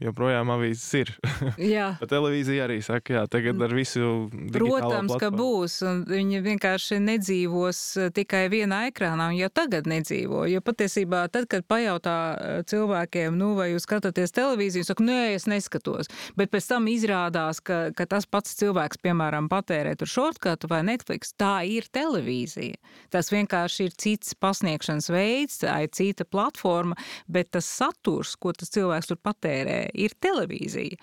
joprojām 0.03 0.51
avīzes 0.55 0.89
ir. 1.01 1.13
Jā. 1.75 1.91
televīzija 2.09 2.67
arī 2.69 2.79
saka, 2.85 3.17
jā, 3.19 3.25
tagad 3.31 3.61
ar 3.65 3.75
visu. 3.75 4.29
Protams, 4.55 5.13
platformu. 5.13 5.19
ka 5.21 5.31
būs. 5.35 5.79
Viņi 6.09 6.43
vienkārši 6.45 7.01
nedzīvos 7.03 7.81
eh, 7.99 8.11
tikai 8.15 8.45
vienā 8.53 8.85
ekrānā, 8.93 9.31
un 9.33 9.39
jau 9.39 9.51
tagad 9.53 9.89
nedzīvo. 9.91 10.45
Jo 10.51 10.63
patiesībā, 10.65 11.25
tad, 11.35 11.49
kad 11.51 11.67
pajautā 11.69 12.19
eh, 12.35 12.61
cilvēkiem, 12.71 13.37
nu, 13.39 13.53
vai 13.59 13.73
jūs 13.73 13.87
skatāties 13.89 14.35
televīziju, 14.37 14.87
saka, 14.87 15.07
nē, 15.07 15.21
es 15.37 15.49
neskatos. 15.51 16.11
Bet 16.39 16.53
pēc 16.55 16.71
tam 16.71 16.89
izrādās, 16.91 17.63
ka, 17.65 17.89
ka 17.97 18.09
tas 18.11 18.29
pats 18.31 18.55
cilvēks, 18.61 19.03
piemēram, 19.05 19.51
patērē 19.51 19.97
tur 19.99 20.11
shortcut 20.11 20.69
vai 20.71 20.83
Netflix, 20.87 21.35
tā 21.39 21.61
ir 21.67 21.89
televīzija. 21.95 22.79
Tas 23.13 23.33
vienkārši 23.35 23.89
ir 23.89 23.99
cits 23.99 24.35
pasniegšanas 24.39 25.11
veids, 25.13 25.61
tā 25.65 25.81
ir 25.85 25.93
cita 25.95 26.27
platforma, 26.29 26.97
bet 27.27 27.53
tas 27.57 27.69
saturs, 27.69 28.35
ko 28.39 28.53
tas 28.57 28.71
cilvēks 28.75 29.11
tur 29.11 29.21
patērē, 29.25 29.88
ir 29.95 30.15
televīzija. 30.21 30.99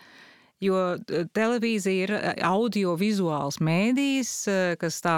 Jo 0.64 0.78
eh, 0.96 1.26
televīzija 1.36 2.04
ir 2.06 2.12
eh, 2.16 2.28
audio-vizuāls 2.48 3.58
mēdījis, 3.64 4.32
eh, 4.48 4.76
kas 4.80 5.02
tā, 5.04 5.16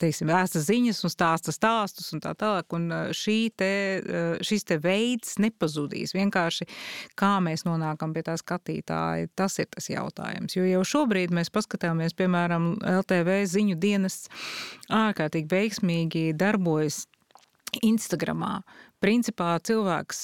teiksim, 0.00 0.30
vēsta 0.32 0.62
ziņas 0.64 1.02
un 1.04 1.12
stāsta 1.12 1.52
stāstus 1.52 2.08
un 2.16 2.22
tā 2.24 2.32
tālāk. 2.40 2.72
Un 2.76 2.88
te, 3.58 3.72
šis 4.44 4.64
te 4.68 4.78
veids 4.80 5.36
nepazudīs. 5.42 6.14
Vienkārši 6.16 6.66
kā 7.20 7.34
mēs 7.44 7.66
nonākam 7.68 8.14
pie 8.16 8.24
tā 8.24 8.38
skatītāja, 8.40 9.28
tas 9.36 9.58
ir 9.60 9.68
tas 9.74 9.90
jautājums. 9.92 10.56
Jo 10.56 10.64
jau 10.68 10.84
šobrīd 10.94 11.34
mēs 11.34 11.52
paskatāmies, 11.52 12.16
piemēram, 12.16 12.74
LTV 12.80 13.42
ziņu 13.50 13.76
dienas 13.80 14.24
ārkārtīgi 14.88 15.52
veiksmīgi 15.52 16.30
darbojas 16.40 17.04
Instagramā. 17.82 18.62
Principā 19.04 19.58
cilvēks 19.60 20.20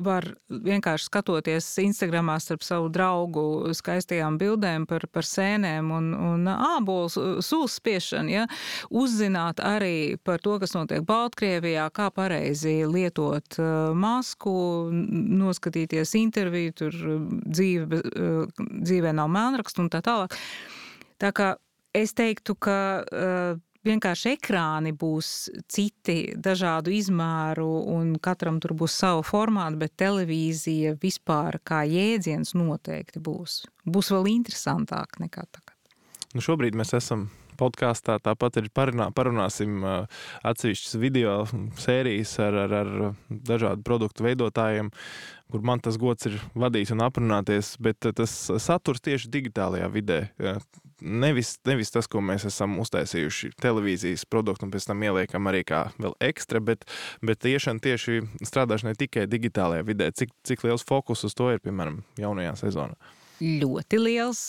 var 0.00 0.26
vienkārši 0.48 1.08
skatoties 1.10 1.66
Instagramā 1.82 2.38
starp 2.40 2.64
savu 2.64 2.88
draugu 2.92 3.74
skaistajām 3.76 4.38
bildēm 4.40 4.86
par, 4.88 5.04
par 5.12 5.26
sēnēm 5.28 5.90
un, 5.92 6.06
un 6.16 6.48
ābolu 6.48 7.10
sūs 7.44 7.76
spiešanu, 7.76 8.32
ja, 8.32 8.46
uzzināt 8.88 9.60
arī 9.60 10.16
par 10.24 10.40
to, 10.40 10.56
kas 10.62 10.72
notiek 10.72 11.04
Baltkrievijā, 11.04 11.90
kā 11.92 12.08
pareizi 12.14 12.78
lietot 12.88 13.60
masku, 13.92 14.54
noskatīties 15.42 16.14
interviju, 16.22 16.76
tur 16.80 16.96
dzīve, 17.44 18.00
dzīvē 18.72 19.12
nav 19.20 19.28
mēlrakstu 19.36 19.84
un 19.84 19.92
tā 19.92 20.00
tālāk. 20.06 20.38
Tā 21.20 21.34
kā 21.36 21.52
es 21.92 22.16
teiktu, 22.16 22.56
ka 22.56 22.78
vienkārši 23.86 24.34
ekrāni 24.36 24.92
būs 24.96 25.50
citi, 25.70 26.34
dažādu 26.38 26.92
izmēru, 26.94 27.68
un 27.92 28.14
katram 28.22 28.60
tur 28.62 28.76
būs 28.78 28.96
sava 29.02 29.22
formāta, 29.26 29.78
bet 29.84 29.96
televīzija 30.00 30.96
vispār 31.02 31.60
kā 31.66 31.82
jēdziens 31.88 32.54
noteikti 32.58 33.22
būs. 33.22 33.62
Būs 33.84 34.12
vēl 34.14 34.30
interesantāk 34.36 35.18
nekā 35.22 35.46
tagad. 35.50 35.78
Nu 36.32 36.40
šobrīd 36.44 36.78
mēs 36.78 36.94
esam 36.96 37.28
podkāstā. 37.60 38.18
Tāpat 38.22 38.60
arī 38.60 38.72
parunā, 38.74 39.10
parunāsim 39.14 39.82
atsevišķas 40.46 40.98
video 41.00 41.42
sērijas 41.80 42.34
ar, 42.42 42.58
ar, 42.66 42.74
ar 42.82 42.92
dažādu 43.28 43.84
produktu 43.86 44.26
veidotājiem, 44.26 44.92
kur 45.52 45.64
man 45.66 45.82
tas 45.84 45.98
gods 46.00 46.30
ir 46.30 46.38
vadīt 46.58 46.92
un 46.94 47.04
aprunāties. 47.04 47.74
Bet 47.82 48.04
tas 48.04 48.36
saturs 48.62 49.04
tieši 49.04 49.30
digitālajā 49.32 49.90
vidē. 49.92 50.24
Nevis, 51.02 51.56
nevis 51.66 51.90
tas, 51.90 52.06
ko 52.06 52.20
mēs 52.22 52.46
esam 52.46 52.76
uztaisījuši 52.78 53.56
televīzijas 53.62 54.22
produktu, 54.30 54.68
un 54.68 54.74
pēc 54.74 54.86
tam 54.86 55.02
ieliekam 55.02 55.50
arī 55.50 55.64
kā 55.66 55.88
vēl 55.98 56.14
ekstra, 56.22 56.60
bet, 56.62 56.86
bet 57.26 57.42
tiešām 57.42 57.82
tieši 57.82 58.20
strādāšana 58.46 58.94
ne 58.94 59.00
tikai 59.00 59.26
digitālajā 59.30 59.88
vidē. 59.88 60.12
Cik, 60.14 60.30
cik 60.46 60.62
liels 60.68 60.86
fokus 60.86 61.26
uz 61.26 61.34
to 61.34 61.50
ir, 61.50 61.58
piemēram, 61.64 62.04
jaunajā 62.22 62.54
sezonā? 62.62 62.94
Ļoti 63.42 63.98
liels. 64.00 64.40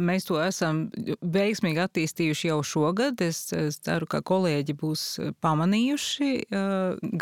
Mēs 0.00 0.26
to 0.28 0.38
esam 0.42 0.84
veiksmīgi 1.20 1.82
attīstījuši 1.84 2.48
jau 2.48 2.58
šogad. 2.66 3.20
Es, 3.24 3.44
es 3.56 3.78
ceru, 3.84 4.08
ka 4.10 4.22
kolēģi 4.24 4.76
būs 4.80 5.04
pamanījuši 5.44 6.30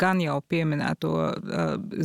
gan 0.01 0.23
jau 0.23 0.37
pieminēto 0.51 1.13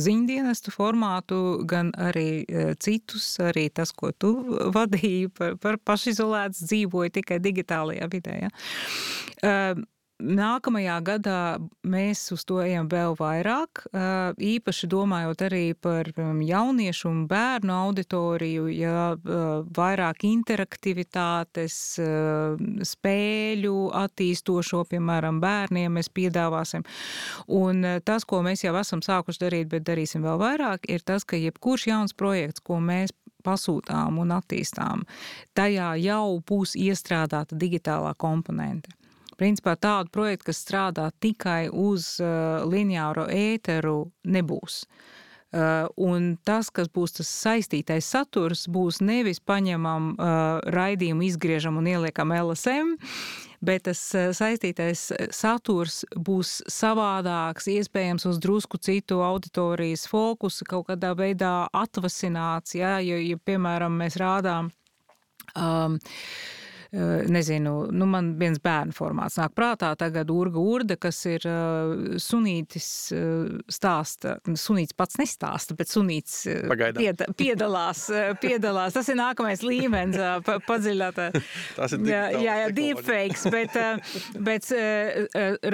ziņdienestu 0.07 0.73
formātu, 0.75 1.41
gan 1.69 1.93
arī 1.95 2.45
citus, 2.83 3.29
arī 3.43 3.67
tas, 3.73 3.93
ko 3.95 4.11
tu 4.11 4.33
vadīji 4.75 5.31
par, 5.37 5.57
par 5.61 5.79
pašizolēts 5.87 6.65
dzīvoju 6.67 7.17
tikai 7.19 7.39
digitālajā 7.43 8.09
vidē. 8.11 8.41
Ja? 8.47 9.75
Nākamajā 10.17 10.95
gadā 11.05 11.41
mēs 11.85 12.23
uz 12.33 12.41
to 12.49 12.55
ejam 12.63 12.87
vēl 12.89 13.13
vairāk, 13.19 13.83
īpaši 14.41 14.89
domājot 14.89 15.43
arī 15.45 15.75
par 15.77 16.09
jauniešu 16.17 17.11
un 17.11 17.19
bērnu 17.29 17.75
auditoriju, 17.75 18.65
ja 18.73 19.11
vairāk 19.77 20.25
interaktivitātes, 20.25 21.77
spēļu 22.89 23.75
attīstošo, 24.01 24.81
piemēram, 24.89 25.37
bērniem 25.43 25.99
mēs 25.99 26.09
piedāvāsim. 26.09 26.87
Un 27.53 27.85
tas, 28.01 28.25
ko 28.25 28.41
mēs 28.41 28.65
jau 28.65 28.73
esam 28.81 29.05
sākuši 29.05 29.45
darīt, 29.45 29.69
bet 29.69 29.85
darīsim 29.85 30.25
vēl 30.25 30.41
vairāk, 30.41 30.89
ir 30.89 31.05
tas, 31.05 31.29
ka 31.29 31.37
jebkurš 31.37 31.91
jauns 31.93 32.17
projekts, 32.17 32.65
ko 32.65 32.81
mēs 32.81 33.13
pasūtām 33.45 34.17
un 34.17 34.33
attīstām, 34.33 35.05
tajā 35.53 35.93
jau 36.01 36.39
būs 36.41 36.73
iestrādāta 36.73 37.53
digitālā 37.53 38.17
komponente 38.17 38.96
principā 39.37 39.75
tādu 39.79 40.11
projektu, 40.13 40.49
kas 40.49 40.63
strādā 40.63 41.09
tikai 41.23 41.67
uz 41.69 42.15
uh, 42.21 42.65
lineāro 42.67 43.27
ēteru, 43.31 44.09
nebūs. 44.25 44.83
Uh, 45.47 45.87
un 45.95 46.33
tas, 46.43 46.67
kas 46.75 46.89
būs 46.91 47.13
tas 47.15 47.29
saistītais 47.31 48.09
saturs, 48.11 48.65
būs 48.67 48.99
nevis 48.99 49.39
paņemam 49.39 50.09
uh, 50.11 50.57
raidījumu, 50.75 51.23
izgriežam 51.23 51.79
un 51.79 51.87
ieliekam 51.87 52.33
LSM, 52.35 52.97
bet 53.63 53.85
tas 53.87 54.01
uh, 54.11 54.33
saistītais 54.35 55.05
saturs 55.31 56.01
būs 56.19 56.57
savādāks, 56.67 57.69
iespējams 57.71 58.27
uz 58.27 58.41
drusku 58.43 58.75
citu 58.83 59.21
auditorijas 59.23 60.03
fokusu, 60.11 60.67
kaut 60.67 60.89
kādā 60.91 61.13
veidā 61.15 61.53
atvasināts, 61.71 62.75
ja, 62.75 62.97
jo, 62.99 63.15
ja, 63.15 63.39
piemēram, 63.39 63.95
mēs 64.03 64.19
rādām 64.19 64.73
um, 65.55 65.95
nezinu, 66.91 67.73
nu 67.91 68.07
man 68.09 68.31
viens 68.39 68.59
bērnu 68.63 68.95
formāts 68.95 69.37
nāk 69.39 69.53
prātā 69.57 69.91
tagad 69.99 70.29
Urga 70.31 70.61
Urda, 70.61 70.97
kas 70.99 71.19
ir 71.29 71.43
sunītis 72.21 72.87
stāsta, 73.73 74.37
sunīts 74.47 74.95
pats 74.97 75.19
nestāsta, 75.19 75.75
bet 75.77 75.91
sunīts 75.91 76.45
pied, 76.97 77.23
piedalās, 77.39 78.05
piedalās. 78.41 78.95
Tas 78.95 79.11
ir 79.11 79.19
nākamais 79.19 79.63
līmenis, 79.65 80.19
padziļinātā. 80.67 81.29
Tas 81.77 81.93
ir 81.93 82.07
jā, 82.07 82.23
jā, 82.39 82.55
jā, 82.63 82.69
deepfakes, 82.77 83.47
bet, 83.53 83.75
bet 84.47 84.71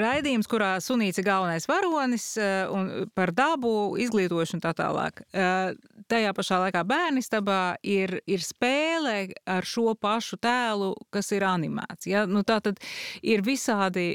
raidījums, 0.04 0.50
kurā 0.50 0.76
sunīts 0.84 1.22
ir 1.22 1.28
galvenais 1.28 1.70
varonis 1.70 2.28
un 2.74 2.90
par 3.16 3.34
dabu, 3.36 3.94
izglītošanu 4.02 4.66
tā 4.66 4.74
tālāk. 4.78 5.24
Tajā 6.10 6.34
pašā 6.36 6.60
laikā 6.66 6.84
bērnistabā 6.88 7.62
ir, 7.88 8.18
ir 8.28 8.44
spēle 8.44 9.16
ar 9.50 9.68
šo 9.68 9.94
pašu 10.00 10.40
tēlu, 10.44 10.94
kas 11.14 11.32
ir 11.36 11.46
animēts. 11.48 12.08
Ja? 12.10 12.26
Nu, 12.30 12.44
tā 12.48 12.60
tad 12.64 12.82
ir 13.22 13.44
visādi, 13.46 14.14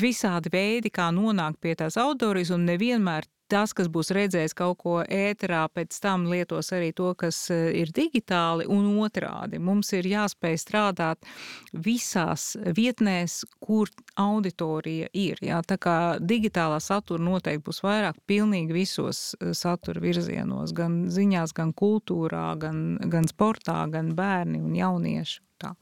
visādi 0.00 0.52
veidi, 0.52 0.92
kā 0.94 1.10
nonākt 1.14 1.60
pie 1.60 1.76
tās 1.78 1.98
autorijas, 2.00 2.54
un 2.56 2.66
nevienmēr 2.70 3.28
tas, 3.50 3.72
kas 3.76 3.88
būs 3.92 4.10
redzējis 4.14 4.54
kaut 4.56 4.78
ko 4.82 4.96
ēterā, 5.02 5.64
pēc 5.72 5.96
tam 6.02 6.26
lietos 6.30 6.72
arī 6.76 6.92
to, 6.96 7.12
kas 7.18 7.38
eh, 7.54 7.70
ir 7.80 7.92
digitāli, 7.94 8.66
un 8.70 8.88
otrādi. 9.02 9.60
Mums 9.62 9.92
ir 9.96 10.08
jāspēj 10.10 10.58
strādāt 10.60 11.26
visās 11.72 12.54
vietnēs, 12.76 13.42
kur 13.62 13.90
auditorija 14.20 15.10
ir. 15.14 15.40
Jā. 15.44 15.62
Tā 15.66 15.78
kā 15.80 15.96
digitālā 16.20 16.80
satura 16.82 17.22
noteikti 17.22 17.64
būs 17.66 17.82
vairāk 17.86 18.20
pilnīgi 18.26 18.76
visos 18.76 19.24
eh, 19.40 19.54
satura 19.56 20.02
virzienos, 20.02 20.74
gan 20.76 21.04
ziņās, 21.12 21.54
gan 21.56 21.74
kultūrā, 21.76 22.48
gan, 22.60 22.84
gan 23.12 23.28
sportā, 23.30 23.82
gan 23.92 24.14
bērni 24.18 24.62
un 24.62 24.76
jaunieši. 24.76 25.42
Tā. 25.62 25.72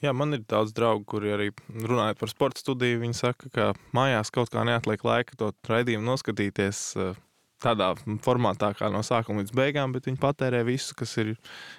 Jā, 0.00 0.14
man 0.16 0.32
ir 0.32 0.44
daudz 0.48 0.72
draugu, 0.72 1.04
kuri 1.04 1.34
arī 1.34 1.48
runājot 1.68 2.20
par 2.20 2.30
sporta 2.32 2.62
studiju. 2.62 3.02
Viņi 3.02 3.18
saka, 3.18 3.50
ka 3.52 3.66
mājās 3.96 4.32
kaut 4.32 4.48
kā 4.52 4.64
neatliek 4.64 5.02
laika 5.04 5.36
to 5.36 5.50
raidījumu 5.68 6.06
noskatīties 6.08 6.80
eh, 6.96 7.18
tādā 7.60 7.90
formātā, 8.24 8.72
kā 8.78 8.88
no 8.92 9.02
sākuma 9.04 9.44
līdz 9.44 9.52
beigām, 9.56 9.92
bet 9.92 10.08
viņi 10.08 10.20
patērē 10.22 10.62
visu, 10.64 10.96
kas 10.96 11.12
ir 11.20 11.34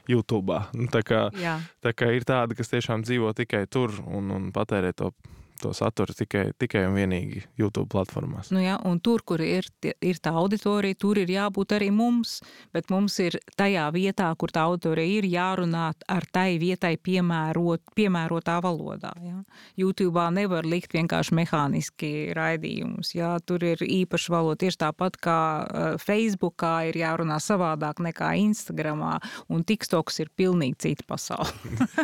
YouTube. 0.09 0.59
Nu, 0.77 0.85
tā 0.93 1.01
kā, 1.05 1.23
Jā. 1.33 1.57
tā 1.81 1.95
kā 1.97 2.11
ir 2.13 2.27
tādi, 2.29 2.57
kas 2.59 2.69
tiešām 2.69 3.05
dzīvo 3.07 3.33
tikai 3.41 3.65
tur 3.71 3.97
un, 4.05 4.29
un 4.37 4.49
patērē 4.53 4.93
to 5.01 5.09
to 5.61 5.71
saturu 5.77 6.15
tikai, 6.17 6.49
tikai 6.59 6.85
un 6.89 6.97
vienīgi 6.97 7.43
YouTube 7.59 7.89
platformās. 7.91 8.51
Nu 8.53 8.61
jā, 8.63 8.77
un 8.87 8.99
tur, 9.03 9.23
kur 9.27 9.41
ir, 9.43 9.67
ir 9.83 10.21
tā 10.23 10.33
auditorija, 10.41 10.97
tur 10.99 11.19
ir 11.21 11.31
jābūt 11.31 11.75
arī 11.77 11.91
mums, 11.95 12.39
bet 12.73 12.91
mums 12.93 13.17
ir 13.23 13.37
tajā 13.59 13.87
vietā, 13.95 14.31
kur 14.39 14.53
tā 14.53 14.65
auditorija 14.69 15.19
ir, 15.21 15.27
jārunā 15.31 15.91
ar 16.11 16.27
tai 16.33 16.57
vietai 16.61 16.95
piemērot, 17.01 17.93
piemērotā 17.97 18.59
valodā. 18.63 19.13
Jā. 19.21 19.41
YouTube 19.79 20.27
nevar 20.33 20.67
likt 20.67 20.93
vienkārši 20.95 21.35
mehāniski 21.37 22.11
raidījumus. 22.37 23.13
Jā. 23.15 23.35
Tur 23.45 23.63
ir 23.65 23.81
īpaša 23.85 24.33
valoda 24.33 24.61
tieši 24.65 24.81
tāpat 24.83 25.17
kā 25.21 25.39
Facebookā 26.01 26.73
ir 26.89 26.99
jārunā 27.01 27.37
savādāk 27.41 28.01
nekā 28.03 28.33
Instagramā, 28.41 29.17
un 29.51 29.65
TikToks 29.67 30.21
ir 30.23 30.31
pilnīgi 30.37 30.79
cita 30.87 31.07
pasaule. 31.09 31.51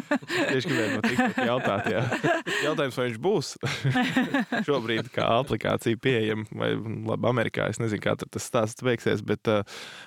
Tieši 0.51 0.70
gribēju 0.70 0.95
no 0.95 1.03
TikTok 1.05 1.41
jautāt, 1.47 1.89
jā. 1.91 2.03
Jautājums, 2.68 2.97
vai 2.97 3.08
viņš 3.10 3.20
būs 3.24 3.47
būs 3.56 4.66
šobrīd 4.68 5.12
kā 5.16 5.28
aplikācija 5.39 6.00
pieejama. 6.02 6.48
Vai 6.52 6.74
labi, 6.76 7.30
Amerikā 7.30 7.70
es 7.72 7.82
nezinu, 7.82 8.04
kā 8.04 8.16
tas 8.20 8.48
stāsts 8.48 8.86
beigsies, 8.86 9.24
bet, 9.26 9.48
eh, 9.48 9.64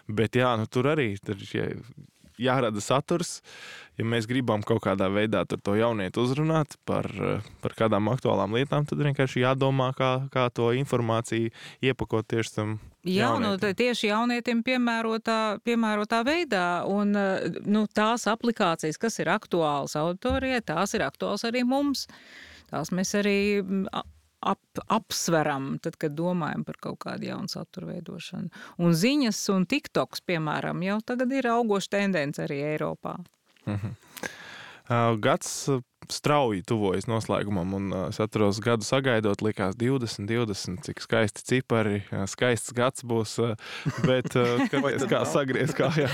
bet 0.08 0.36
jā, 0.38 0.52
nu, 0.60 0.68
tur 0.70 0.90
arī 0.92 1.14
tur 1.24 1.38
jārada 2.40 2.82
saturs. 2.82 3.40
Ja 3.98 4.06
mēs 4.08 4.24
gribam 4.28 4.62
kaut 4.64 4.80
kādā 4.86 5.10
veidā 5.12 5.42
to 5.50 5.74
jaunieti 5.76 6.22
uzrunāt 6.22 6.78
par, 6.88 7.04
eh, 7.04 7.42
par 7.60 7.74
kādām 7.76 8.08
aktuālām 8.08 8.56
lietām, 8.56 8.86
tad 8.88 8.98
vienkārši 8.98 9.44
jādomā, 9.44 9.92
kā, 9.94 10.28
kā 10.32 10.48
to 10.52 10.70
informāciju 10.72 11.50
iepakot 11.82 12.26
tieši 12.26 12.54
tam. 12.54 12.80
Jā, 13.04 13.32
nu, 13.38 13.50
jaunietim. 13.50 13.68
nu, 13.68 13.74
tieši 13.74 14.08
jaunietim 14.08 14.62
piemērotā, 14.64 15.60
piemērotā 15.64 16.24
veidā. 16.24 16.86
Un, 16.88 17.16
eh, 17.16 17.48
nu, 17.64 17.86
tās 17.86 18.24
aplikācijas, 18.26 18.98
kas 18.98 19.18
ir 19.18 19.26
aktuālas 19.26 19.96
auditorijai, 19.96 20.62
tās 20.64 20.94
ir 20.94 21.00
aktuālas 21.00 21.44
arī 21.44 21.64
mums. 21.64 22.06
Tās 22.70 22.92
mēs 22.94 23.12
arī 23.18 23.36
ap, 24.40 24.82
apsveram, 24.86 25.72
tad, 25.82 25.98
kad 26.00 26.14
domājam 26.16 26.64
par 26.64 26.78
kaut 26.80 27.00
kādu 27.04 27.28
jaunu 27.28 27.50
satura 27.50 27.90
veidošanu. 27.92 28.50
Un 28.80 28.96
ziņas 28.96 29.42
un 29.54 29.66
TikToks, 29.70 30.24
piemēram, 30.28 30.82
jau 30.86 31.00
tagad 31.04 31.32
ir 31.36 31.50
augoša 31.50 31.96
tendence 31.98 32.46
arī 32.46 32.62
Eiropā. 32.72 33.18
Mhm. 33.66 33.96
Gads 35.22 35.52
strauji 36.14 36.64
tuvojas 36.66 37.08
noslēgumam, 37.10 37.74
un 37.76 37.90
es 38.08 38.20
atceros, 38.22 38.60
gadu 38.64 38.86
sagaidot, 38.86 39.42
likās 39.44 39.76
20, 39.80 40.26
20, 40.28 40.82
cik 40.86 41.02
skaisti 41.04 41.44
cipari, 41.46 42.02
skaists 42.30 42.74
gads 42.76 43.04
būs. 43.06 43.36
Bet, 44.06 44.34
kāpēc, 44.72 45.04
kā 45.10 45.22
sagriezties 45.28 45.76
kājā? 45.76 46.08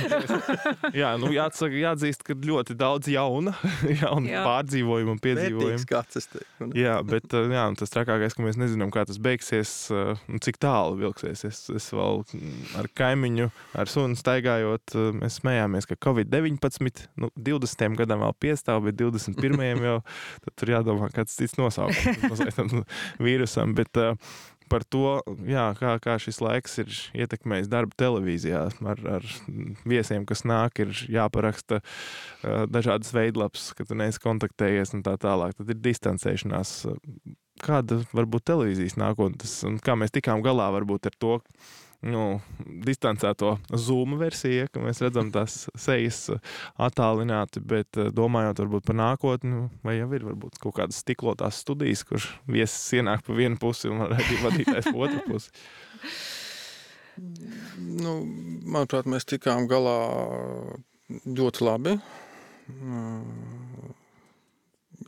jā, 1.03 1.13
nu, 1.21 1.31
jāatsaka, 1.35 1.77
jāatzīst, 1.81 2.25
ka 2.27 2.37
ļoti 2.47 2.77
daudz 2.79 3.11
jauna, 3.11 3.55
jauna 4.03 4.33
jā. 4.33 4.45
pārdzīvojuma 4.47 5.17
un 5.17 5.23
piedzīvojuma. 5.23 5.89
Gads, 5.91 6.29
teiktu, 6.33 6.71
jā, 6.79 6.97
bet 7.07 7.37
jā, 7.37 7.65
nu, 7.71 7.81
tas 7.81 7.95
trakākais, 7.95 8.37
ka 8.37 8.45
mēs 8.45 8.61
nezinām, 8.61 8.93
kā 8.95 9.07
tas 9.09 9.21
beigsies 9.23 9.75
un 9.93 10.43
cik 10.43 10.61
tālu 10.63 10.99
vilksies. 11.01 11.45
Es, 11.49 11.63
es 11.73 11.89
vēl 11.95 12.23
ar 12.79 12.91
kaimiņu, 12.97 13.51
ar 13.79 13.91
sunu 13.91 14.19
staigājot, 14.19 14.97
mēs 15.21 15.41
smējāmies, 15.41 15.89
ka 15.91 15.99
Covid-19 16.09 17.07
nu, 17.23 17.31
20. 17.37 17.99
gadam 18.01 18.25
vēl 18.25 18.37
piestāv, 18.43 18.85
bet 18.89 18.99
21 19.01 19.86
jau 19.87 19.97
tur 20.55 20.75
jādomā, 20.75 21.09
kāds 21.15 21.39
cits 21.39 21.57
nosaukums 21.61 22.85
vīrusam. 23.27 23.75
Bet, 23.79 23.97
uh, 24.01 24.15
par 24.71 24.85
to, 24.91 25.21
jā, 25.47 25.67
kā, 25.79 25.95
kā 26.03 26.17
šis 26.23 26.41
laiks 26.43 26.77
ir 26.83 26.91
ietekmējis 27.23 27.71
darbu 27.71 27.97
televīzijā. 28.01 28.67
Ar, 28.93 29.03
ar 29.19 29.27
viesiem, 29.89 30.27
kas 30.29 30.45
nāk, 30.49 30.83
ir 30.83 30.93
jāparaksta 31.13 31.81
uh, 31.83 32.67
dažādas 32.71 33.15
veidlapas, 33.17 33.71
ka 33.77 33.87
tu 33.87 33.99
neesi 33.99 34.23
kontaktējies 34.23 34.97
un 34.97 35.07
tā 35.07 35.17
tālāk. 35.23 35.57
Tad 35.59 35.73
ir 35.73 35.83
distancēšanās. 35.87 36.77
Kāda 37.63 38.03
var 38.13 38.29
būt 38.29 38.51
televīzijas 38.51 38.99
nākotnes 39.01 39.59
un 39.69 39.79
kā 39.81 39.97
mēs 39.97 40.13
tikām 40.13 40.43
galā 40.45 40.69
varbūt 40.75 41.09
ar 41.09 41.15
to, 41.23 41.39
nu, 42.05 42.25
distancēto 42.87 43.57
zoom 43.73 44.17
versiju, 44.21 44.69
ka 44.73 44.83
mēs 44.85 45.01
redzam 45.05 45.31
tās 45.35 45.67
sejas 45.79 46.27
attālināti, 46.77 47.63
bet 47.65 48.01
eh, 48.01 48.11
domājot 48.15 48.63
varbūt 48.65 48.89
par 48.91 48.99
nākotni, 49.01 49.67
vai 49.87 49.99
jau 49.99 50.11
ir 50.17 50.27
varbūt 50.31 50.61
kaut 50.63 50.77
kādas 50.81 51.01
stiklotās 51.05 51.63
studijas, 51.65 52.05
kur 52.09 52.25
viesis 52.51 52.99
ienāk 53.01 53.25
pa 53.27 53.37
vienu 53.37 53.61
pusi 53.61 53.93
un 53.93 54.07
vadītājs 54.45 54.91
pa 54.91 54.97
otru 54.97 55.23
pusi. 55.29 55.55
Nu, 57.17 58.11
manuprāt, 58.69 59.07
mēs 59.09 59.25
tikām 59.25 59.65
galā 59.71 59.95
ļoti 61.09 61.65
labi 61.65 61.95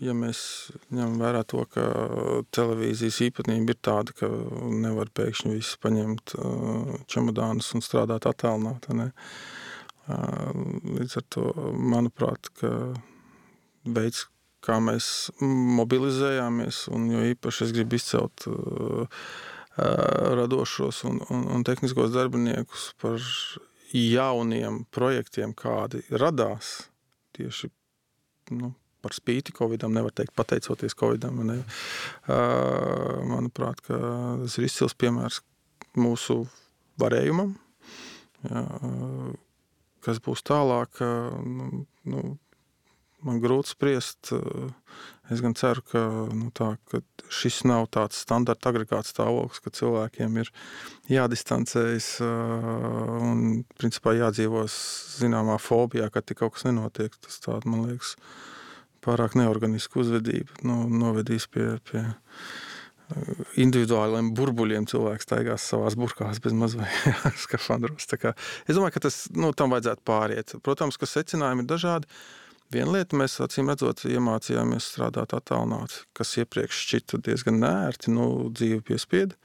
ja 0.05 0.14
mēs 0.16 0.40
ņemam 0.94 1.18
vērā 1.22 1.42
to, 1.49 1.64
ka 1.72 1.84
televīzijas 2.55 3.20
īpatnība 3.28 3.74
ir 3.74 3.80
tāda, 3.84 4.14
ka 4.16 4.30
nevar 4.84 5.11
pēkšņi 5.14 5.55
visu 5.57 5.78
paņemt 5.82 6.34
čemodānus 7.11 7.70
un 7.76 7.84
strādāt 7.84 8.28
attālināti. 8.30 9.11
Līdz 10.09 11.20
ar 11.20 11.28
to, 11.34 11.46
manuprāt, 11.94 12.51
ka 12.61 12.72
veids, 13.84 14.26
kā 14.64 14.78
mēs 14.82 15.30
mobilizējāmies, 15.42 16.86
un 16.94 17.09
jo 17.12 17.22
īpaši 17.32 17.66
es 17.66 17.74
gribu 17.76 17.99
izcelt 17.99 18.49
radošos 19.78 21.05
un, 21.07 21.20
un, 21.30 21.44
un 21.55 21.64
tehniskos 21.66 22.11
darbiniekus 22.14 22.92
par 22.99 23.22
jauniem 23.94 24.82
projektiem, 24.94 25.55
kādi 25.57 26.03
radās 26.11 26.88
tieši 27.38 27.70
nu, 28.59 28.72
par 29.05 29.14
spīti 29.16 29.55
Covidam, 29.57 29.94
nevar 29.96 30.14
teikt, 30.16 30.34
pateicoties 30.38 30.96
Covidam. 30.99 31.40
Ne. 31.46 31.61
Uh, 32.26 33.20
manuprāt, 33.28 33.84
tas 33.86 34.59
ir 34.59 34.68
izcils 34.68 34.96
piemērs 34.99 35.42
mūsu 35.99 36.42
varējumam. 37.01 37.55
Jā, 38.49 38.64
kas 40.07 40.20
būs 40.22 40.44
tālāk, 40.46 41.01
nu, 41.03 41.84
nu, 42.07 42.20
man 43.26 43.40
grūti 43.42 43.72
spriest. 43.74 44.32
Es 45.28 45.42
gan 45.44 45.53
ceru, 45.59 45.82
ka, 45.84 46.03
nu, 46.32 46.49
tā, 46.57 46.70
ka 46.88 47.03
šis 47.34 47.61
nav 47.68 47.88
tāds 47.92 48.20
standarta 48.22 48.70
agregāts 48.70 49.12
stāvoklis, 49.12 49.61
ka 49.61 49.72
cilvēkiem 49.74 50.38
ir 50.40 50.53
jādistancējas 51.12 52.12
un 52.24 53.64
principā 53.76 54.14
jādzīvo 54.16 54.64
zināmā 54.70 55.59
fobijā, 55.61 56.09
ka 56.14 56.22
tik 56.24 56.40
kaut 56.40 56.57
kas 56.57 56.68
nenotiek. 56.70 57.18
Tas 57.26 57.42
tāds, 57.44 57.68
man 57.68 57.84
liekas, 57.90 58.14
pārāk 59.05 59.36
neorganiska 59.38 60.03
uzvedība 60.03 60.64
nu, 60.66 60.82
novedīs 60.90 61.46
pie, 61.53 61.66
pie 61.88 62.03
uh, 62.03 62.16
individuāliem 63.61 64.32
burbuļiem. 64.36 64.88
Cilvēks 64.90 65.28
staigās 65.28 65.68
savā 65.70 65.90
burkās 65.99 66.40
bez 66.44 66.57
mazliet 66.57 66.90
skafandros. 67.44 68.09
Es 68.09 68.76
domāju, 68.76 68.96
ka 68.96 69.07
tas, 69.09 69.24
nu, 69.34 69.53
tam 69.57 69.74
vajadzētu 69.74 70.05
pāriet. 70.09 70.59
Protams, 70.64 71.01
ka 71.01 71.09
secinājumi 71.09 71.64
ir 71.64 71.72
dažādi. 71.72 72.20
Viena 72.72 72.99
lieta, 72.99 73.16
mēs 73.16 73.38
acīm 73.40 73.70
redzot, 73.72 74.03
iemācījāmies 74.05 74.90
strādāt 74.90 75.32
attālināti, 75.32 76.03
kas 76.16 76.34
iepriekš 76.42 76.82
šķita 76.84 77.20
diezgan 77.24 77.62
nērti, 77.62 78.12
nu, 78.12 78.26
dzīve 78.53 78.82
piespieda. 78.90 79.38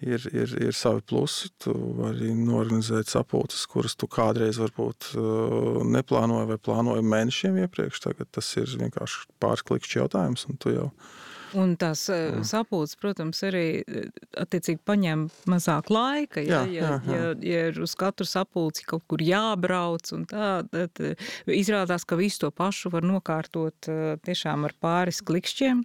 Ir, 0.00 0.22
ir, 0.32 0.52
ir 0.68 0.76
savi 0.76 1.02
plusi. 1.04 1.50
Tu 1.60 1.74
vari 1.98 2.32
norganizēt 2.32 3.10
sapulces, 3.12 3.66
kuras 3.68 3.96
tu 4.00 4.08
kādreiz 4.08 4.60
varbūt 4.62 5.10
uh, 5.12 5.82
neplānoji 5.84 6.48
vai 6.48 6.60
plānoji 6.60 7.04
mēnešiem 7.04 7.58
iepriekš. 7.66 8.04
Tagad 8.06 8.30
tas 8.32 8.48
ir 8.56 8.70
vienkārši 8.80 9.26
pāris 9.42 9.66
klikšķi 9.68 10.00
jautājums, 10.00 10.46
un 10.48 10.60
jau 10.72 10.88
Un 11.58 11.72
tās 11.80 12.04
mm. 12.10 12.44
sapulces, 12.46 12.96
protams, 13.00 13.40
arī 13.46 13.82
attiecīgi 14.38 14.80
paņem 14.86 15.26
mazāk 15.50 15.90
laika. 15.92 16.42
Ja, 16.44 16.62
jā, 16.62 16.70
jā, 16.70 16.90
jā. 17.06 17.16
ja, 17.16 17.32
ja 17.42 17.62
ir 17.70 17.80
uz 17.82 17.94
katru 17.98 18.26
sapulci 18.28 18.86
kaut 18.88 19.04
kur 19.10 19.22
jābrauc, 19.24 20.12
tā, 20.30 20.50
tad 20.70 21.02
izrādās, 21.50 22.06
ka 22.06 22.18
visu 22.20 22.44
to 22.44 22.52
pašu 22.54 22.92
var 22.94 23.06
nokārtot 23.06 23.90
tiešām 24.26 24.68
ar 24.68 24.76
pāris 24.82 25.22
klikšķiem. 25.26 25.82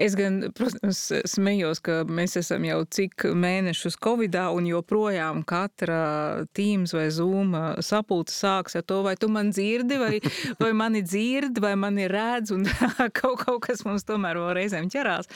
Es 0.00 0.14
gan, 0.16 0.40
protams, 0.56 1.00
smējos, 1.28 1.80
ka 1.84 1.98
mēs 2.08 2.36
esam 2.40 2.64
jau 2.66 2.80
cik 2.88 3.26
mēnešus 3.36 3.98
Covidā 4.02 4.46
un 4.54 4.66
joprojām 4.68 5.42
katra 5.48 6.46
Teams 6.56 6.94
vai 6.96 7.08
Zoom 7.12 7.54
sapulce 7.84 8.34
sāks 8.36 8.78
ar 8.78 8.86
to, 8.88 9.02
vai 9.06 9.14
tu 9.20 9.28
man 9.32 9.52
dzirdi, 9.52 9.98
vai, 10.00 10.20
vai 10.62 10.72
mani 10.76 11.02
dzirdi, 11.04 11.62
vai 11.62 11.74
mani 11.76 12.08
redz, 12.10 12.54
un 12.54 12.66
kaut, 13.18 13.44
kaut 13.44 13.60
kas 13.66 13.84
mums 13.88 14.06
tomēr 14.08 14.40
vēl 14.40 14.54
reizēm 14.62 14.88
ķerās. 14.92 15.30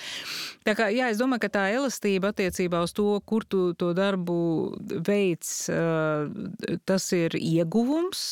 Tā 0.67 0.77
kā, 0.79 0.89
jā, 0.95 1.11
es 1.13 1.21
domāju, 1.21 1.47
ka 1.47 1.53
tā 1.59 1.67
elastība 1.75 2.33
attiecībā 2.33 2.81
uz 2.87 2.97
to, 2.97 3.11
kur 3.29 3.45
tu 3.45 3.71
to 3.79 3.93
darbu 3.97 4.39
veids, 5.07 5.69
tas 6.89 7.13
ir 7.17 7.37
ieguvums. 7.39 8.27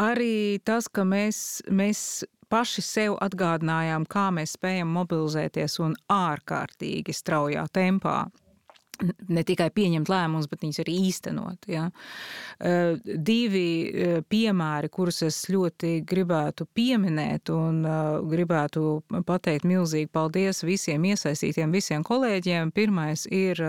Arī 0.00 0.58
tas, 0.64 0.88
ka 0.88 1.04
mēs, 1.04 1.60
mēs 1.68 2.24
paši 2.52 2.84
sev 2.84 3.16
atgādinājām, 3.24 4.04
kā 4.10 4.28
mēs 4.36 4.58
spējam 4.58 4.92
mobilizēties 4.98 5.78
un 5.84 5.96
ārkārtīgi 6.12 7.16
straujā 7.16 7.64
tempā 7.72 8.26
ne 9.32 9.42
tikai 9.46 9.68
pieņemt 9.74 10.10
lēmumus, 10.10 10.48
bet 10.50 10.62
viņus 10.64 10.80
arī 10.82 10.94
īstenot. 11.08 11.68
Ja. 11.70 11.88
Eh, 12.62 12.98
divi 13.02 13.66
eh, 13.88 14.14
piemēri, 14.28 14.90
kurus 14.92 15.22
es 15.26 15.40
ļoti 15.52 15.94
gribētu 16.08 16.66
pieminēt 16.76 17.52
un 17.54 17.82
eh, 17.88 18.00
gribētu 18.32 19.02
pateikt 19.28 19.66
milzīgi 19.68 20.10
paldies 20.12 20.62
visiem 20.66 21.06
iesaistītiem, 21.12 21.74
visiem 21.74 22.06
kolēģiem. 22.06 22.72
Pirmais 22.76 23.26
ir 23.30 23.60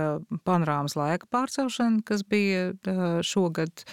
panorāmas 0.48 0.98
laika 1.00 1.30
pārcelšana, 1.32 2.04
kas 2.08 2.24
bija 2.28 2.72
šogad 3.26 3.86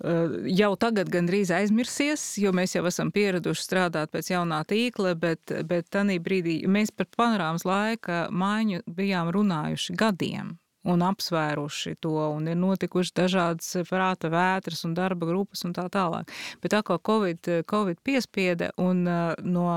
jau 0.00 0.72
tagad 0.80 1.10
gandrīz 1.12 1.52
aizmirsies, 1.54 2.24
jo 2.42 2.52
mēs 2.56 2.74
jau 2.76 2.84
esam 2.90 3.12
pieraduši 3.14 3.66
strādāt 3.66 4.12
pēc 4.14 4.32
jaunā 4.34 4.64
tīkla, 4.68 5.14
bet, 5.18 5.54
bet 5.68 5.88
tanī 5.94 6.18
brīdī 6.22 6.62
mēs 6.66 6.92
par 6.94 7.08
panorāmas 7.16 7.66
laika 7.68 8.26
maiņu 8.30 8.84
bijām 8.90 9.32
runājuši 9.34 9.96
gadiem 9.98 10.56
un 10.84 11.00
apsvēruši 11.04 11.94
to, 12.04 12.12
un 12.36 12.48
ir 12.50 12.58
notikuši 12.60 13.14
dažādas 13.16 13.70
prāta 13.88 14.28
vētras 14.32 14.84
un 14.84 14.94
darba 14.96 15.28
grupas 15.30 15.64
un 15.64 15.72
tā 15.76 15.86
tālāk. 15.92 16.28
Bet 16.60 16.74
tā 16.76 16.82
kā 16.84 16.98
Covid, 17.00 17.64
Covid 17.70 18.02
piespieda 18.04 18.70
un 18.80 19.04
no 19.04 19.68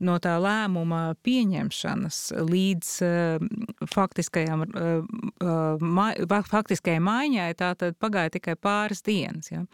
no 0.00 0.16
tā 0.22 0.34
lēmuma 0.42 1.02
pieņemšanas 1.26 2.20
līdz 2.50 2.90
uh, 3.06 3.46
faktiskajam, 3.92 4.66
uh, 4.66 5.78
ma, 5.80 6.10
faktiskajai 6.50 7.02
maiņai, 7.04 7.48
tā 7.60 7.74
tad 7.78 7.98
pagāja 8.02 8.34
tikai 8.38 8.56
pāris 8.60 9.04
dienas. 9.06 9.52
Ja? 9.52 9.64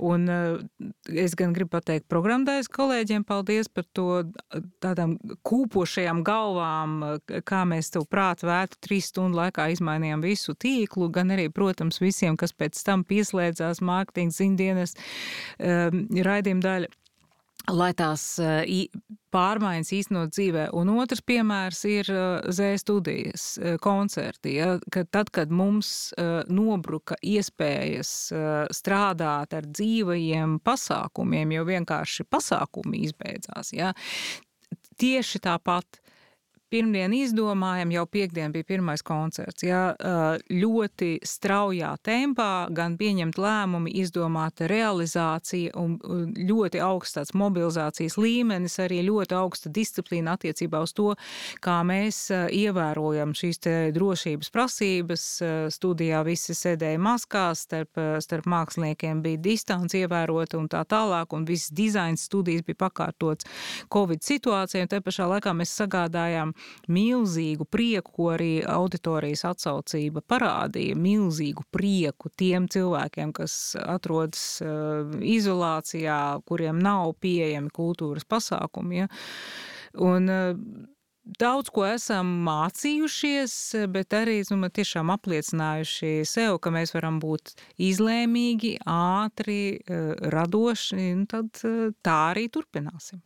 Un 0.00 0.24
es 1.12 1.34
gan 1.36 1.52
gribu 1.52 1.74
pateikt 1.74 2.06
programmētājas 2.08 2.70
kolēģiem 2.72 3.24
paldies 3.28 3.68
par 3.68 3.84
to 3.92 4.06
tādām 4.80 5.18
kūpošajām 5.44 6.22
galvām, 6.24 6.94
kā 7.44 7.60
mēs 7.68 7.92
to 7.92 8.00
prātu 8.08 8.48
vētu 8.48 8.80
trīs 8.86 9.10
stundu 9.12 9.36
laikā 9.42 9.68
izmainījām 9.74 10.24
visu 10.24 10.54
tīklu, 10.56 11.10
gan 11.12 11.34
arī, 11.36 11.50
protams, 11.52 12.00
visiem, 12.00 12.38
kas 12.40 12.56
pēc 12.56 12.80
tam 12.86 13.04
pieslēdzās 13.04 13.82
mārketinga 13.84 14.38
ziņdienas 14.38 14.96
um, 14.96 16.06
raidījuma 16.30 16.64
daļa 16.64 16.92
lai 17.68 17.90
tās 17.94 18.24
pārmaiņas 19.30 19.92
īstenot 19.94 20.32
dzīvē. 20.34 20.64
Un 20.76 20.90
otrs 20.96 21.22
piemērs 21.26 21.82
ir 21.90 22.10
Z 22.50 22.70
studijas 22.82 23.44
koncerti. 23.84 24.56
Ja, 24.58 24.72
kad 24.92 25.10
tad, 25.14 25.30
kad 25.34 25.52
mums 25.54 26.10
nobruka 26.50 27.18
iespējas 27.22 28.12
strādāt 28.74 29.54
ar 29.54 29.68
dzīvajiem 29.68 30.58
pasākumiem, 30.66 31.56
jo 31.58 31.66
vienkārši 31.68 32.26
pasākumi 32.30 33.04
izbeidzās, 33.06 33.74
ja, 33.76 33.92
tieši 35.00 35.40
tāpat 35.44 35.99
pirmdien 36.70 37.12
izdomājam, 37.14 37.90
jau 37.94 38.04
piekdien 38.06 38.52
bija 38.54 38.66
pirmais 38.68 39.02
koncerts. 39.02 39.64
Ja, 39.66 39.94
ļoti 40.50 41.18
straujā 41.26 41.92
tempā, 42.06 42.68
gan 42.74 42.96
pieņemt 43.00 43.38
lēmumi, 43.40 43.92
izdomāt 44.02 44.62
realizācija 44.70 45.74
un 45.80 45.98
ļoti 46.36 46.80
augsts 46.84 47.34
mobilizācijas 47.34 48.16
līmenis, 48.20 48.78
arī 48.82 49.02
ļoti 49.08 49.36
augsta 49.36 49.72
disciplīna 49.74 50.36
attiecībā 50.38 50.80
uz 50.84 50.94
to, 50.96 51.14
kā 51.64 51.80
mēs 51.86 52.22
ievērojam 52.30 53.34
šīs 53.36 53.62
drošības 53.96 54.52
prasības. 54.54 55.26
Studijā 55.74 56.22
visi 56.26 56.54
sēdēja 56.56 57.00
maskās, 57.02 57.64
starp, 57.66 57.98
starp 58.22 58.46
māksliniekiem 58.50 59.22
bija 59.24 59.42
distance 59.42 59.98
ievērota 59.98 60.58
un 60.60 60.68
tā 60.70 60.84
tālāk, 60.88 61.34
un 61.36 61.46
viss 61.48 61.72
dizains 61.74 62.24
studijas 62.30 62.64
bija 62.66 62.84
pakārtots 62.86 63.48
Covid 63.92 64.22
situācijai, 64.24 64.86
un 64.86 64.90
te 64.92 65.00
pašā 65.04 65.26
laikā 65.34 65.54
mēs 65.56 65.74
sagādājām 65.80 66.54
milzīgu 66.90 67.66
prieku, 67.70 68.14
ko 68.16 68.28
arī 68.34 68.52
auditorijas 68.66 69.44
atsaucība 69.50 70.22
parādīja, 70.26 70.98
milzīgu 70.98 71.66
prieku 71.72 72.32
tiem 72.36 72.68
cilvēkiem, 72.70 73.34
kas 73.36 73.76
atrodas 73.80 74.44
uh, 74.64 75.10
izolācijā, 75.20 76.20
kuriem 76.48 76.80
nav 76.82 77.14
pieejami 77.20 77.72
kultūras 77.74 78.26
pasākumi. 78.28 79.04
Ja? 79.04 79.12
Un, 80.00 80.30
uh, 80.30 80.96
Daudz 81.38 81.68
ko 81.70 81.84
esam 81.84 82.30
mācījušies, 82.46 83.52
bet 83.92 84.16
arī 84.16 84.38
nu, 84.50 84.70
tiešām 84.72 85.12
apliecinājuši 85.14 86.24
sev, 86.26 86.56
ka 86.64 86.72
mēs 86.74 86.94
varam 86.96 87.20
būt 87.22 87.52
izlēmīgi, 87.78 88.78
ātri, 88.88 89.60
uh, 89.78 90.16
radoši, 90.32 91.10
tad 91.30 91.60
tā 92.02 92.16
arī 92.32 92.48
turpināsim. 92.50 93.20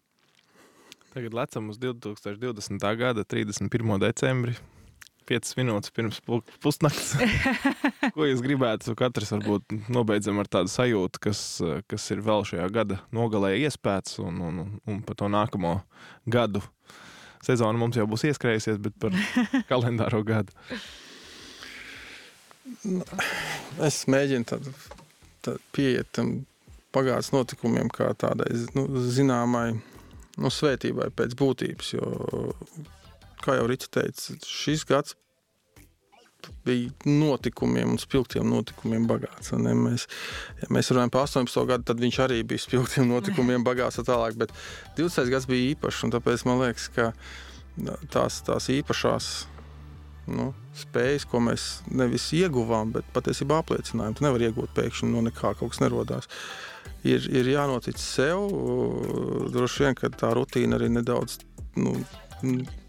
Tagad 1.15 1.35
lecam 1.35 1.69
uz 1.71 1.79
2020. 1.79 2.97
gada 2.97 3.25
31. 3.25 3.99
decembri. 4.03 4.57
5 5.29 5.53
minūtes 5.57 5.93
pirms 5.95 6.19
pusnakts. 6.61 7.13
Ko 8.17 8.27
jūs 8.27 8.43
gribētu? 8.43 8.97
Katrs 8.99 9.31
varbūt 9.37 9.77
nobeidzam 9.95 10.43
ar 10.43 10.51
tādu 10.51 10.73
sajūtu, 10.73 11.23
kas, 11.23 11.45
kas 11.87 12.09
ir 12.11 12.25
vēl 12.27 12.43
šajā 12.51 12.67
gada 12.75 12.99
nogalē 13.15 13.55
iespējas, 13.63 14.19
un, 14.27 14.43
un, 14.43 14.59
un 14.91 14.99
par 15.07 15.21
to 15.23 15.31
nākamo 15.31 15.77
gadu. 16.27 16.65
Sezona 17.47 17.79
mums 17.79 17.95
jau 17.95 18.09
būs 18.11 18.27
ieskrējusies, 18.33 18.83
bet 18.83 18.99
par 18.99 19.15
kalendāro 19.71 20.25
gadu. 20.27 20.51
Es 23.87 24.03
mēģinu 24.11 24.51
tādu, 24.51 24.75
tādu 25.47 25.63
pieiet 25.79 26.11
tam 26.11 26.41
pagātnes 26.91 27.31
notikumiem 27.31 27.87
kā 27.95 28.11
tādai 28.19 28.51
nu, 28.75 28.89
zināmai 29.15 29.69
nu, 30.41 30.51
svētībai 30.53 31.11
pēc 31.17 31.37
būtības. 31.39 31.93
Jo, 31.97 32.09
kā 33.45 33.59
jau 33.59 33.69
Rīta 33.71 33.91
teica, 34.01 34.39
šis 34.49 34.87
gads 34.89 35.17
bija 36.65 36.91
notikumiem 37.05 37.95
un 37.95 38.01
spilgtiem 38.01 38.49
notikumiem 38.51 39.07
bagāts. 39.09 39.53
Ne? 39.57 39.73
Mēs, 39.79 40.07
ja 40.61 40.69
mēs 40.73 40.91
runājam 40.93 41.13
par 41.15 41.25
18. 41.29 41.65
gadu, 41.71 41.87
tad 41.89 42.03
viņš 42.03 42.21
arī 42.27 42.43
bija 42.45 42.65
spilgtiem 42.65 43.09
notikumiem 43.09 43.65
bagāts. 43.69 44.01
Tālāk, 44.05 44.37
bet 44.41 44.53
20. 44.99 45.33
gads 45.33 45.49
bija 45.51 45.73
īpašs, 45.73 46.05
un 46.07 46.15
tāpēc 46.17 46.45
man 46.49 46.61
liekas, 46.65 46.91
ka 46.95 47.11
tās, 48.13 48.43
tās 48.47 48.69
īpašās 48.73 49.33
nu, 50.35 50.53
spējas, 50.77 51.27
ko 51.29 51.41
mēs 51.45 51.67
nevis 51.93 52.31
ieguvām, 52.37 52.95
bet 52.95 53.09
patiesībā 53.17 53.61
apliecinājām. 53.61 54.17
Tu 54.17 54.25
nevari 54.27 54.49
iegūt 54.49 54.73
pēkšņi 54.77 55.11
no 55.13 55.25
nekā, 55.27 55.55
kaut 55.59 55.75
kas 55.75 55.83
nerodās. 55.85 56.31
Ir, 57.05 57.27
ir 57.29 57.51
jānotic 57.53 57.99
sev. 58.01 58.47
Droši 59.53 59.85
vien, 59.85 59.97
ka 59.99 60.09
tā 60.09 60.33
rutīna 60.37 60.79
arī 60.79 60.89
nedaudz 60.93 61.39
nu, 61.77 61.99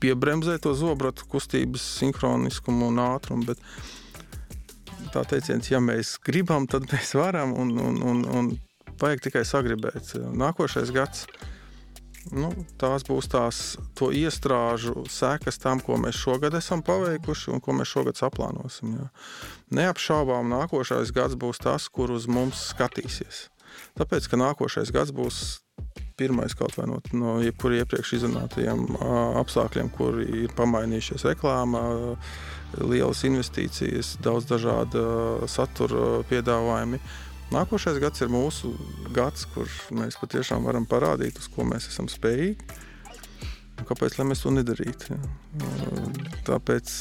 piebremzē 0.03 0.57
to 0.63 0.73
zobratu 0.77 1.27
kustības 1.31 1.83
sinhroniskumu 1.99 2.91
un 2.93 3.01
ātrumu. 3.03 3.51
Bet 3.51 5.11
tā 5.13 5.25
teiciens, 5.35 5.67
ja 5.71 5.81
mēs 5.83 6.15
gribam, 6.23 6.67
tad 6.67 6.87
mēs 6.91 7.15
varam 7.17 7.53
un, 7.59 7.75
un, 7.79 7.99
un, 8.03 8.23
un 8.39 8.53
vajag 9.01 9.27
tikai 9.27 9.43
sagribēt. 9.47 10.15
Nākošais 10.35 10.93
gads 10.95 11.25
nu, 12.33 12.49
tās 12.81 13.05
būs 13.05 13.27
tās 13.29 13.59
iestrāžu 14.01 15.05
sekas 15.11 15.59
tam, 15.61 15.81
ko 15.83 15.97
mēs 16.01 16.17
šogad 16.17 16.55
esam 16.57 16.81
paveikuši 16.85 17.51
un 17.53 17.61
ko 17.63 17.75
mēs 17.77 17.91
šogad 17.91 18.19
saplānosim. 18.19 18.95
Jā. 18.97 19.09
Neapšaubām, 19.77 20.49
nākošais 20.53 21.13
gads 21.15 21.37
būs 21.39 21.61
tas, 21.61 21.89
kur 21.89 22.13
uz 22.15 22.27
mums 22.31 22.71
skatīsies. 22.71 23.49
Tāpēc, 23.99 24.29
ka 24.31 24.39
nākošais 24.39 24.91
gads 24.95 25.13
būs 25.15 25.43
pirmais 26.15 26.55
kaut 26.55 26.77
vai 26.77 26.87
no, 26.87 27.01
no 27.15 27.35
jebkuriem 27.43 27.83
iepriekš 27.83 28.13
izrunātajiem 28.19 28.85
apstākļiem, 29.41 29.91
kur 29.95 30.21
ir 30.23 30.53
pamainījušies 30.55 31.27
reklāmā, 31.27 31.83
lielas 32.79 33.23
investīcijas, 33.27 34.15
daudz 34.23 34.47
dažādu 34.49 35.03
satura 35.51 36.23
piedāvājumi. 36.29 37.01
Nākošais 37.53 37.99
gads 38.01 38.23
ir 38.25 38.31
mūsu 38.33 38.71
gads, 39.15 39.45
kur 39.53 39.69
mēs 39.93 40.17
patiešām 40.21 40.65
varam 40.65 40.87
parādīt, 40.89 41.37
uz 41.39 41.49
ko 41.51 41.67
mēs 41.67 41.89
esam 41.91 42.09
spējīgi. 42.11 42.81
Kāpēc 43.85 44.15
mēs 44.23 44.41
to 44.41 44.53
nedarītu? 44.55 45.19
Tāpēc 46.47 46.93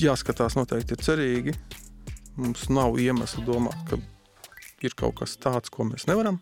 jāskatās 0.00 0.56
noteikti 0.56 0.96
ir 0.96 1.04
cerīgi. 1.04 1.56
Mums 2.40 2.68
nav 2.72 2.96
iemesla 3.02 3.44
domāt, 3.44 3.76
ka 3.90 3.98
ir 4.88 4.96
kaut 4.98 5.18
kas 5.20 5.36
tāds, 5.40 5.72
ko 5.72 5.86
mēs 5.88 6.06
nevaram. 6.10 6.40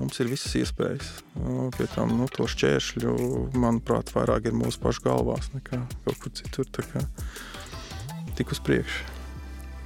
Mums 0.00 0.18
ir 0.18 0.30
visas 0.30 0.54
iespējas. 0.58 1.10
Pie 1.76 1.86
tam 1.92 2.16
nu, 2.18 2.26
to 2.32 2.48
šķēršļu, 2.50 3.14
manuprāt, 3.62 4.10
vairāk 4.14 4.48
ir 4.50 4.56
mūsu 4.58 4.80
pašu 4.82 5.04
galvās 5.06 5.52
nekā 5.54 5.78
kaut 6.06 6.18
kur 6.22 6.34
citur. 6.34 6.66
Tik 8.34 8.50
uz 8.50 8.62
priekšu. 8.66 9.12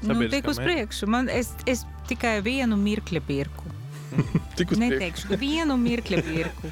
Nu, 0.08 0.16
tik 0.30 0.48
uz 0.48 0.60
priekšu. 0.62 1.08
Man, 1.10 1.28
es, 1.28 1.50
es 1.68 1.84
tikai 2.08 2.38
vienu 2.44 2.78
mirkli 2.80 3.20
pirku. 3.20 3.68
tik 4.58 4.72
uz 4.72 4.80
Neteikšu, 4.80 5.28
priekšu. 5.28 5.40
vienu 5.42 5.76
mirkli 5.80 6.22
pirku. 6.24 6.70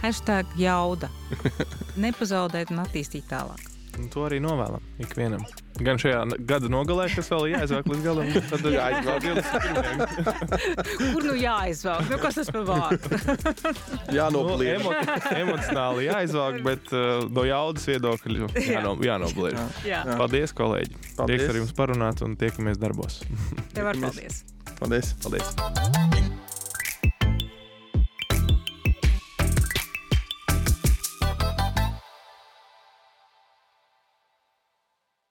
Hashtag 0.00 0.48
jauda. 0.56 1.10
Nepazaudēt 1.98 2.70
un 2.72 2.84
attīstīt 2.84 3.26
tālāk. 3.28 3.77
Un 3.98 4.08
to 4.12 4.24
arī 4.26 4.38
novēlam 4.42 4.84
ikvienam. 5.02 5.42
Gan 5.82 5.98
šajā 6.00 6.22
gada 6.46 6.70
nogalē, 6.70 7.06
kas 7.12 7.28
vēl 7.30 7.48
jāizvelk 7.52 7.88
līdz 7.92 8.04
galam, 8.06 8.30
tad 8.50 8.64
jāizvelk 8.74 9.26
21. 9.26 11.12
Kur 11.14 11.26
nu 11.28 11.36
jāizvelk? 11.38 12.10
Nu, 12.10 12.18
kas 12.22 12.40
tas 12.40 12.50
par 12.54 12.66
vārdu? 12.68 13.20
Jānobliek. 14.18 14.82
Nu, 14.82 14.94
emo 14.98 15.54
emocionāli 15.58 16.08
jāizvelk, 16.08 16.60
bet 16.66 16.92
uh, 16.94 17.28
no 17.30 17.46
jaudas 17.46 17.86
viedokļa 17.90 18.50
jāno, 18.66 18.96
jānobliek. 19.06 19.58
Jā. 19.86 20.02
Jā. 20.02 20.02
Paldies, 20.18 20.54
kolēģi. 20.58 20.98
Paldies. 21.14 21.24
Prieks 21.24 21.52
ar 21.52 21.62
jums 21.62 21.78
parunāt 21.78 22.26
un 22.26 22.36
tiekamies 22.40 22.82
darbos. 22.82 23.22
Tev 23.74 23.90
var 23.90 24.02
paldies. 24.08 24.44
Paldies. 24.78 25.14
paldies. 25.22 26.46